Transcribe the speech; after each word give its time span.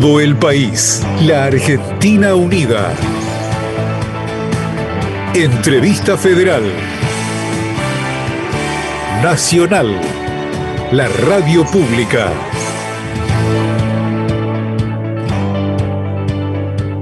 todo 0.00 0.18
el 0.18 0.34
país, 0.34 1.06
la 1.22 1.44
Argentina 1.44 2.34
unida. 2.34 2.92
Entrevista 5.34 6.16
Federal. 6.16 6.64
Nacional. 9.22 10.00
La 10.90 11.06
radio 11.06 11.64
pública. 11.64 12.53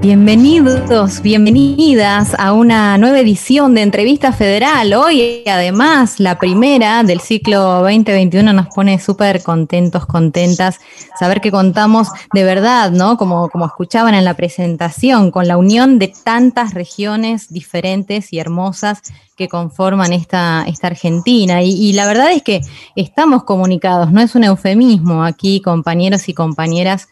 Bienvenidos, 0.03 1.23
bienvenidas 1.23 2.35
a 2.37 2.55
una 2.55 2.99
nueva 2.99 3.21
edición 3.21 3.73
de 3.77 3.83
Entrevista 3.83 4.33
Federal. 4.33 4.95
Hoy, 4.95 5.45
además, 5.47 6.19
la 6.19 6.41
primera 6.41 7.05
del 7.05 7.21
ciclo 7.21 7.83
2021 7.83 8.53
nos 8.53 8.67
pone 8.75 8.99
súper 8.99 9.45
contentos, 9.45 10.05
contentas, 10.07 10.81
saber 11.17 11.41
que 11.41 11.53
contamos 11.53 12.09
de 12.35 12.43
verdad, 12.43 12.91
¿no? 12.91 13.17
Como, 13.17 13.49
como 13.49 13.65
escuchaban 13.65 14.15
en 14.15 14.25
la 14.25 14.35
presentación, 14.35 15.31
con 15.31 15.47
la 15.47 15.57
unión 15.57 16.01
de 16.01 16.13
tantas 16.25 16.75
regiones 16.75 17.53
diferentes 17.53 18.33
y 18.33 18.41
hermosas 18.41 19.03
que 19.43 19.49
conforman 19.49 20.13
esta, 20.13 20.65
esta 20.69 20.87
Argentina. 20.87 21.63
Y, 21.63 21.93
la 21.95 22.07
verdad 22.07 22.31
es 22.31 22.43
que 22.43 22.61
estamos 22.95 23.43
comunicados, 23.43 24.13
no 24.13 24.21
es 24.21 24.37
un 24.37 24.45
eufemismo. 24.45 25.25
Aquí 25.25 25.61
compañeros 25.61 26.29
y 26.29 26.35
compañeras 26.35 27.09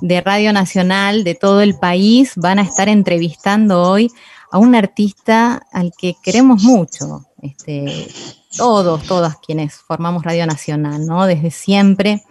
de 0.00 0.20
Radio 0.20 0.52
Nacional 0.52 1.22
de 1.22 1.36
todo 1.36 1.60
el 1.60 1.78
país 1.78 2.32
van 2.34 2.58
a 2.58 2.62
estar 2.62 2.88
entrevistando 2.88 3.82
hoy 3.82 4.10
a 4.50 4.58
un 4.58 4.74
artista 4.74 5.62
al 5.72 5.92
que 5.96 6.16
queremos 6.20 6.64
mucho. 6.64 7.26
Este, 7.40 8.08
todos, 8.56 9.04
todas 9.04 9.36
quienes 9.36 9.74
formamos 9.74 10.24
Radio 10.24 10.46
Nacional, 10.46 11.06
¿no? 11.06 11.26
Desde 11.26 11.52
siempre. 11.52 12.24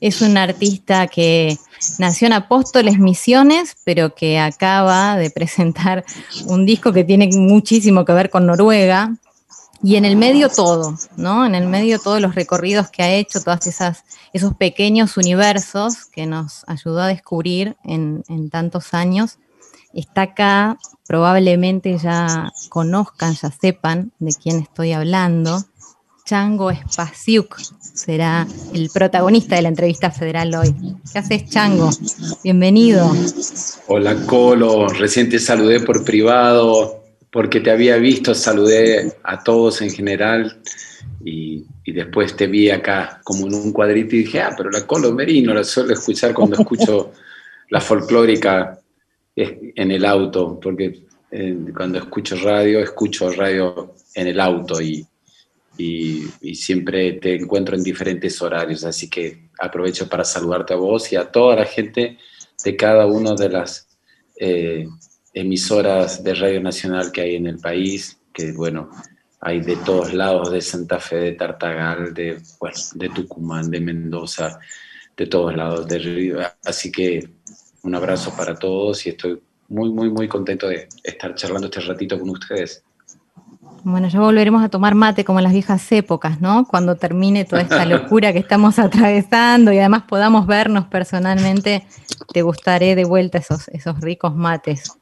Es 0.00 0.20
un 0.20 0.36
artista 0.36 1.06
que 1.06 1.58
nació 1.98 2.26
en 2.26 2.34
Apóstoles 2.34 2.98
Misiones, 2.98 3.76
pero 3.84 4.14
que 4.14 4.38
acaba 4.38 5.16
de 5.16 5.30
presentar 5.30 6.04
un 6.46 6.66
disco 6.66 6.92
que 6.92 7.04
tiene 7.04 7.28
muchísimo 7.32 8.04
que 8.04 8.12
ver 8.12 8.30
con 8.30 8.46
Noruega. 8.46 9.16
Y 9.82 9.96
en 9.96 10.04
el 10.04 10.16
medio 10.16 10.50
todo, 10.50 10.94
¿no? 11.16 11.46
En 11.46 11.54
el 11.54 11.66
medio 11.66 11.98
todos 11.98 12.20
los 12.20 12.34
recorridos 12.34 12.90
que 12.90 13.02
ha 13.02 13.14
hecho, 13.14 13.40
todos 13.40 13.60
esos 13.66 14.54
pequeños 14.54 15.16
universos 15.16 16.04
que 16.04 16.26
nos 16.26 16.64
ayudó 16.66 17.00
a 17.00 17.06
descubrir 17.06 17.76
en, 17.84 18.22
en 18.28 18.50
tantos 18.50 18.92
años. 18.92 19.38
Está 19.94 20.22
acá, 20.22 20.78
probablemente 21.06 21.96
ya 21.96 22.52
conozcan, 22.68 23.34
ya 23.34 23.50
sepan 23.50 24.12
de 24.18 24.34
quién 24.34 24.60
estoy 24.60 24.92
hablando. 24.92 25.64
Chango 26.30 26.70
Spasiuk 26.72 27.58
será 27.58 28.46
el 28.72 28.88
protagonista 28.90 29.56
de 29.56 29.62
la 29.62 29.68
entrevista 29.68 30.12
federal 30.12 30.54
hoy. 30.54 30.72
¿Qué 31.12 31.18
haces, 31.18 31.50
Chango? 31.50 31.90
Bienvenido. 32.44 33.10
Hola, 33.88 34.14
Colo. 34.26 34.86
Recién 34.90 35.28
te 35.28 35.40
saludé 35.40 35.80
por 35.80 36.04
privado, 36.04 37.02
porque 37.32 37.58
te 37.58 37.72
había 37.72 37.96
visto, 37.96 38.32
saludé 38.32 39.12
a 39.24 39.42
todos 39.42 39.82
en 39.82 39.90
general 39.90 40.60
y, 41.24 41.64
después 41.84 42.36
te 42.36 42.46
vi 42.46 42.70
acá 42.70 43.20
como 43.24 43.48
en 43.48 43.54
un 43.54 43.72
cuadrito 43.72 44.14
y 44.14 44.18
dije, 44.18 44.40
ah, 44.40 44.54
pero 44.56 44.70
la 44.70 44.86
Colo 44.86 45.12
Merino 45.12 45.52
la 45.52 45.64
suelo 45.64 45.94
escuchar 45.94 46.32
cuando 46.32 46.54
escucho 46.60 47.10
la 47.70 47.80
folclórica 47.80 48.78
en 49.34 49.90
el 49.90 50.04
auto, 50.04 50.60
porque 50.62 51.00
eh, 51.32 51.58
cuando 51.76 51.98
escucho 51.98 52.36
radio, 52.36 52.78
escucho 52.78 53.32
radio 53.32 53.94
en 54.14 54.28
el 54.28 54.38
auto 54.38 54.80
y 54.80 55.04
y, 55.80 56.54
siempre 56.54 57.12
te 57.14 57.34
encuentro 57.36 57.76
en 57.76 57.82
diferentes 57.82 58.40
horarios, 58.42 58.84
así 58.84 59.08
que 59.08 59.48
aprovecho 59.58 60.08
para 60.08 60.24
saludarte 60.24 60.74
a 60.74 60.76
vos 60.76 61.12
y 61.12 61.16
a 61.16 61.30
toda 61.30 61.56
la 61.56 61.64
gente 61.64 62.18
de 62.64 62.76
cada 62.76 63.06
una 63.06 63.34
de 63.34 63.48
las 63.48 63.88
eh, 64.36 64.86
emisoras 65.32 66.22
de 66.22 66.34
Radio 66.34 66.60
Nacional 66.60 67.12
que 67.12 67.22
hay 67.22 67.36
en 67.36 67.46
el 67.46 67.58
país, 67.58 68.18
que 68.32 68.52
bueno, 68.52 68.90
hay 69.40 69.60
de 69.60 69.76
todos 69.76 70.12
lados, 70.12 70.50
de 70.50 70.60
Santa 70.60 71.00
Fe, 71.00 71.16
de 71.16 71.32
Tartagal, 71.32 72.12
de, 72.12 72.38
de 72.94 73.08
Tucumán, 73.08 73.70
de 73.70 73.80
Mendoza, 73.80 74.58
de 75.16 75.26
todos 75.26 75.56
lados, 75.56 75.86
de 75.86 75.98
Río. 75.98 76.38
Así 76.64 76.92
que 76.92 77.26
un 77.82 77.94
abrazo 77.94 78.34
para 78.36 78.54
todos 78.54 79.06
y 79.06 79.10
estoy 79.10 79.40
muy, 79.68 79.90
muy, 79.90 80.10
muy 80.10 80.28
contento 80.28 80.68
de 80.68 80.88
estar 81.02 81.34
charlando 81.34 81.68
este 81.68 81.80
ratito 81.80 82.18
con 82.18 82.30
ustedes. 82.30 82.82
Bueno, 83.84 84.08
ya 84.08 84.20
volveremos 84.20 84.62
a 84.62 84.68
tomar 84.68 84.94
mate 84.94 85.24
como 85.24 85.38
en 85.38 85.44
las 85.44 85.52
viejas 85.52 85.90
épocas, 85.92 86.40
¿no? 86.40 86.66
Cuando 86.66 86.96
termine 86.96 87.44
toda 87.44 87.62
esta 87.62 87.84
locura 87.86 88.32
que 88.32 88.38
estamos 88.38 88.78
atravesando 88.78 89.72
y 89.72 89.78
además 89.78 90.02
podamos 90.08 90.46
vernos 90.46 90.86
personalmente, 90.86 91.86
te 92.32 92.42
gustaré 92.42 92.94
de 92.94 93.04
vuelta 93.04 93.38
esos, 93.38 93.68
esos 93.68 94.00
ricos 94.00 94.34
mates, 94.34 94.92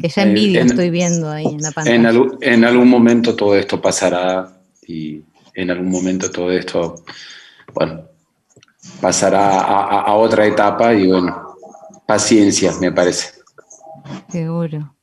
que 0.00 0.08
ya 0.08 0.22
envidio 0.22 0.62
estoy 0.62 0.90
viendo 0.90 1.30
ahí 1.30 1.46
en 1.46 1.62
la 1.62 1.72
pantalla. 1.72 1.96
En, 2.40 2.64
algún 2.64 2.88
momento 2.88 3.34
todo 3.34 3.56
esto 3.56 3.80
pasará 3.80 4.48
y 4.86 5.22
en 5.54 5.70
algún 5.70 5.90
momento 5.90 6.30
todo 6.30 6.52
esto, 6.52 7.02
bueno, 7.74 8.02
pasará 9.00 9.60
a 9.60 10.14
otra 10.14 10.46
etapa 10.46 10.94
y 10.94 11.08
bueno, 11.08 11.56
paciencia, 12.06 12.72
me 12.80 12.92
parece. 12.92 13.32
Seguro. 14.30 14.94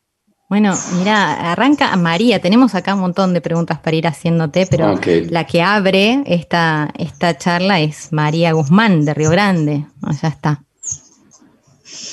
Bueno, 0.56 0.74
mira, 0.98 1.52
arranca 1.52 1.94
María. 1.98 2.40
Tenemos 2.40 2.76
acá 2.76 2.94
un 2.94 3.02
montón 3.02 3.34
de 3.34 3.42
preguntas 3.42 3.78
para 3.78 3.98
ir 3.98 4.08
haciéndote, 4.08 4.66
pero 4.72 4.94
la 5.30 5.44
que 5.44 5.62
abre 5.62 6.24
esta, 6.28 6.92
esta 6.98 7.38
charla 7.38 7.82
es 7.82 8.14
María 8.14 8.54
Guzmán 8.54 9.04
de 9.04 9.14
Río 9.14 9.32
Grande. 9.32 9.84
ya 10.22 10.30
está. 10.30 10.62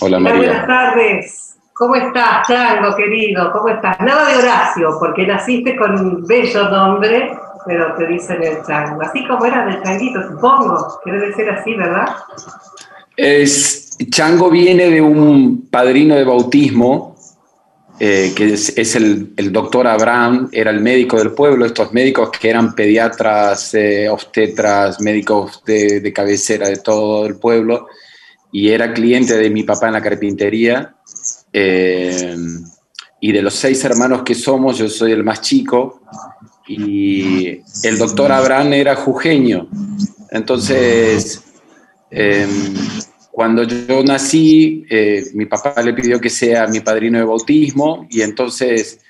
Hola 0.00 0.18
María. 0.18 0.38
buenas 0.38 0.66
tardes. 0.66 1.56
¿Cómo 1.72 1.94
estás, 1.94 2.48
Chango, 2.48 2.96
querido? 2.96 3.52
¿Cómo 3.52 3.68
estás? 3.68 4.00
Nada 4.00 4.32
de 4.32 4.38
Horacio, 4.38 4.90
porque 4.98 5.24
naciste 5.24 5.76
con 5.76 5.92
un 5.92 6.26
bello 6.26 6.68
nombre, 6.68 7.30
pero 7.64 7.94
te 7.94 8.08
dicen 8.08 8.42
el 8.42 8.60
Chango. 8.66 9.02
Así 9.02 9.24
como 9.28 9.46
era 9.46 9.66
del 9.66 9.80
Changuito, 9.84 10.20
supongo, 10.20 10.98
que 11.04 11.12
debe 11.12 11.32
ser 11.32 11.48
así, 11.48 11.74
¿verdad? 11.74 12.08
Es, 13.16 13.96
Chango 14.10 14.50
viene 14.50 14.90
de 14.90 15.00
un 15.00 15.68
padrino 15.70 16.16
de 16.16 16.24
bautismo 16.24 17.12
eh, 18.04 18.32
que 18.34 18.54
es, 18.54 18.96
el, 18.96 19.32
doctor 19.52 19.86
Abraham, 19.86 20.48
era 20.50 20.72
el 20.72 20.80
médico 20.80 21.18
del 21.18 21.30
pueblo, 21.30 21.64
estos 21.64 21.92
médicos 21.92 22.30
que 22.30 22.50
eran 22.50 22.74
pediatras, 22.74 23.74
eh, 23.74 24.08
obstetras, 24.08 25.00
médicos 25.00 25.62
de, 25.64 26.12
cabecera 26.12 26.68
de 26.68 26.78
todo 26.78 27.24
el 27.26 27.36
pueblo, 27.36 27.86
y 28.50 28.70
era 28.70 28.92
cliente 28.92 29.36
de 29.36 29.48
mi 29.50 29.62
papá 29.62 29.86
en 29.86 29.92
la 29.92 30.02
carpintería. 30.02 30.96
Eh, 31.52 32.34
y 33.20 33.30
de 33.30 33.40
los 33.40 33.54
seis 33.54 33.84
hermanos 33.84 34.24
que 34.24 34.34
somos, 34.34 34.78
yo 34.78 34.88
soy 34.88 35.12
el 35.12 35.22
más 35.22 35.40
chico, 35.40 36.02
y 36.66 37.60
el 37.84 37.98
doctor 37.98 38.32
Abraham 38.32 38.72
era 38.72 38.96
jujeño. 38.96 39.68
Entonces, 40.32 41.40
cuando 43.32 43.62
yo 43.62 44.04
nací, 44.04 44.84
eh, 44.90 45.24
mi 45.32 45.46
papá 45.46 45.82
le 45.82 45.94
pidió 45.94 46.20
que 46.20 46.28
sea 46.28 46.66
mi 46.66 46.80
padrino 46.80 47.18
de 47.18 47.24
bautismo 47.24 48.06
y 48.10 48.20
entonces, 48.20 49.00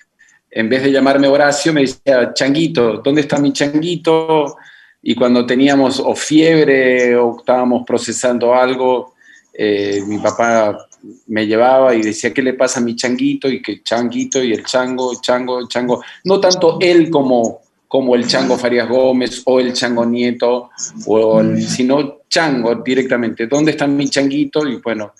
en 0.49 0.69
vez 0.69 0.85
de 0.85 0.93
llamarme 0.93 1.27
Horacio, 1.27 1.73
me 1.73 1.81
decía, 1.81 2.33
Changuito, 2.33 2.99
¿dónde 2.99 3.23
está 3.23 3.39
mi 3.39 3.53
changuito? 3.53 4.57
Y 5.03 5.17
cuando 5.17 5.45
teníamos 5.45 5.99
o 5.99 6.15
fiebre 6.15 7.17
o 7.17 7.39
estábamos 7.41 7.83
procesando 7.85 8.55
algo, 8.55 9.15
eh, 9.53 10.01
mi 10.07 10.19
papá 10.19 10.87
me 11.27 11.45
llevaba 11.45 11.93
y 11.93 12.03
decía, 12.03 12.33
¿qué 12.33 12.43
le 12.43 12.55
pasa 12.55 12.79
a 12.79 12.83
mi 12.85 12.95
changuito? 12.95 13.49
Y 13.49 13.61
que 13.61 13.83
changuito 13.83 14.41
y 14.41 14.53
el 14.53 14.63
chango, 14.63 15.21
chango, 15.21 15.67
chango. 15.67 16.01
No 16.23 16.39
tanto 16.39 16.79
él 16.81 17.11
como 17.11 17.61
como 17.93 18.15
el 18.15 18.27
Chango 18.27 18.57
Farías 18.57 18.89
Gómez 18.89 19.43
o 19.45 19.61
el 19.61 19.75
Chango 19.75 20.07
Nieto, 20.07 20.71
o 21.05 21.43
sino 21.59 22.22
Chango 22.33 22.77
directamente. 22.77 23.47
¿Dónde 23.47 23.73
está 23.73 23.87
mi 23.87 24.09
changuito? 24.09 24.67
Y 24.67 24.77
bueno, 24.77 25.13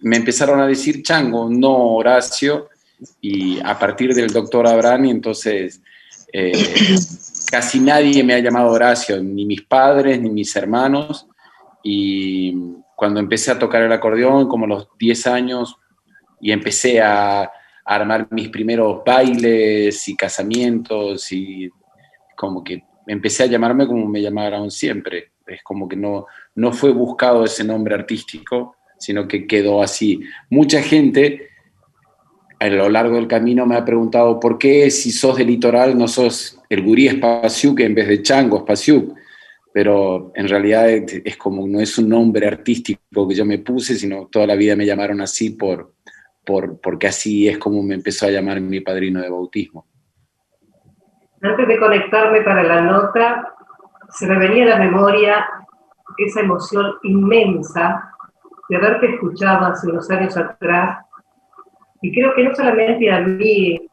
me 0.00 0.16
empezaron 0.16 0.60
a 0.60 0.66
decir 0.66 1.02
Chango, 1.02 1.48
no 1.48 1.94
Horacio, 1.94 2.68
y 3.22 3.58
a 3.60 3.78
partir 3.78 4.14
del 4.14 4.30
doctor 4.30 4.66
Abrani, 4.66 5.10
entonces 5.10 5.80
eh, 6.30 6.52
casi 7.50 7.80
nadie 7.80 8.22
me 8.22 8.34
ha 8.34 8.38
llamado 8.38 8.70
Horacio, 8.70 9.22
ni 9.22 9.46
mis 9.46 9.62
padres, 9.62 10.20
ni 10.20 10.28
mis 10.28 10.54
hermanos, 10.56 11.26
y 11.82 12.54
cuando 12.94 13.18
empecé 13.18 13.52
a 13.52 13.58
tocar 13.58 13.82
el 13.82 13.92
acordeón, 13.92 14.46
como 14.46 14.66
los 14.66 14.88
10 14.98 15.26
años, 15.28 15.76
y 16.38 16.52
empecé 16.52 17.00
a 17.00 17.50
armar 17.82 18.28
mis 18.30 18.50
primeros 18.50 19.02
bailes 19.06 20.06
y 20.06 20.14
casamientos 20.14 21.32
y 21.32 21.70
como 22.36 22.62
que 22.62 22.82
empecé 23.06 23.44
a 23.44 23.46
llamarme 23.46 23.86
como 23.86 24.06
me 24.06 24.20
llamaron 24.20 24.70
siempre. 24.70 25.30
Es 25.46 25.62
como 25.62 25.88
que 25.88 25.96
no, 25.96 26.26
no 26.54 26.72
fue 26.72 26.92
buscado 26.92 27.44
ese 27.44 27.64
nombre 27.64 27.94
artístico, 27.94 28.76
sino 28.98 29.28
que 29.28 29.46
quedó 29.46 29.82
así. 29.82 30.20
Mucha 30.50 30.82
gente 30.82 31.50
a 32.58 32.68
lo 32.68 32.88
largo 32.88 33.16
del 33.16 33.28
camino 33.28 33.66
me 33.66 33.76
ha 33.76 33.84
preguntado 33.84 34.40
por 34.40 34.58
qué 34.58 34.90
si 34.90 35.10
sos 35.10 35.36
del 35.36 35.48
litoral 35.48 35.96
no 35.96 36.08
sos 36.08 36.58
el 36.68 36.82
gurí 36.82 37.08
Spasiuk 37.08 37.80
en 37.80 37.94
vez 37.94 38.08
de 38.08 38.22
Chango 38.22 38.60
Spasiuk. 38.60 39.14
pero 39.72 40.32
en 40.34 40.48
realidad 40.48 40.88
es, 40.88 41.36
como, 41.36 41.66
no 41.66 41.80
es 41.80 41.98
un 41.98 42.08
nombre 42.08 42.46
artístico 42.46 43.28
que 43.28 43.34
yo 43.34 43.44
me 43.44 43.58
puse, 43.58 43.94
sino 43.94 44.26
toda 44.28 44.46
la 44.46 44.54
vida 44.54 44.74
me 44.74 44.86
llamaron 44.86 45.20
así 45.20 45.50
por, 45.50 45.92
por, 46.44 46.80
porque 46.80 47.08
así 47.08 47.46
es 47.46 47.58
como 47.58 47.82
me 47.82 47.94
empezó 47.94 48.26
a 48.26 48.30
llamar 48.30 48.60
mi 48.60 48.80
padrino 48.80 49.20
de 49.20 49.28
bautismo. 49.28 49.86
Antes 51.42 51.68
de 51.68 51.78
conectarme 51.78 52.40
para 52.40 52.62
la 52.62 52.80
nota, 52.80 53.55
se 54.16 54.26
me 54.26 54.38
venía 54.38 54.64
a 54.64 54.78
la 54.78 54.84
memoria 54.84 55.46
esa 56.16 56.40
emoción 56.40 56.94
inmensa 57.02 58.12
de 58.68 58.76
haberte 58.76 59.14
escuchado 59.14 59.66
hace 59.66 59.90
unos 59.90 60.10
años 60.10 60.34
atrás. 60.36 61.04
Y 62.00 62.14
creo 62.14 62.34
que 62.34 62.44
no 62.44 62.54
solamente 62.54 63.12
a 63.12 63.20
mí 63.20 63.88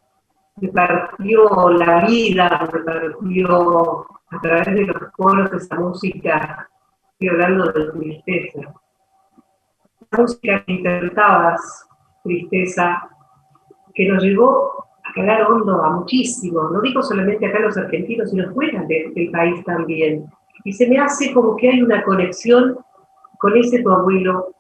me 0.62 0.68
partió 0.70 1.70
la 1.72 2.06
vida, 2.06 2.70
me 2.72 2.80
partió 2.80 4.08
a 4.30 4.42
través 4.42 4.66
de 4.68 4.86
los 4.86 5.12
coros 5.12 5.52
de 5.52 5.58
esa 5.58 5.76
música, 5.76 6.70
estoy 7.12 7.28
hablando 7.28 7.72
de 7.74 7.92
tristeza. 7.92 8.74
La 10.10 10.20
música 10.20 10.64
que 10.64 10.72
interpretabas, 10.72 11.90
tristeza, 12.24 13.10
que 13.94 14.08
nos 14.08 14.24
llevó 14.24 14.86
quedar 15.14 15.44
hondo 15.44 15.84
a 15.84 15.92
muchísimo, 15.92 16.70
no 16.70 16.82
digo 16.82 17.02
solamente 17.02 17.46
acá 17.46 17.60
los 17.60 17.78
argentinos, 17.78 18.30
sino 18.30 18.52
fuera 18.54 18.84
del 18.84 19.32
país 19.32 19.64
también. 19.66 20.26
Y 20.64 20.74
se 20.74 20.88
me 20.88 20.98
hace 20.98 21.34
como 21.34 21.56
que 21.56 21.70
hay 21.70 21.82
una 21.82 22.04
conexión 22.04 22.78
con 23.38 23.58
ese 23.58 23.82
tu 23.82 23.92
abuelo 23.92 24.54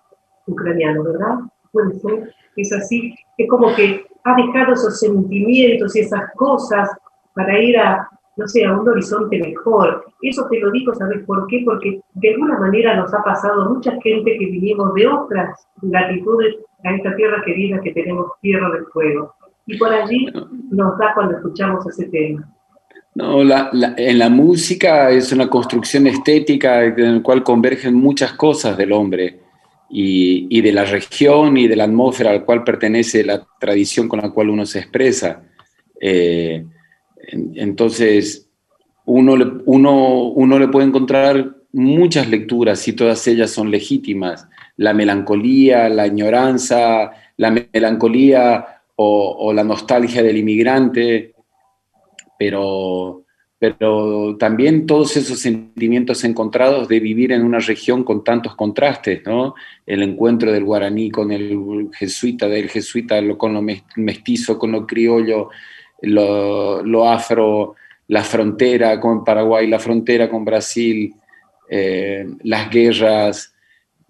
ucraniano, 0.47 1.03
¿verdad? 1.03 1.35
Puede 1.71 1.93
ser, 1.99 2.33
es 2.55 2.73
así, 2.73 3.15
es 3.37 3.49
como 3.49 3.73
que 3.75 4.05
ha 4.23 4.35
dejado 4.35 4.73
esos 4.73 4.99
sentimientos 4.99 5.95
y 5.95 6.01
esas 6.01 6.31
cosas 6.35 6.89
para 7.33 7.59
ir 7.59 7.77
a, 7.77 8.07
no 8.37 8.47
sé, 8.47 8.65
a 8.65 8.77
un 8.77 8.87
horizonte 8.87 9.39
mejor. 9.39 10.05
Eso 10.21 10.47
te 10.49 10.59
lo 10.59 10.71
digo, 10.71 10.93
¿sabes 10.93 11.23
por 11.25 11.47
qué? 11.47 11.61
Porque 11.65 12.01
de 12.13 12.33
alguna 12.33 12.59
manera 12.59 12.95
nos 12.95 13.13
ha 13.13 13.23
pasado 13.23 13.69
mucha 13.69 13.91
gente 14.01 14.37
que 14.37 14.45
vinimos 14.45 14.93
de 14.93 15.07
otras 15.07 15.67
latitudes 15.81 16.55
a 16.83 16.95
esta 16.95 17.15
tierra 17.15 17.41
querida 17.43 17.81
que 17.81 17.93
tenemos 17.93 18.31
tierra 18.41 18.69
del 18.71 18.85
fuego. 18.87 19.33
Y 19.65 19.77
por 19.77 19.93
allí 19.93 20.27
nos 20.71 20.97
da 20.97 21.13
cuando 21.13 21.37
escuchamos 21.37 21.85
ese 21.87 22.05
tema. 22.05 22.49
No, 23.15 23.41
en 23.41 24.19
la 24.19 24.29
música 24.29 25.11
es 25.11 25.31
una 25.31 25.47
construcción 25.47 26.07
estética 26.07 26.83
en 26.83 27.17
la 27.17 27.23
cual 27.23 27.43
convergen 27.43 27.93
muchas 27.93 28.33
cosas 28.33 28.75
del 28.75 28.91
hombre 28.91 29.39
y, 29.95 30.61
de 30.61 30.71
la 30.71 30.85
región 30.85 31.55
y 31.55 31.67
de 31.67 31.75
la 31.75 31.83
atmósfera 31.83 32.31
al 32.31 32.43
cual 32.43 32.63
pertenece 32.63 33.23
la 33.23 33.45
tradición 33.59 34.07
con 34.07 34.19
la 34.19 34.31
cual 34.31 34.49
uno 34.49 34.65
se 34.65 34.79
expresa. 34.79 35.43
Eh, 36.01 36.65
entonces, 37.53 38.49
uno 39.05 39.37
le, 39.37 39.45
uno, 39.65 40.23
uno 40.29 40.57
le 40.57 40.67
puede 40.67 40.87
encontrar 40.87 41.55
muchas 41.71 42.27
lecturas 42.27 42.87
y 42.87 42.93
todas 42.93 43.27
ellas 43.27 43.51
son 43.51 43.69
legítimas. 43.69 44.47
La 44.77 44.95
melancolía, 44.95 45.87
la 45.89 46.03
añoranza, 46.03 47.11
la 47.37 47.51
melancolía 47.51 48.72
o, 48.95 49.53
la 49.53 49.63
nostalgia 49.63 50.23
del 50.23 50.37
inmigrante, 50.37 51.33
pero 52.37 53.23
pero 53.63 54.35
también 54.37 54.85
todos 54.85 55.15
esos 55.15 55.39
sentimientos 55.39 56.25
encontrados 56.25 56.89
de 56.89 56.99
vivir 56.99 57.31
en 57.31 57.45
una 57.45 57.59
región 57.59 58.03
con 58.03 58.21
tantos 58.21 58.57
contrastes, 58.57 59.25
¿no? 59.25 59.55
El 59.85 60.03
encuentro 60.03 60.51
del 60.51 60.65
guaraní 60.65 61.09
con 61.09 61.31
el 61.31 61.87
jesuita, 61.93 62.49
del 62.49 62.69
jesuita 62.69 63.21
con 63.37 63.53
lo 63.53 63.61
mestizo, 63.95 64.59
con 64.59 64.73
lo 64.73 64.85
criollo, 64.85 65.49
lo, 66.01 67.09
afro, 67.09 67.75
la 68.09 68.23
frontera 68.25 68.99
con 68.99 69.23
Paraguay, 69.23 69.65
la 69.67 69.79
frontera 69.79 70.29
con 70.29 70.43
Brasil, 70.43 71.13
eh, 71.69 72.27
las 72.43 72.69
guerras 72.69 73.55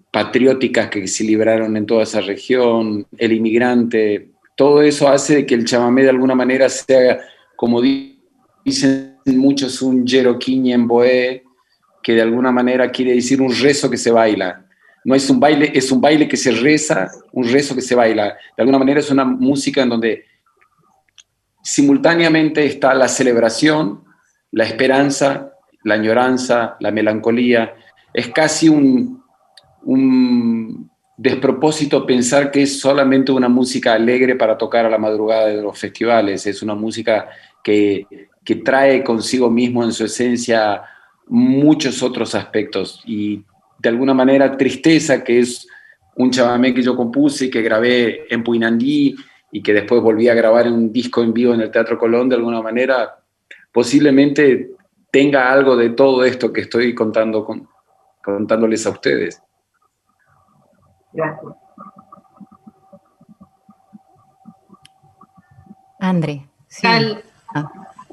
patrióticas 0.10 0.90
que 0.90 1.08
se 1.08 1.24
libraron 1.26 1.78
en 1.78 1.86
toda 1.86 2.04
esa 2.04 2.22
región, 2.22 3.06
el 3.20 3.34
inmigrante, 3.34 4.33
todo 4.56 4.82
eso 4.82 5.08
hace 5.08 5.46
que 5.46 5.56
el 5.56 5.66
chamamé 5.66 6.04
de 6.04 6.10
alguna 6.10 6.36
manera 6.36 6.70
sea, 6.70 7.20
como 7.56 7.82
dicen 7.82 9.18
muchos 9.26 9.82
un 9.82 10.06
en 10.08 10.88
boé, 10.88 11.44
que 12.02 12.14
de 12.14 12.22
alguna 12.22 12.52
manera 12.52 12.92
quiere 12.92 13.14
decir 13.14 13.42
un 13.42 13.54
rezo 13.54 13.90
que 13.90 13.98
se 13.98 14.12
baila. 14.12 14.66
No 15.06 15.16
es 15.16 15.30
un 15.30 15.40
baile, 15.40 15.72
es 15.74 15.92
un 15.92 16.00
baile 16.00 16.28
que 16.28 16.38
se 16.38 16.52
reza, 16.52 17.10
un 17.32 17.46
rezo 17.50 17.76
que 17.76 17.82
se 17.82 17.96
baila. 17.96 18.26
De 18.56 18.62
alguna 18.62 18.80
manera 18.80 19.00
es 19.00 19.10
una 19.10 19.26
música 19.26 19.82
en 19.82 19.90
donde 19.90 20.26
simultáneamente 21.64 22.66
está 22.66 22.94
la 22.94 23.08
celebración, 23.08 24.04
la 24.52 24.66
esperanza, 24.66 25.54
la 25.84 25.96
añoranza, 25.96 26.78
la 26.80 26.92
melancolía. 26.92 27.74
Es 28.14 28.30
casi 28.30 28.70
un, 28.70 29.24
un 29.84 30.92
despropósito 31.18 32.06
pensar 32.06 32.51
que 32.51 32.63
es 32.63 32.80
solamente 32.80 33.31
una 33.31 33.50
música 33.50 33.94
alegre 33.94 34.36
para 34.36 34.57
tocar 34.57 34.86
a 34.86 34.89
la 34.89 34.98
madrugada 34.98 35.48
de 35.48 35.62
los 35.62 35.77
festivales. 35.77 36.45
Es 36.48 36.62
una 36.62 36.75
música 36.75 37.30
que, 37.63 38.07
que 38.44 38.56
trae 38.56 39.04
consigo 39.04 39.50
mismo 39.50 39.83
en 39.83 39.92
su 39.92 40.06
esencia 40.06 40.83
muchos 41.27 42.04
otros 42.04 42.36
aspectos 42.36 43.01
y 43.06 43.44
de 43.80 43.89
alguna 43.89 44.13
manera 44.13 44.56
tristeza, 44.57 45.24
que 45.24 45.39
es 45.39 45.68
un 46.15 46.31
chamamé 46.31 46.74
que 46.74 46.81
yo 46.81 46.95
compuse 46.95 47.45
y 47.45 47.50
que 47.50 47.62
grabé 47.62 48.25
en 48.30 48.44
Puinandí 48.44 49.15
y 49.51 49.62
que 49.62 49.74
después 49.74 50.01
volví 50.01 50.30
a 50.30 50.33
grabar 50.33 50.68
en 50.68 50.74
un 50.74 50.92
disco 50.92 51.21
en 51.21 51.33
vivo 51.33 51.54
en 51.54 51.62
el 51.62 51.71
Teatro 51.71 51.98
Colón, 51.98 52.30
de 52.30 52.36
alguna 52.36 52.62
manera 52.62 53.19
posiblemente 53.71 54.71
tenga 55.12 55.51
algo 55.51 55.75
de 55.75 55.92
todo 55.92 56.24
esto 56.24 56.51
que 56.51 56.62
estoy 56.62 56.95
contando 56.95 57.45
con, 57.45 57.68
contándoles 58.24 58.86
a 58.86 58.92
ustedes. 58.92 59.42
Gracias. 61.13 61.54
André. 66.00 66.45
Sí. 66.68 66.88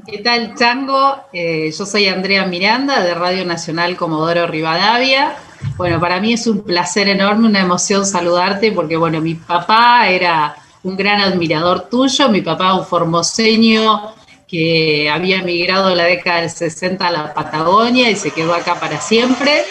¿Qué 0.06 0.18
tal, 0.18 0.54
Chango? 0.54 1.16
Eh, 1.32 1.72
yo 1.76 1.86
soy 1.86 2.06
Andrea 2.06 2.46
Miranda 2.46 3.02
de 3.02 3.14
Radio 3.14 3.44
Nacional 3.44 3.96
Comodoro 3.96 4.46
Rivadavia. 4.46 5.36
Bueno, 5.76 6.00
para 6.00 6.20
mí 6.20 6.32
es 6.32 6.46
un 6.46 6.62
placer 6.62 7.08
enorme, 7.08 7.48
una 7.48 7.60
emoción 7.60 8.06
saludarte 8.06 8.72
porque, 8.72 8.96
bueno, 8.96 9.20
mi 9.20 9.34
papá 9.34 10.08
era 10.08 10.56
un 10.82 10.96
gran 10.96 11.20
admirador 11.20 11.88
tuyo, 11.88 12.28
mi 12.28 12.42
papá 12.42 12.74
un 12.74 12.86
formoseño 12.86 14.14
que 14.46 15.08
había 15.10 15.38
emigrado 15.38 15.90
en 15.90 15.98
la 15.98 16.04
década 16.04 16.40
del 16.40 16.50
60 16.50 17.06
a 17.06 17.10
la 17.10 17.34
Patagonia 17.34 18.10
y 18.10 18.16
se 18.16 18.30
quedó 18.30 18.54
acá 18.54 18.80
para 18.80 19.00
siempre. 19.00 19.64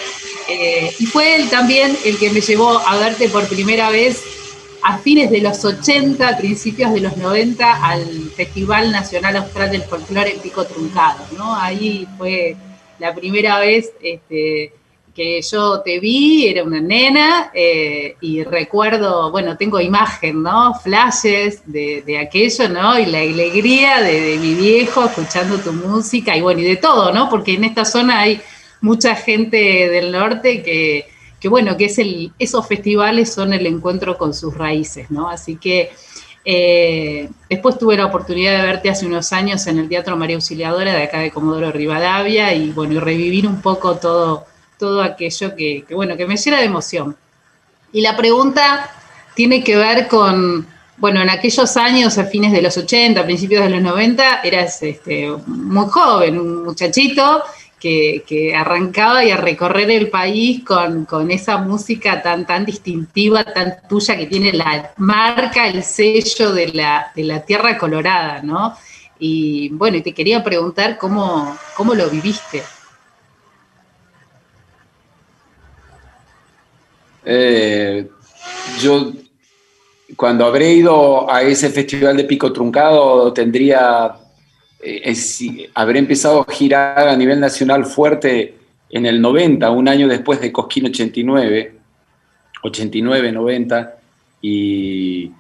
Eh, 0.50 0.92
y 0.98 1.06
fue 1.06 1.36
él 1.36 1.50
también 1.50 1.96
el 2.06 2.18
que 2.18 2.32
me 2.32 2.42
llevó 2.42 2.80
a 2.80 2.98
verte 2.98 3.30
por 3.30 3.48
primera 3.48 3.90
vez 3.90 4.24
a 4.82 4.98
fines 4.98 5.30
de 5.30 5.42
los 5.42 5.64
80, 5.64 6.38
principios 6.38 6.94
de 6.94 7.02
los 7.02 7.18
90, 7.18 7.86
al 7.86 8.32
Festival 8.36 8.92
Nacional 8.92 9.36
Austral 9.38 9.72
del 9.72 9.84
Folclore 9.84 10.32
en 10.32 10.40
Pico 10.40 10.66
Truncado, 10.66 11.26
¿no? 11.38 11.56
Ahí 11.56 12.08
fue 12.18 12.56
la 12.98 13.14
primera 13.14 13.60
vez 13.60 13.92
este, 14.02 14.74
que 15.14 15.42
yo 15.42 15.82
te 15.82 16.00
vi, 16.00 16.48
era 16.48 16.64
una 16.64 16.80
nena, 16.80 17.52
eh, 17.54 18.16
y 18.22 18.44
recuerdo, 18.44 19.32
bueno, 19.32 19.58
tengo 19.58 19.80
imagen, 19.82 20.42
¿no? 20.42 20.74
Flashes 20.76 21.62
de, 21.66 22.18
aquello, 22.18 22.70
¿no? 22.70 22.98
Y 22.98 23.06
la 23.06 23.20
alegría 23.20 24.02
de, 24.02 24.22
de, 24.22 24.38
mi 24.38 24.54
viejo 24.54 25.06
escuchando 25.06 25.58
tu 25.58 25.74
música, 25.74 26.38
y 26.38 26.42
bueno, 26.42 26.62
y 26.62 26.64
de 26.64 26.78
todo, 26.78 27.12
¿no? 27.12 27.30
Porque 27.30 27.56
en 27.56 27.66
esta 27.66 27.84
zona 27.84 28.22
hay 28.22 28.42
mucha 28.82 29.16
gente 29.16 29.58
del 29.90 30.12
norte 30.12 30.64
que 30.64 31.06
bueno, 31.48 31.78
que 31.78 31.86
es 31.86 31.98
el, 32.00 32.34
esos 32.38 32.68
festivales 32.68 33.34
son 33.34 33.54
el 33.54 33.66
encuentro 33.66 34.18
con 34.18 34.34
sus 34.34 34.58
raíces, 34.58 35.10
¿no? 35.10 35.30
Así 35.30 35.56
que 35.56 35.92
eh, 36.44 37.30
después 37.50 37.78
tuve 37.78 37.96
la 37.96 38.08
oportunidad 38.08 38.58
de 38.58 38.66
verte 38.66 38.90
hace 38.90 39.06
unos 39.06 39.32
años 39.32 39.66
en 39.68 39.80
el 39.80 39.88
Teatro 39.88 40.18
María 40.18 40.36
Auxiliadora 40.36 40.94
de 40.94 41.04
acá 41.04 41.20
de 41.20 41.32
Comodoro 41.32 41.72
Rivadavia 41.72 42.54
y 42.54 42.72
bueno, 42.72 42.96
y 42.96 43.00
revivir 43.00 43.48
un 43.48 43.62
poco 43.62 43.96
todo, 43.96 44.46
todo 44.78 45.02
aquello 45.02 45.56
que, 45.56 45.86
bueno, 45.92 46.18
que 46.18 46.26
me 46.26 46.36
llena 46.36 46.58
de 46.58 46.66
emoción. 46.66 47.16
Y 47.94 48.02
la 48.02 48.18
pregunta 48.18 48.92
tiene 49.36 49.64
que 49.64 49.78
ver 49.78 50.08
con, 50.08 50.68
bueno, 50.98 51.22
en 51.22 51.30
aquellos 51.30 51.78
años, 51.78 52.18
a 52.18 52.26
fines 52.26 52.52
de 52.52 52.62
los 52.62 52.78
80, 52.78 53.24
principios 53.24 53.64
de 53.64 53.70
los 53.70 53.82
90, 53.82 54.42
eras 54.42 54.84
este, 54.84 55.30
muy 55.48 55.88
joven, 55.88 56.38
un 56.40 56.66
muchachito, 56.66 57.44
que, 57.80 58.54
arrancaba 58.56 59.24
y 59.24 59.32
a 59.32 59.38
recorrer 59.38 59.90
el 59.92 60.10
país 60.10 60.64
con, 60.64 61.32
esa 61.32 61.58
música 61.58 62.22
tan, 62.22 62.46
tan 62.46 62.66
distintiva, 62.66 63.44
tan 63.44 63.78
tuya, 63.88 64.18
que 64.18 64.28
tiene 64.28 64.54
la 64.54 64.94
marca, 64.98 65.68
el 65.68 65.84
sello 65.84 66.52
de 66.52 66.68
la, 66.74 67.44
tierra 67.46 67.78
colorada, 67.78 68.42
¿no? 68.44 68.76
Y 69.18 69.70
bueno, 69.70 69.98
y 69.98 70.02
te 70.02 70.14
quería 70.14 70.44
preguntar 70.44 70.98
cómo, 70.98 71.58
cómo 71.76 71.94
lo 71.94 72.10
viviste. 72.10 72.64
Eh, 77.26 78.10
yo, 78.82 79.12
cuando 80.16 80.46
habré 80.46 80.72
ido 80.74 81.32
a 81.32 81.42
ese 81.44 81.70
festival 81.70 82.18
de 82.18 82.24
Pico 82.24 82.52
Truncado, 82.54 83.32
tendría 83.34 84.16
eh, 84.82 85.70
haber 85.74 85.98
empezado 85.98 86.42
a 86.42 86.52
girar 86.52 87.08
a 87.08 87.16
nivel 87.16 87.40
nacional 87.40 87.86
fuerte 87.86 88.56
en 88.90 89.06
el 89.06 89.22
90, 89.22 89.70
un 89.72 89.88
año 89.88 90.08
después 90.08 90.42
de 90.42 90.52
Cosquín 90.52 90.86
89, 90.86 91.76
89, 92.64 93.32
90, 93.32 93.98
y, 94.42 95.32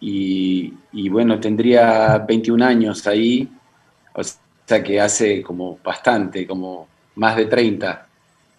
y, 0.00 1.08
bueno, 1.08 1.40
tendría 1.40 2.18
21 2.18 2.64
años 2.64 3.06
ahí, 3.06 3.48
o 4.14 4.22
sea 4.22 4.82
que 4.82 5.00
hace 5.00 5.42
como 5.42 5.78
bastante, 5.84 6.46
como 6.46 6.88
más 7.16 7.36
de 7.36 7.46
30, 7.46 8.06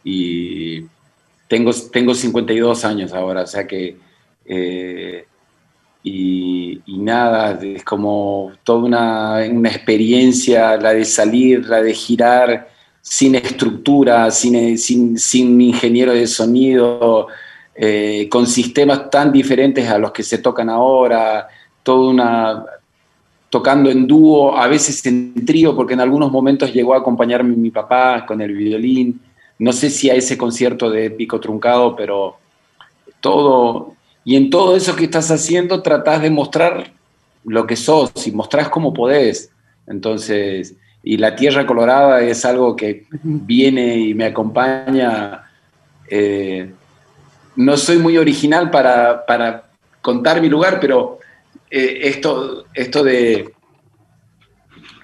y 0.04 0.82
tengo, 1.48 1.72
tengo 1.92 2.14
52 2.14 2.86
años 2.86 3.14
ahora, 3.14 3.44
o 3.44 3.48
sea 3.48 3.66
que... 3.66 3.98
Eh, 4.46 5.26
y, 6.04 6.82
nada, 6.88 7.60
es 7.62 7.84
como 7.84 8.52
toda 8.64 8.80
una, 8.80 9.38
una, 9.52 9.70
experiencia, 9.70 10.78
la 10.78 10.94
de 10.94 11.06
salir, 11.06 11.66
la 11.66 11.82
de 11.82 11.94
girar 11.94 12.70
sin 13.02 13.36
estructura, 13.36 14.30
sin, 14.32 14.78
sin, 14.78 15.18
sin 15.18 15.60
ingeniero 15.62 16.14
de 16.14 16.28
sonido, 16.28 17.28
eh, 17.76 18.28
con 18.30 18.48
sistemas 18.48 19.10
tan 19.10 19.32
diferentes 19.32 19.90
a 19.90 19.98
los 19.98 20.12
que 20.12 20.24
se 20.24 20.40
tocan 20.40 20.70
ahora, 20.70 21.48
toda 21.84 22.10
una 22.10 22.66
tocando 23.52 23.90
en 23.90 24.08
dúo, 24.08 24.58
a 24.58 24.68
veces 24.68 25.06
en 25.06 25.46
trío, 25.46 25.76
porque 25.76 25.94
en 25.94 26.00
algunos 26.00 26.32
momentos 26.32 26.74
llegó 26.74 26.94
a 26.94 27.00
acompañarme 27.00 27.56
mi 27.56 27.70
papá 27.70 28.26
con 28.26 28.42
el 28.42 28.54
violín. 28.54 29.20
No 29.60 29.74
sé 29.74 29.90
si 29.90 30.10
a 30.10 30.16
ese 30.16 30.38
concierto 30.38 30.90
de 30.90 31.12
Pico 31.12 31.38
Truncado, 31.40 31.94
pero 31.94 32.38
todo, 33.20 33.96
y 34.24 34.36
en 34.36 34.50
todo 34.50 34.76
eso 34.76 34.96
que 34.96 35.06
estás 35.06 35.32
haciendo 35.32 35.82
tratás 35.82 36.22
de 36.22 36.30
mostrar 36.30 36.92
lo 37.44 37.66
que 37.66 37.76
sos 37.76 38.12
y 38.26 38.32
mostrás 38.32 38.70
cómo 38.70 38.94
podés. 38.94 39.52
Entonces, 39.88 40.76
y 41.04 41.18
la 41.18 41.36
tierra 41.36 41.66
colorada 41.66 42.22
es 42.22 42.46
algo 42.46 42.76
que 42.76 43.06
viene 43.24 43.98
y 43.98 44.14
me 44.14 44.26
acompaña. 44.26 45.44
Eh, 46.08 46.72
no 47.56 47.78
soy 47.78 47.98
muy 47.98 48.18
original 48.18 48.70
para, 48.70 49.66
contar 50.02 50.42
mi 50.42 50.50
lugar, 50.50 50.80
pero 50.80 51.20
eh, 51.70 52.00
esto, 52.04 52.66
esto 52.74 53.04
de... 53.04 53.54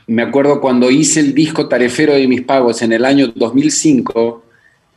Me 0.05 0.21
acuerdo 0.21 0.62
cuando 0.62 0.89
hice 0.89 1.19
el 1.19 1.33
disco 1.33 1.67
Tarefero 1.67 2.13
de 2.13 2.27
mis 2.27 2.41
pagos 2.41 2.81
en 2.81 2.93
el 2.93 3.03
año 3.03 3.27
2005, 3.36 4.43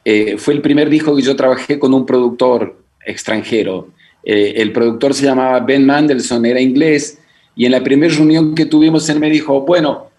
eh, 0.05 0.37
fue 0.39 0.55
el 0.55 0.63
primer 0.63 0.89
disco 0.89 1.17
que 1.17 1.23
yo 1.23 1.35
trabajé 1.35 1.81
con 1.81 1.93
un 1.93 2.07
productor 2.07 2.81
extranjero. 3.05 3.89
El 4.23 4.73
productor 4.73 5.15
se 5.15 5.25
llamaba 5.25 5.61
Ben 5.61 5.85
Mandelson, 5.85 6.45
era 6.47 6.61
inglés, 6.61 7.19
y 7.57 7.67
en 7.67 7.73
la 7.73 7.83
primera 7.83 8.15
reunión 8.15 8.55
que 8.55 8.67
tuvimos 8.67 9.09
él 9.09 9.21
me 9.21 9.31
dijo, 9.31 9.63
bueno, 9.63 10.11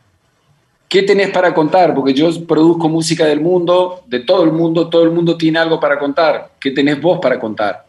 ¿Qué 0.91 1.03
tenés 1.03 1.29
para 1.29 1.53
contar? 1.53 1.96
Porque 1.96 2.13
yo 2.13 2.29
produzco 2.46 2.89
música 2.89 3.25
del 3.25 3.39
mundo, 3.39 4.03
de 4.08 4.20
todo 4.20 4.43
el 4.43 4.51
mundo, 4.51 4.89
todo 4.89 5.03
el 5.03 5.12
mundo 5.12 5.38
tiene 5.38 5.58
algo 5.58 5.79
para 5.79 5.98
contar. 5.98 6.51
¿Qué 6.60 6.72
tenés 6.72 7.00
vos 7.00 7.17
para 7.22 7.39
contar? 7.39 7.86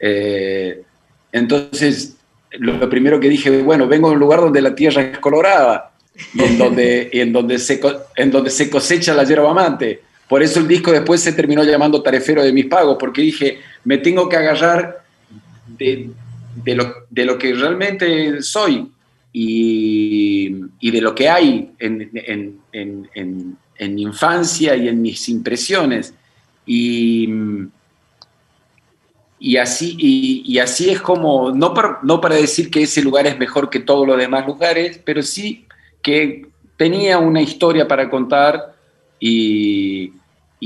Eh, 0.00 0.82
entonces, 1.30 2.16
lo 2.52 2.88
primero 2.88 3.20
que 3.20 3.28
dije, 3.28 3.60
bueno, 3.60 3.86
vengo 3.86 4.08
de 4.08 4.14
un 4.14 4.20
lugar 4.20 4.40
donde 4.40 4.62
la 4.62 4.74
tierra 4.74 5.02
es 5.02 5.18
colorada 5.18 5.90
y 6.32 6.42
en 6.42 6.56
donde, 6.56 7.10
en 7.12 7.30
donde, 7.30 7.58
se, 7.58 7.78
en 8.16 8.30
donde 8.30 8.48
se 8.48 8.70
cosecha 8.70 9.12
la 9.12 9.24
yerba 9.24 9.50
amante. 9.50 10.00
Por 10.26 10.42
eso 10.42 10.60
el 10.60 10.66
disco 10.66 10.92
después 10.92 11.20
se 11.20 11.34
terminó 11.34 11.62
llamando 11.62 12.02
Tarefero 12.02 12.42
de 12.42 12.54
mis 12.54 12.64
pagos, 12.64 12.96
porque 12.98 13.20
dije, 13.20 13.58
me 13.84 13.98
tengo 13.98 14.30
que 14.30 14.38
agarrar 14.38 15.03
de, 15.78 16.10
de, 16.64 16.74
lo, 16.74 16.94
de 17.10 17.24
lo 17.24 17.38
que 17.38 17.54
realmente 17.54 18.42
soy 18.42 18.90
y, 19.32 20.90
de 20.90 21.00
lo 21.00 21.14
que 21.14 21.28
hay 21.28 21.72
en, 21.78 22.58
mi 23.80 24.02
infancia 24.02 24.76
y 24.76 24.88
en 24.88 25.02
mis 25.02 25.28
impresiones. 25.28 26.14
Y, 26.64 27.28
y 29.40 29.56
así, 29.56 29.96
y, 29.98 30.58
así 30.58 30.90
es 30.90 31.00
como, 31.00 31.50
no 31.50 31.74
para, 31.74 31.98
no 32.02 32.20
para 32.20 32.36
decir 32.36 32.70
que 32.70 32.82
ese 32.82 33.02
lugar 33.02 33.26
es 33.26 33.38
mejor 33.38 33.68
que 33.68 33.80
todos 33.80 34.06
los 34.06 34.16
demás 34.16 34.46
lugares, 34.46 35.00
pero 35.04 35.22
sí 35.22 35.66
que 36.00 36.46
tenía 36.76 37.18
una 37.18 37.42
historia 37.42 37.88
para 37.88 38.08
contar 38.08 38.74
y, 39.18 40.12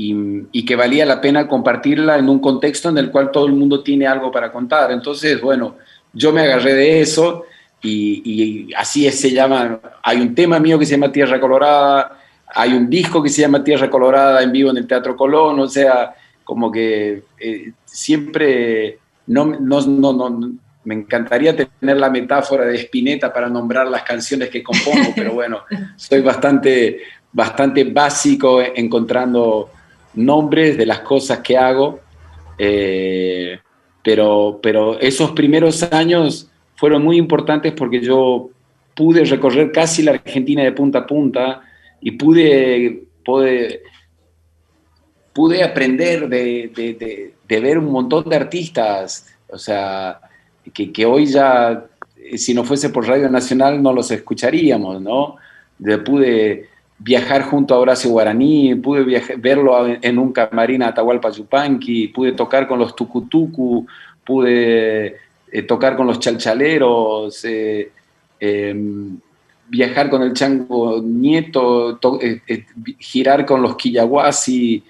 y, 0.01 0.65
que 0.65 0.75
valía 0.75 1.05
la 1.05 1.19
pena 1.19 1.47
compartirla 1.47 2.17
en 2.17 2.29
un 2.29 2.39
contexto 2.39 2.89
en 2.89 2.97
el 2.97 3.11
cual 3.11 3.31
todo 3.31 3.45
el 3.47 3.53
mundo 3.53 3.83
tiene 3.83 4.07
algo 4.07 4.31
para 4.31 4.51
contar. 4.51 4.91
Entonces, 4.91 5.41
bueno, 5.41 5.75
yo 6.13 6.31
me 6.31 6.41
agarré 6.41 6.73
de 6.73 7.01
eso 7.01 7.45
y, 7.81 8.73
así 8.75 9.09
se 9.11 9.31
llama, 9.31 9.79
hay 10.01 10.21
un 10.21 10.33
tema 10.33 10.59
mío 10.59 10.79
que 10.79 10.85
se 10.85 10.93
llama 10.93 11.11
Tierra 11.11 11.39
Colorada, 11.39 12.17
hay 12.47 12.73
un 12.73 12.89
disco 12.89 13.21
que 13.21 13.29
se 13.29 13.41
llama 13.41 13.63
Tierra 13.63 13.89
Colorada 13.89 14.41
en 14.41 14.51
vivo 14.51 14.71
en 14.71 14.77
el 14.77 14.87
Teatro 14.87 15.15
Colón, 15.17 15.59
o 15.59 15.67
sea, 15.67 16.13
como 16.43 16.71
que 16.71 17.23
eh, 17.37 17.71
siempre 17.85 18.99
no, 19.27 19.45
no, 19.45 19.81
no, 19.81 20.51
me 20.85 20.95
encantaría 20.95 21.55
tener 21.55 21.97
la 21.97 22.09
metáfora 22.09 22.65
de 22.65 22.77
Spinetta 22.77 23.31
para 23.33 23.49
nombrar 23.49 23.87
las 23.87 24.03
canciones 24.03 24.49
que 24.49 24.63
compongo, 24.63 25.11
pero 25.15 25.33
bueno, 25.33 25.63
soy 25.97 26.21
bastante, 26.21 27.01
bastante 27.33 27.83
básico 27.83 28.61
encontrando 28.61 29.71
nombres 30.13 30.77
de 30.77 30.85
las 30.85 30.99
cosas 30.99 31.39
que 31.39 31.57
hago, 31.57 31.99
eh, 32.57 33.59
pero, 34.03 34.59
pero 34.61 34.99
esos 34.99 35.31
primeros 35.31 35.83
años 35.91 36.49
fueron 36.75 37.03
muy 37.03 37.17
importantes 37.17 37.73
porque 37.73 38.01
yo 38.01 38.49
pude 38.95 39.23
recorrer 39.23 39.71
casi 39.71 40.03
la 40.03 40.11
Argentina 40.11 40.63
de 40.63 40.71
punta 40.71 40.99
a 40.99 41.07
punta 41.07 41.61
y 42.01 42.11
pude, 42.11 43.03
pude, 43.23 43.83
pude 45.33 45.63
aprender 45.63 46.27
de, 46.27 47.33
ver 47.47 47.77
un 47.77 47.91
montón 47.91 48.27
de 48.27 48.35
artistas, 48.35 49.27
o 49.47 49.57
sea, 49.57 50.19
que, 50.73 51.05
hoy 51.05 51.25
ya, 51.25 51.85
si 52.35 52.53
no 52.53 52.63
fuese 52.63 52.89
por 52.89 53.07
Radio 53.07 53.29
Nacional, 53.29 53.81
no 53.81 53.93
los 53.93 54.11
escucharíamos, 54.11 55.01
¿no? 55.01 55.37
pude 56.05 56.67
viajar 56.99 57.43
junto 57.43 57.73
a 57.73 57.79
Horacio 57.79 58.11
Guaraní, 58.11 58.75
pude 58.75 59.21
verlo 59.37 59.87
en 59.87 60.19
un 60.19 60.33
camarín 60.33 60.83
a 60.83 60.89
Atahualpa 60.89 61.31
Yupanqui, 61.31 62.09
pude 62.09 62.33
tocar 62.33 62.67
con 62.67 62.77
los 62.77 62.95
Tucutucu, 62.95 63.87
pude 64.25 65.15
eh, 65.51 65.63
tocar 65.63 65.95
con 65.95 66.05
los 66.05 66.19
chalchaleros, 66.19 67.43
eh, 67.45 67.91
em, 68.39 69.17
viajar 69.67 70.09
con 70.09 70.21
el 70.23 70.33
chango 70.33 71.01
nieto, 71.01 71.99
eh, 72.21 72.65
girar 72.99 73.45
con 73.45 73.61
los 73.61 73.75
quillahuasi, 73.75 74.83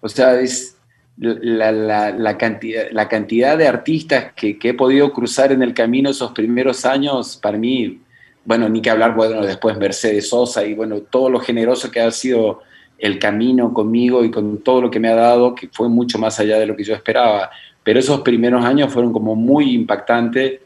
o 0.00 0.08
sea, 0.08 0.40
es 0.40 0.76
la, 1.16 2.36
cantidad, 2.38 2.90
la 2.90 3.08
cantidad 3.08 3.56
de 3.56 3.68
artistas 3.68 4.32
que, 4.34 4.58
he 4.62 4.74
podido 4.74 5.12
cruzar 5.12 5.52
en 5.52 5.62
el 5.62 5.72
camino 5.74 6.10
esos 6.10 6.32
primeros 6.32 6.84
años, 6.84 7.38
para 7.40 7.58
mí, 7.58 8.00
bueno, 8.44 8.68
ni 8.68 8.82
que 8.82 8.90
hablar, 8.90 9.14
bueno, 9.14 9.44
después 9.44 9.76
Mercedes 9.76 10.28
Sosa 10.28 10.64
y 10.64 10.74
bueno, 10.74 11.00
todo 11.00 11.30
lo 11.30 11.40
generoso 11.40 11.90
que 11.90 12.00
ha 12.00 12.10
sido 12.10 12.62
el 12.98 13.18
camino 13.18 13.72
conmigo 13.72 14.24
y 14.24 14.30
con 14.30 14.58
todo 14.58 14.82
lo 14.82 14.90
que 14.90 15.00
me 15.00 15.08
ha 15.08 15.14
dado, 15.14 15.54
que 15.54 15.68
fue 15.72 15.88
mucho 15.88 16.18
más 16.18 16.38
allá 16.38 16.58
de 16.58 16.66
lo 16.66 16.76
que 16.76 16.84
yo 16.84 16.94
esperaba 16.94 17.50
pero 17.84 17.98
esos 17.98 18.20
primeros 18.20 18.64
años 18.64 18.92
fueron 18.92 19.12
como 19.12 19.34
muy 19.34 19.74
impactantes 19.74 20.60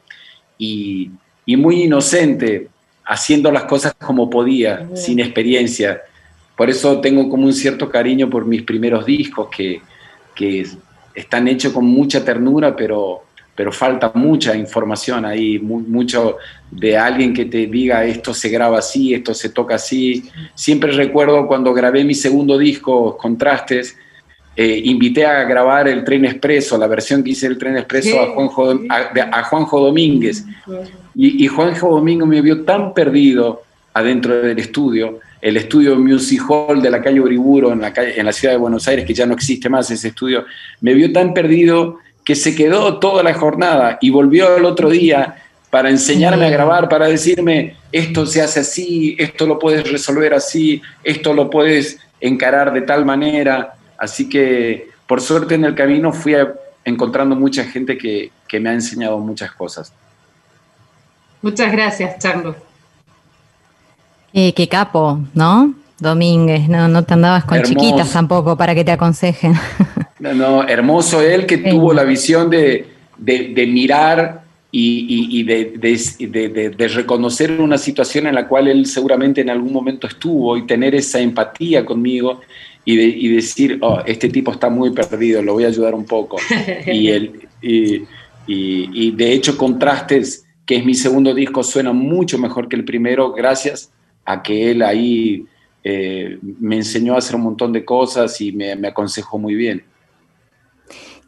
y, 0.59 1.11
muy 1.47 1.85
inocente, 1.85 2.68
haciendo 3.04 3.50
las 3.50 3.64
cosas 3.64 3.95
como 3.95 4.28
podía, 4.28 4.88
sin 4.95 5.21
experiencia. 5.21 6.02
Por 6.56 6.68
eso 6.68 7.00
tengo 7.00 7.28
como 7.28 7.47
un 7.47 7.52
cierto 7.52 7.88
cariño 7.88 8.28
por 8.28 8.45
mis 8.45 8.62
primeros 8.62 9.06
discos, 9.06 9.49
que, 9.50 9.80
están 11.14 11.49
hechos 11.49 11.73
con 11.73 11.87
mucha 11.87 12.23
ternura, 12.23 12.76
pero, 12.76 13.23
pero 13.56 13.72
falta 13.72 14.12
mucha 14.14 14.54
información 14.54 15.25
ahí, 15.25 15.58
mucho 15.58 16.36
de 16.70 16.96
alguien 16.96 17.32
que 17.32 17.46
te 17.46 17.66
diga 17.66 18.04
esto 18.04 18.34
se 18.34 18.50
graba 18.50 18.78
así, 18.78 19.14
esto 19.14 19.32
se 19.32 19.48
toca 19.48 19.76
así. 19.76 20.28
Siempre 20.54 20.92
recuerdo 20.92 21.46
cuando 21.46 21.72
grabé 21.72 22.04
mi 22.04 22.14
segundo 22.14 22.58
disco, 22.58 23.16
Contrastes, 23.16 23.96
eh, 24.54 24.82
invité 24.84 25.25
a 25.25 25.44
grabar 25.44 25.88
el 25.88 26.04
Tren 26.04 26.26
Expreso, 26.26 26.76
la 26.76 26.86
versión 26.86 27.25
que 27.25 27.30
hice 27.30 27.48
del 27.48 27.56
Tren 27.56 27.78
Expreso 27.78 28.20
a 28.20 28.26
Juanjo, 28.28 28.78
a, 28.90 29.42
Juanjo 29.44 29.80
Domínguez. 29.80 30.44
Y, 31.14 31.46
Juanjo 31.46 31.90
Domínguez 31.90 32.28
me 32.28 32.42
vio 32.42 32.62
tan 32.62 32.92
perdido 32.92 33.62
adentro 33.94 34.42
del 34.42 34.58
estudio, 34.58 35.20
el 35.40 35.56
estudio 35.56 35.96
Music 35.96 36.42
Hall 36.48 36.82
de 36.82 36.90
la 36.90 37.00
calle 37.00 37.20
Uriburo 37.20 37.72
en 37.72 37.80
la, 37.80 37.92
calle, 37.92 38.18
en 38.20 38.26
la 38.26 38.32
ciudad 38.32 38.52
de 38.52 38.58
Buenos 38.58 38.86
Aires, 38.86 39.06
que 39.06 39.14
ya 39.14 39.25
no 39.25 39.32
existe 39.32 39.70
más 39.70 39.90
ese 39.90 40.08
estudio, 40.08 40.44
me 40.82 40.92
vio 40.92 41.10
tan 41.10 41.32
perdido 41.32 42.00
que 42.26 42.35
se 42.35 42.56
quedó 42.56 42.99
toda 42.99 43.23
la 43.23 43.35
jornada 43.35 43.99
y 44.00 44.11
volvió 44.11 44.56
el 44.56 44.64
otro 44.64 44.90
día 44.90 45.37
para 45.71 45.90
enseñarme 45.90 46.47
a 46.47 46.50
grabar, 46.50 46.88
para 46.88 47.06
decirme, 47.06 47.76
esto 47.92 48.26
se 48.26 48.42
hace 48.42 48.61
así, 48.61 49.14
esto 49.16 49.47
lo 49.47 49.61
puedes 49.61 49.88
resolver 49.88 50.35
así, 50.35 50.83
esto 51.04 51.33
lo 51.33 51.49
puedes 51.49 52.00
encarar 52.21 52.73
de 52.73 52.83
tal 52.83 53.04
manera. 53.04 53.75
Así 53.97 54.28
que 54.28 54.88
por 55.06 55.21
suerte 55.21 55.54
en 55.54 55.66
el 55.66 55.76
camino 55.76 56.12
fui 56.12 56.35
encontrando 56.85 57.37
mucha 57.37 57.62
gente 57.64 57.97
que, 57.97 58.33
me 58.59 58.71
ha 58.71 58.73
enseñado 58.73 59.18
muchas 59.21 59.52
cosas. 59.52 59.92
Muchas 61.42 61.71
gracias, 61.71 62.18
Chango. 62.18 62.56
qué 64.33 64.68
capo, 64.68 65.21
¿no? 65.33 65.75
Domínguez, 66.00 66.68
no, 66.68 66.88
no 66.88 67.04
te 67.04 67.14
andabas 67.14 67.45
con 67.45 67.62
chiquitas 67.62 68.12
tampoco 68.12 68.56
para 68.56 68.75
que 68.75 68.85
te 68.85 68.90
aconsejen. 68.90 69.54
No, 70.26 70.35
no, 70.35 70.68
hermoso 70.68 71.21
él 71.23 71.47
que 71.47 71.59
tuvo 71.59 71.92
la 71.92 72.04
visión 72.04 72.50
de, 72.50 72.87
mirar 73.18 74.42
y, 74.71 75.42
de, 75.42 76.88
reconocer 76.88 77.61
una 77.61 77.78
situación 77.78 78.26
en 78.26 78.35
la 78.35 78.47
cual 78.49 78.68
él 78.68 78.87
seguramente 78.87 79.40
en 79.40 79.50
algún 79.50 79.73
momento 79.73 80.06
estuvo 80.06 80.56
y 80.56 80.66
tener 80.66 80.95
esa 80.95 81.21
empatía 81.21 81.85
conmigo 81.85 82.40
y, 82.85 83.28
decir, 83.35 83.78
oh, 83.83 84.00
este 84.06 84.28
tipo 84.28 84.52
está 84.52 84.71
muy 84.71 84.90
perdido, 84.90 85.42
lo 85.42 85.54
voy 85.54 85.64
a 85.64 85.68
ayudar 85.68 85.95
un 85.95 86.04
poco. 86.04 86.37
y, 86.87 87.09
él, 87.09 87.40
y, 88.47 89.11
de 89.11 89.33
hecho, 89.33 89.56
Contrastes, 89.59 90.47
que 90.64 90.76
es 90.76 90.85
mi 90.85 90.95
segundo 90.95 91.35
disco, 91.35 91.62
suena 91.62 91.92
mucho 91.92 92.38
mejor 92.38 92.68
que 92.68 92.76
el 92.76 92.85
primero 92.85 93.33
gracias 93.33 93.92
a 94.25 94.42
que 94.42 94.71
él 94.71 94.83
ahí 94.83 95.47
eh, 95.83 96.38
me 96.42 96.76
enseñó 96.76 97.14
a 97.14 97.18
hacer 97.18 97.37
un 97.37 97.42
montón 97.42 97.73
de 97.73 97.85
cosas 97.85 98.40
y 98.40 98.52
me, 98.52 98.73
aconsejó 98.87 99.38
muy 99.38 99.54
bien. 99.54 99.85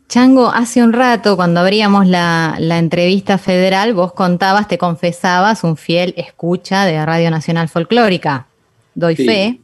Chango, 0.08 0.48
hace 0.48 0.82
un 0.82 0.94
rato, 0.94 1.36
cuando 1.36 1.60
abríamos 1.60 2.06
la, 2.06 2.56
entrevista 2.58 3.36
federal, 3.36 3.92
vos 3.92 4.14
contabas, 4.14 4.66
te 4.66 4.78
confesabas 4.78 5.64
un 5.64 5.76
fiel 5.76 6.14
escucha 6.16 6.86
de 6.86 7.04
Radio 7.04 7.30
Nacional 7.30 7.68
Folclórica. 7.68 8.46
Doy 8.94 9.16
fe, 9.16 9.60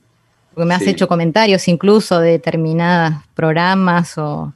porque 0.52 0.68
me 0.68 0.74
has 0.74 0.82
hecho 0.82 1.08
comentarios 1.08 1.66
incluso 1.66 2.20
de 2.20 2.32
determinados 2.32 3.22
programas 3.32 4.18
o, 4.18 4.52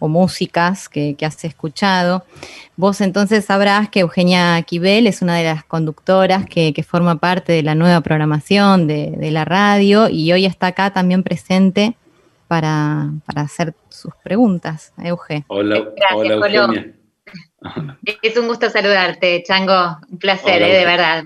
músicas 0.00 0.90
que, 0.90 1.16
has 1.22 1.42
escuchado. 1.42 2.22
Vos 2.76 3.00
entonces 3.00 3.46
sabrás 3.46 3.88
que 3.88 4.00
Eugenia 4.00 4.60
Quibel 4.60 5.06
es 5.06 5.22
una 5.22 5.36
de 5.36 5.44
las 5.44 5.64
conductoras 5.64 6.44
que, 6.44 6.84
forma 6.86 7.16
parte 7.16 7.54
de 7.54 7.62
la 7.62 7.74
nueva 7.74 8.02
programación 8.02 8.86
de, 8.86 9.30
la 9.30 9.46
radio 9.46 10.10
y 10.10 10.32
hoy 10.32 10.44
está 10.44 10.66
acá 10.66 10.90
también 10.90 11.22
presente 11.22 11.96
para, 12.50 13.12
hacer 13.36 13.74
sus 13.90 14.12
preguntas. 14.24 14.92
Euge. 14.98 15.44
Hola, 15.46 15.92
hola 16.12 16.34
Eugenia. 16.34 16.92
Es 18.22 18.36
un 18.36 18.48
gusto 18.48 18.68
saludarte, 18.68 19.44
Chango. 19.46 19.98
Un 20.10 20.18
placer, 20.18 20.60
eh, 20.60 20.78
de 20.78 20.84
verdad. 20.84 21.24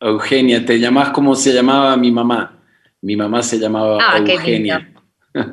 Eugenia, 0.00 0.64
te 0.64 0.80
llamás 0.80 1.10
como 1.10 1.34
se 1.34 1.52
llamaba 1.52 1.94
mi 1.98 2.10
mamá. 2.10 2.58
Mi 3.02 3.16
mamá 3.16 3.42
se 3.42 3.58
llamaba 3.58 3.98
ah, 4.00 4.16
Eugenia. 4.16 4.90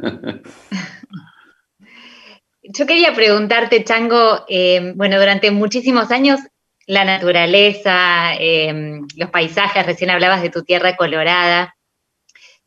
Yo 2.63 2.85
quería 2.85 3.13
preguntarte, 3.13 3.83
Chango, 3.83 4.45
eh, 4.47 4.93
bueno, 4.95 5.19
durante 5.19 5.51
muchísimos 5.51 6.11
años 6.11 6.39
la 6.87 7.03
naturaleza, 7.03 8.35
eh, 8.39 9.01
los 9.17 9.29
paisajes, 9.31 9.85
recién 9.85 10.11
hablabas 10.11 10.41
de 10.41 10.49
tu 10.49 10.63
tierra 10.63 10.95
colorada, 10.95 11.75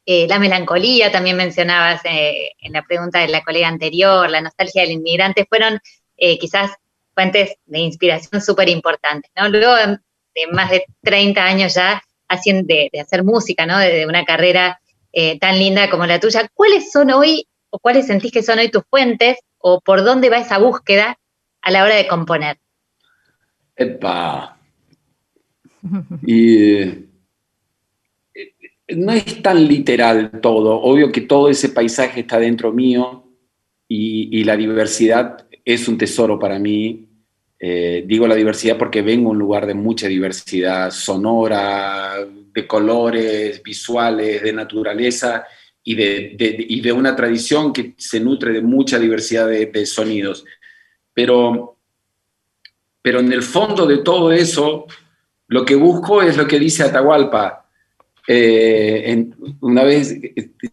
eh, 0.06 0.26
la 0.28 0.38
melancolía, 0.38 1.10
también 1.10 1.36
mencionabas 1.36 2.00
en 2.04 2.72
la 2.72 2.82
pregunta 2.82 3.18
de 3.18 3.28
la 3.28 3.42
colega 3.42 3.68
anterior, 3.68 4.30
la 4.30 4.40
nostalgia 4.40 4.82
del 4.82 4.92
inmigrante, 4.92 5.46
fueron 5.48 5.80
quizás 6.16 6.70
fuentes 7.14 7.56
de 7.66 7.80
inspiración 7.80 8.40
súper 8.40 8.70
importantes, 8.70 9.30
¿no? 9.36 9.48
Luego 9.48 9.74
de 10.34 10.46
más 10.52 10.70
de 10.70 10.84
30 11.02 11.44
años 11.44 11.74
ya 11.74 12.02
de, 12.44 12.90
hacer 13.00 13.24
música, 13.24 13.66
¿no? 13.66 13.78
De, 13.78 14.06
una 14.06 14.24
carrera 14.24 14.80
eh, 15.12 15.38
tan 15.38 15.58
linda 15.58 15.88
como 15.90 16.06
la 16.06 16.20
tuya. 16.20 16.48
¿Cuáles 16.52 16.90
son 16.92 17.10
hoy, 17.10 17.46
o 17.70 17.78
cuáles 17.78 18.06
sentís 18.06 18.32
que 18.32 18.42
son 18.42 18.58
hoy 18.58 18.70
tus 18.70 18.84
fuentes, 18.88 19.38
o 19.58 19.80
por 19.80 20.04
dónde 20.04 20.30
va 20.30 20.38
esa 20.38 20.58
búsqueda 20.58 21.18
a 21.62 21.70
la 21.70 21.84
hora 21.84 21.96
de 21.96 22.06
componer? 22.06 22.58
Epa. 23.76 24.52
Y 26.22 26.82
eh, 26.82 27.05
no 28.88 29.12
es 29.12 29.42
tan 29.42 29.66
literal 29.66 30.40
todo. 30.40 30.80
Obvio 30.80 31.10
que 31.10 31.22
todo 31.22 31.48
ese 31.48 31.70
paisaje 31.70 32.20
está 32.20 32.38
dentro 32.38 32.72
mío 32.72 33.24
y, 33.88 34.44
la 34.44 34.56
diversidad 34.56 35.46
es 35.64 35.88
un 35.88 35.98
tesoro 35.98 36.38
para 36.38 36.58
mí. 36.58 37.08
Eh, 37.58 38.04
digo 38.06 38.28
la 38.28 38.34
diversidad 38.34 38.76
porque 38.76 39.02
vengo 39.02 39.30
a 39.30 39.32
un 39.32 39.38
lugar 39.38 39.66
de 39.66 39.74
mucha 39.74 40.06
diversidad 40.08 40.90
sonora, 40.90 42.14
de 42.52 42.66
colores, 42.66 43.62
visuales, 43.62 44.42
de 44.42 44.52
naturaleza 44.52 45.44
y 45.82 45.94
de, 45.94 46.36
de 46.82 46.92
una 46.92 47.14
tradición 47.14 47.72
que 47.72 47.94
se 47.96 48.20
nutre 48.20 48.52
de 48.52 48.60
mucha 48.60 48.98
diversidad 48.98 49.48
de, 49.48 49.86
sonidos. 49.86 50.44
Pero, 51.14 51.78
pero 53.00 53.20
en 53.20 53.32
el 53.32 53.42
fondo 53.42 53.86
de 53.86 53.98
todo 53.98 54.32
eso, 54.32 54.86
lo 55.48 55.64
que 55.64 55.76
busco 55.76 56.22
es 56.22 56.36
lo 56.36 56.46
que 56.46 56.58
dice 56.58 56.82
Atahualpa. 56.82 57.65
Eh, 58.28 59.28
una 59.60 59.84
vez, 59.84 60.18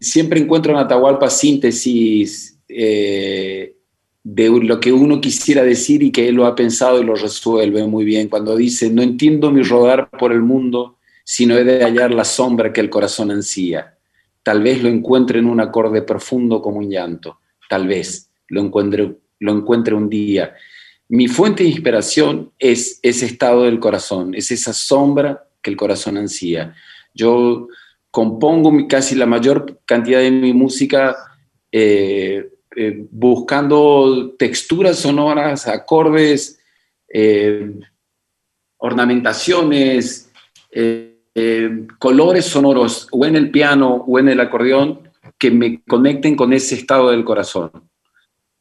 siempre 0.00 0.40
encuentro 0.40 0.72
en 0.72 0.78
Atahualpa 0.78 1.30
síntesis 1.30 2.58
eh, 2.68 3.76
de 4.22 4.48
lo 4.48 4.80
que 4.80 4.92
uno 4.92 5.20
quisiera 5.20 5.62
decir 5.62 6.02
y 6.02 6.10
que 6.10 6.28
él 6.28 6.34
lo 6.34 6.46
ha 6.46 6.54
pensado 6.54 7.00
y 7.00 7.04
lo 7.04 7.14
resuelve 7.14 7.86
muy 7.86 8.04
bien. 8.04 8.28
Cuando 8.28 8.56
dice, 8.56 8.90
no 8.90 9.02
entiendo 9.02 9.50
mi 9.50 9.62
rodar 9.62 10.10
por 10.10 10.32
el 10.32 10.42
mundo, 10.42 10.98
sino 11.24 11.56
he 11.56 11.64
de 11.64 11.84
hallar 11.84 12.12
la 12.12 12.24
sombra 12.24 12.72
que 12.72 12.80
el 12.80 12.90
corazón 12.90 13.30
ansía. 13.30 13.96
Tal 14.42 14.62
vez 14.62 14.82
lo 14.82 14.88
encuentre 14.88 15.38
en 15.38 15.46
un 15.46 15.60
acorde 15.60 16.02
profundo 16.02 16.60
como 16.60 16.78
un 16.78 16.90
llanto. 16.90 17.38
Tal 17.68 17.86
vez 17.86 18.30
lo 18.48 18.60
encuentre, 18.60 19.16
lo 19.38 19.52
encuentre 19.52 19.94
un 19.94 20.08
día. 20.08 20.54
Mi 21.08 21.28
fuente 21.28 21.62
de 21.62 21.70
inspiración 21.70 22.52
es 22.58 22.98
ese 23.02 23.26
estado 23.26 23.64
del 23.64 23.78
corazón, 23.78 24.34
es 24.34 24.50
esa 24.50 24.72
sombra 24.72 25.46
que 25.62 25.70
el 25.70 25.76
corazón 25.76 26.16
ansía. 26.16 26.74
Yo 27.14 27.68
compongo 28.10 28.72
casi 28.88 29.14
la 29.14 29.26
mayor 29.26 29.80
cantidad 29.86 30.20
de 30.20 30.30
mi 30.30 30.52
música 30.52 31.16
eh, 31.72 32.50
eh, 32.76 33.06
buscando 33.10 34.36
texturas 34.38 35.00
sonoras, 35.00 35.66
acordes, 35.66 36.60
eh, 37.08 37.72
ornamentaciones, 38.76 40.30
colores 41.98 42.44
sonoros, 42.44 43.08
o 43.10 43.26
en 43.26 43.34
el 43.34 43.50
piano 43.50 44.04
o 44.06 44.18
en 44.20 44.28
el 44.28 44.38
acordeón, 44.38 45.10
que 45.36 45.50
me 45.50 45.82
conecten 45.82 46.36
con 46.36 46.52
ese 46.52 46.76
estado 46.76 47.10
del 47.10 47.24
corazón. 47.24 47.72